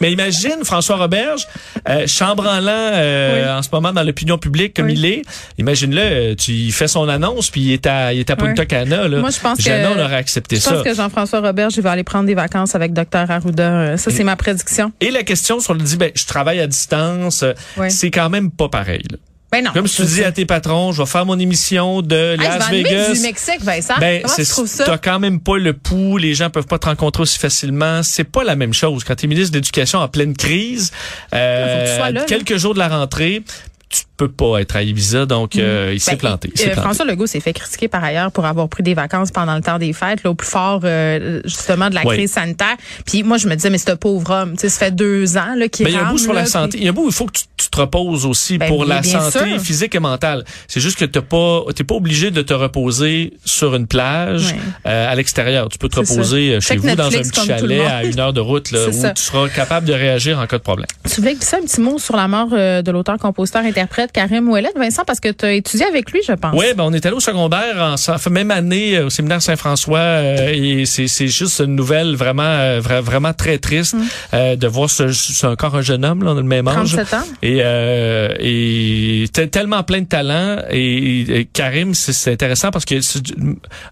mais 0.00 0.10
imagine 0.12 0.64
François 0.64 0.96
Roberge, 0.96 1.46
euh, 1.88 2.06
chambranlant 2.08 2.66
euh, 2.68 3.42
Oui. 3.44 3.58
en 3.58 3.62
ce 3.62 3.68
moment 3.72 3.92
dans 3.92 4.02
l'opinion 4.02 4.36
publique 4.36 4.74
comme 4.74 4.86
Oui. 4.86 4.94
il 4.94 5.04
est. 5.06 5.22
Imagine-le, 5.58 6.00
euh, 6.00 6.34
tu 6.34 6.50
il 6.52 6.72
fait 6.72 6.88
son 6.88 7.08
annonce 7.08 7.50
puis 7.50 7.60
il 7.60 7.72
est 7.72 7.86
à, 7.86 8.12
il 8.12 8.18
est 8.20 8.28
à 8.30 8.34
Punta 8.36 8.62
Oui. 8.62 8.68
Cana. 8.68 9.06
Là. 9.08 9.18
Moi, 9.20 9.30
je 9.30 9.38
pense 9.40 9.58
que- 9.58 10.02
aurait 10.04 10.16
accepté 10.16 10.56
Je 10.56 10.60
ça. 10.62 10.72
pense 10.74 10.82
que 10.82 10.94
Jean-François 10.94 11.40
Robert, 11.40 11.70
je 11.70 11.80
vais 11.80 11.88
aller 11.88 12.02
prendre 12.04 12.26
des 12.26 12.34
vacances 12.34 12.74
avec 12.74 12.92
Dr 12.92 13.30
Arruda. 13.30 13.62
Euh, 13.72 13.96
Ça, 13.96 14.10
c'est 14.10 14.24
ma 14.24 14.34
prédiction. 14.36 14.92
Et 15.00 15.10
la 15.12 15.22
question 15.22 15.60
sur 15.60 15.72
le 15.74 15.80
dit, 15.80 15.96
ben, 15.96 16.10
je 16.14 16.26
travaille 16.26 16.58
à 16.60 16.66
distance, 16.66 17.44
Oui. 17.76 17.90
c'est 17.90 18.10
quand 18.10 18.28
même 18.28 18.50
pas 18.50 18.68
pareil. 18.68 19.02
là. 19.10 19.16
Ben 19.52 19.62
non. 19.62 19.72
Comme 19.74 19.86
si 19.86 19.96
tu 19.96 20.08
dis 20.08 20.24
à 20.24 20.32
tes 20.32 20.46
patrons, 20.46 20.92
je 20.92 21.02
vais 21.02 21.06
faire 21.06 21.26
mon 21.26 21.38
émission 21.38 22.00
de 22.00 22.16
Hey, 22.32 22.36
je 22.38 22.42
vais 22.42 22.58
Las 22.58 22.70
Vegas. 22.70 23.12
du 23.12 23.20
Mexique, 23.20 23.60
Vincent. 23.62 23.94
Ben, 24.00 24.22
Comment 24.22 24.34
tu 24.34 24.46
trouves 24.46 24.66
ça? 24.66 24.84
t'as 24.84 24.96
quand 24.98 25.18
même 25.20 25.40
pas 25.40 25.58
le 25.58 25.74
pouls, 25.74 26.16
les 26.16 26.32
gens 26.34 26.48
peuvent 26.48 26.66
pas 26.66 26.78
te 26.78 26.86
rencontrer 26.86 27.22
aussi 27.22 27.38
facilement. 27.38 28.02
C'est 28.02 28.24
pas 28.24 28.44
la 28.44 28.56
même 28.56 28.72
chose 28.72 29.04
quand 29.04 29.14
tu 29.14 29.26
es 29.26 29.28
ministre 29.28 29.52
de 29.52 29.58
l'Éducation 29.58 29.98
en 29.98 30.08
pleine 30.08 30.34
crise, 30.34 30.90
euh, 31.34 32.08
que 32.08 32.14
là, 32.14 32.24
quelques 32.24 32.56
jours 32.56 32.72
de 32.72 32.78
la 32.78 32.88
rentrée. 32.88 33.42
Tu 33.92 34.02
peux 34.16 34.30
pas 34.30 34.60
être 34.60 34.74
à 34.76 34.82
Ibiza, 34.82 35.26
donc 35.26 35.56
euh, 35.56 35.90
il 35.92 36.00
s'est 36.00 36.12
Ben, 36.12 36.18
planté. 36.18 36.48
euh, 36.58 36.64
planté. 36.64 36.80
François 36.80 37.04
Legault 37.04 37.26
s'est 37.26 37.40
fait 37.40 37.52
critiquer 37.52 37.88
par 37.88 38.02
ailleurs 38.02 38.32
pour 38.32 38.44
avoir 38.46 38.68
pris 38.68 38.82
des 38.82 38.94
vacances 38.94 39.30
pendant 39.30 39.54
le 39.54 39.60
temps 39.60 39.78
des 39.78 39.92
fêtes, 39.92 40.22
là, 40.24 40.30
au 40.30 40.34
plus 40.34 40.48
fort 40.48 40.80
euh, 40.84 41.40
justement 41.44 41.90
de 41.90 41.94
la 41.94 42.02
Oui. 42.06 42.16
crise 42.16 42.32
sanitaire. 42.32 42.76
Puis 43.06 43.22
moi, 43.22 43.36
je 43.36 43.48
me 43.48 43.54
disais, 43.54 43.68
mais 43.70 43.78
c'est 43.78 43.90
un 43.90 43.96
pauvre 43.96 44.30
homme. 44.30 44.52
Tu 44.54 44.60
sais, 44.60 44.68
ça 44.70 44.86
fait 44.86 44.94
deux 44.94 45.36
ans 45.36 45.54
là, 45.56 45.68
qu'il 45.68 45.84
Mais 45.84 45.92
il 45.92 45.94
y 45.94 45.98
a 45.98 46.06
un 46.06 46.10
bout 46.10 46.18
sur 46.18 46.32
la 46.32 46.46
santé. 46.46 46.78
Il 46.78 46.84
y 46.84 46.86
a 46.86 46.90
un 46.90 46.94
bout 46.94 47.04
où 47.04 47.08
il 47.08 47.12
faut 47.12 47.26
que 47.26 47.32
tu, 47.32 47.44
tu 47.56 47.68
te 47.68 47.76
reposes 47.80 48.24
aussi 48.26 48.58
Ben, 48.58 48.68
pour 48.68 48.84
la 48.84 49.02
santé 49.02 49.38
sûr. 49.50 49.60
physique 49.60 49.94
et 49.94 50.00
mentale. 50.00 50.44
C'est 50.68 50.80
juste 50.80 50.98
que 50.98 51.04
t'as 51.04 51.20
pas, 51.20 51.62
t'es 51.74 51.84
pas 51.84 51.94
obligé 51.94 52.30
de 52.30 52.42
te 52.42 52.54
reposer 52.54 53.34
sur 53.44 53.74
une 53.74 53.86
plage 53.86 54.46
Ouais. 54.46 54.56
euh, 54.86 55.12
à 55.12 55.14
l'extérieur. 55.14 55.68
Tu 55.68 55.78
peux 55.78 55.88
te 55.88 55.96
reposer 56.00 56.50
ça. 56.50 56.56
euh, 56.56 56.60
chez 56.60 56.76
vous 56.76 56.94
dans 56.96 57.06
un 57.06 57.10
petit 57.22 57.46
chalet 57.46 57.80
à 57.86 58.04
une 58.04 58.18
heure 58.18 58.32
de 58.32 58.40
route 58.40 58.70
là, 58.70 58.88
où 58.88 58.92
ça. 58.92 59.10
tu 59.10 59.22
seras 59.22 59.48
capable 59.48 59.86
de 59.86 59.92
réagir 59.92 60.38
en 60.38 60.46
cas 60.46 60.58
de 60.58 60.62
problème. 60.62 60.86
Tu 61.12 61.20
voulais 61.20 61.34
glisser 61.34 61.56
un 61.56 61.62
petit 61.62 61.80
mot 61.80 61.98
sur 61.98 62.16
la 62.16 62.28
mort 62.28 62.48
euh, 62.52 62.82
de 62.82 62.90
l'auteur, 62.90 63.18
compositeur, 63.18 63.64
interprète 63.82 64.12
Karim 64.12 64.48
Ouellet, 64.48 64.68
Vincent, 64.76 65.02
parce 65.04 65.18
que 65.20 65.30
tu 65.30 65.44
as 65.44 65.52
étudié 65.54 65.84
avec 65.86 66.10
lui, 66.12 66.20
je 66.26 66.32
pense. 66.32 66.54
Oui, 66.56 66.66
ben 66.76 66.84
on 66.84 66.92
est 66.92 67.04
allé 67.04 67.16
au 67.16 67.20
secondaire 67.20 67.96
en 67.96 68.30
même 68.30 68.50
année 68.50 68.96
euh, 68.96 69.06
au 69.06 69.10
séminaire 69.10 69.42
Saint-François 69.42 69.98
euh, 69.98 70.52
et 70.52 70.86
c'est 70.86 71.08
c'est 71.08 71.26
juste 71.28 71.60
une 71.60 71.74
nouvelle 71.74 72.14
vraiment 72.14 72.42
euh, 72.44 72.80
vra- 72.80 73.00
vraiment 73.00 73.32
très 73.32 73.58
triste 73.58 73.94
Mm. 73.94 74.02
euh, 74.34 74.56
de 74.56 74.66
voir 74.68 74.88
ce 74.88 75.10
c'est 75.12 75.46
encore 75.46 75.74
un 75.76 75.82
jeune 75.82 76.04
homme 76.04 76.22
là, 76.22 76.30
on 76.32 76.36
a 76.36 76.40
le 76.40 76.46
même 76.46 76.68
âge 76.68 76.92
37 76.96 77.14
ans. 77.14 77.24
et 77.42 77.58
euh, 77.62 78.28
et 78.38 79.24
tellement 79.50 79.82
plein 79.82 80.00
de 80.02 80.06
talent 80.06 80.58
et, 80.70 81.20
et 81.40 81.44
Karim 81.46 81.94
c'est 81.94 82.12
c'est 82.12 82.32
intéressant 82.32 82.70
parce 82.70 82.84
que 82.84 83.00
c'est- 83.00 83.22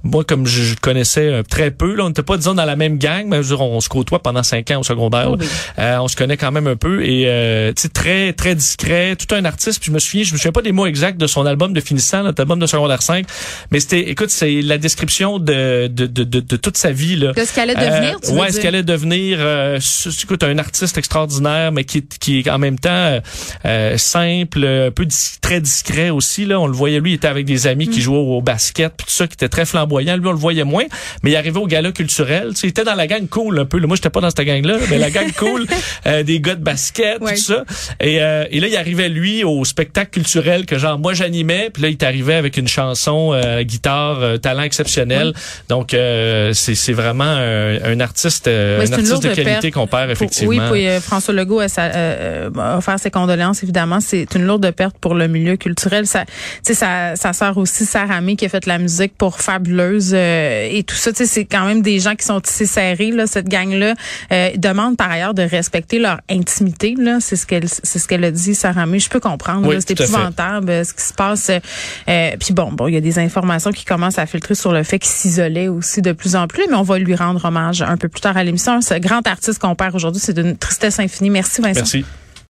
moi 0.04 0.24
comme 0.24 0.46
je, 0.46 0.74
connaissais 0.80 1.42
très 1.44 1.70
peu 1.70 1.94
là 1.94 2.04
on 2.04 2.08
n'était 2.08 2.22
pas 2.22 2.36
disons 2.36 2.54
dans 2.54 2.64
la 2.64 2.76
même 2.76 2.98
gang 2.98 3.24
mais 3.26 3.40
dire, 3.40 3.60
on 3.60 3.80
se 3.80 3.88
côtoie 3.88 4.20
pendant 4.22 4.42
cinq 4.42 4.70
ans 4.70 4.80
au 4.80 4.84
secondaire 4.84 5.28
Oh 5.32 5.36
oui. 5.38 5.46
Euh, 5.78 5.98
on 5.98 6.08
se 6.08 6.16
connaît 6.16 6.36
quand 6.36 6.52
même 6.52 6.66
un 6.66 6.76
peu 6.76 7.04
et 7.04 7.24
euh, 7.26 7.72
tu 7.74 7.82
sais 7.82 7.88
très 7.88 8.32
très 8.32 8.54
discret, 8.54 9.16
tout 9.16 9.34
un 9.34 9.44
artiste. 9.44 9.79
Puis 9.80 9.88
je 9.88 9.92
me 9.92 9.98
souviens, 9.98 10.24
je 10.24 10.32
me 10.32 10.38
souviens 10.38 10.52
pas 10.52 10.62
des 10.62 10.72
mots 10.72 10.86
exacts 10.86 11.18
de 11.18 11.26
son 11.26 11.46
album 11.46 11.72
de 11.72 11.80
finissant, 11.80 12.22
notre 12.22 12.40
album 12.40 12.58
de 12.58 12.66
secondaire 12.66 13.02
5, 13.02 13.26
mais 13.70 13.80
c'était, 13.80 14.10
écoute, 14.10 14.30
c'est 14.30 14.60
la 14.62 14.78
description 14.78 15.38
de 15.38 15.86
de, 15.88 16.06
de, 16.06 16.24
de, 16.24 16.40
de 16.40 16.56
toute 16.56 16.76
sa 16.76 16.90
vie 16.92 17.16
là. 17.16 17.32
De 17.32 17.44
ce 17.44 17.54
qu'elle 17.54 17.70
allait 17.70 17.90
devenir, 17.90 18.20
tu 18.20 18.32
veux 18.32 18.38
ouais, 18.38 18.52
ce 18.52 18.60
qu'elle 18.60 18.74
allait 18.74 18.82
devenir. 18.82 19.38
Euh, 19.40 19.78
écoute, 20.22 20.42
un 20.42 20.58
artiste 20.58 20.98
extraordinaire, 20.98 21.72
mais 21.72 21.84
qui 21.84 22.02
qui 22.02 22.40
est 22.40 22.50
en 22.50 22.58
même 22.58 22.78
temps 22.78 22.90
euh, 22.90 23.20
euh, 23.64 23.96
simple, 23.98 24.64
un 24.64 24.90
peu 24.90 25.06
dis- 25.06 25.38
très 25.40 25.60
discret 25.60 26.10
aussi 26.10 26.44
là. 26.44 26.60
On 26.60 26.66
le 26.66 26.72
voyait, 26.74 27.00
lui, 27.00 27.12
il 27.12 27.14
était 27.14 27.28
avec 27.28 27.46
des 27.46 27.66
amis 27.66 27.86
Mm. 27.86 27.90
qui 27.90 28.00
jouaient 28.02 28.16
au, 28.18 28.36
au 28.38 28.42
basket, 28.42 28.92
puis 28.96 29.06
tout 29.06 29.12
ça, 29.12 29.26
qui 29.26 29.34
était 29.34 29.48
très 29.48 29.64
flamboyant. 29.64 30.16
Lui, 30.16 30.26
on 30.26 30.32
le 30.32 30.38
voyait 30.38 30.64
moins, 30.64 30.84
mais 31.22 31.30
il 31.30 31.36
arrivait 31.36 31.58
au 31.60 31.66
gala 31.66 31.92
culturel. 31.92 32.50
Tu 32.50 32.56
sais, 32.56 32.66
il 32.66 32.70
était 32.70 32.84
dans 32.84 32.94
la 32.94 33.06
gang 33.06 33.26
cool 33.28 33.58
un 33.58 33.64
peu. 33.64 33.78
là. 33.78 33.86
Moi, 33.86 33.96
j'étais 33.96 34.10
pas 34.10 34.20
dans 34.20 34.30
cette 34.30 34.40
gang 34.46 34.64
là, 34.64 34.76
mais 34.90 34.98
la 34.98 35.10
gang 35.10 35.30
cool, 35.32 35.66
euh, 36.06 36.22
des 36.22 36.40
gars 36.40 36.54
de 36.56 36.62
basket, 36.62 37.20
Ouais. 37.20 37.34
tout 37.36 37.42
ça. 37.42 37.64
Et, 38.00 38.20
euh, 38.22 38.44
et 38.50 38.60
là, 38.60 38.66
il 38.68 38.76
arrivait 38.76 39.08
lui 39.08 39.44
au 39.44 39.64
spectacle 39.70 40.10
culturel 40.10 40.66
que 40.66 40.76
genre 40.78 40.98
moi 40.98 41.14
j'animais, 41.14 41.70
puis 41.72 41.82
là 41.82 41.88
il 41.88 41.96
t'arrivait 41.96 42.34
avec 42.34 42.56
une 42.56 42.68
chanson, 42.68 43.32
euh, 43.32 43.62
guitare, 43.62 44.18
euh, 44.20 44.36
talent 44.36 44.62
exceptionnel. 44.62 45.32
Donc 45.68 45.94
euh, 45.94 46.52
c'est 46.52 46.74
c'est 46.74 46.92
vraiment 46.92 47.24
un, 47.24 47.82
un 47.84 48.00
artiste, 48.00 48.46
euh, 48.48 48.80
Ouais, 48.80 48.88
un 48.90 48.92
artiste 48.92 49.22
de 49.22 49.34
qualité 49.34 49.70
qu'on 49.70 49.86
perd 49.86 50.04
Pour- 50.04 50.12
effectivement. 50.12 50.50
oui, 50.50 50.70
puis 50.72 50.86
euh, 50.88 51.00
François 51.00 51.34
Legault 51.34 51.60
a, 51.60 51.66
euh, 51.78 52.50
euh, 52.56 52.80
fait 52.80 52.98
ses 52.98 53.10
condoléances, 53.10 53.62
évidemment. 53.62 54.00
C'est 54.00 54.26
une 54.34 54.44
lourde 54.44 54.70
perte 54.72 54.96
pour 55.00 55.14
le 55.14 55.26
milieu 55.28 55.56
culturel. 55.56 56.06
Ça, 56.06 56.24
tu 56.26 56.32
sais, 56.62 56.74
sa, 56.74 57.14
sa 57.16 57.32
sœur 57.32 57.56
aussi, 57.58 57.84
Sarah 57.86 58.14
Amé, 58.16 58.36
qui 58.36 58.44
a 58.46 58.48
fait 58.48 58.66
la 58.66 58.78
musique 58.78 59.14
pour 59.16 59.40
Fabuleuse 59.40 60.12
euh, 60.14 60.68
et 60.70 60.82
tout 60.82 60.94
ça. 60.96 61.12
Tu 61.12 61.18
sais, 61.18 61.26
c'est 61.26 61.44
quand 61.44 61.64
même 61.66 61.82
des 61.82 61.98
gens 62.00 62.14
qui 62.14 62.24
sont 62.26 62.40
tissés 62.40 62.66
serrés, 62.66 63.10
là, 63.10 63.26
cette 63.26 63.48
gang-là. 63.48 63.94
Euh, 64.32 64.50
ils 64.54 64.60
demandent 64.60 64.96
par 64.96 65.10
ailleurs 65.10 65.34
de 65.34 65.42
respecter 65.42 65.98
leur 65.98 66.18
intimité, 66.30 66.94
là. 66.98 67.18
C'est 67.20 67.36
ce 67.36 67.46
qu'elle, 67.46 67.68
c'est 67.68 67.98
ce 67.98 68.08
qu'elle 68.08 68.24
a 68.24 68.30
dit, 68.30 68.54
Sarah 68.54 68.82
Amé. 68.82 68.98
Je 68.98 69.08
peux 69.08 69.20
comprendre, 69.20 69.49
Oui, 69.58 69.74
là. 69.74 69.80
C'est 69.80 70.00
épouvantable, 70.00 70.70
euh, 70.70 70.84
ce 70.84 70.94
qui 70.94 71.02
se 71.02 71.12
passe. 71.12 71.50
Euh, 71.50 72.30
puis 72.38 72.52
bon, 72.52 72.72
bon, 72.72 72.88
il 72.88 72.94
y 72.94 72.96
a 72.96 73.00
des 73.00 73.18
informations 73.18 73.72
qui 73.72 73.84
commencent 73.84 74.18
à 74.18 74.26
filtrer 74.26 74.54
sur 74.54 74.72
le 74.72 74.82
fait 74.82 74.98
qu'il 74.98 75.10
s'isolait 75.10 75.68
aussi 75.68 76.02
de 76.02 76.12
plus 76.12 76.36
en 76.36 76.46
plus, 76.46 76.64
mais 76.68 76.76
on 76.76 76.82
va 76.82 76.98
lui 76.98 77.14
rendre 77.14 77.44
hommage 77.44 77.82
un 77.82 77.96
peu 77.96 78.08
plus 78.08 78.20
tard 78.20 78.36
à 78.36 78.44
l'émission. 78.44 78.80
Ce 78.80 78.94
grand 78.94 79.26
artiste 79.26 79.58
qu'on 79.58 79.74
perd 79.74 79.94
aujourd'hui, 79.94 80.20
c'est 80.20 80.34
d'une 80.34 80.56
tristesse 80.56 80.98
infinie. 80.98 81.30
Merci 81.30 81.60
Vincent. 81.60 81.80
Merci. 81.80 82.04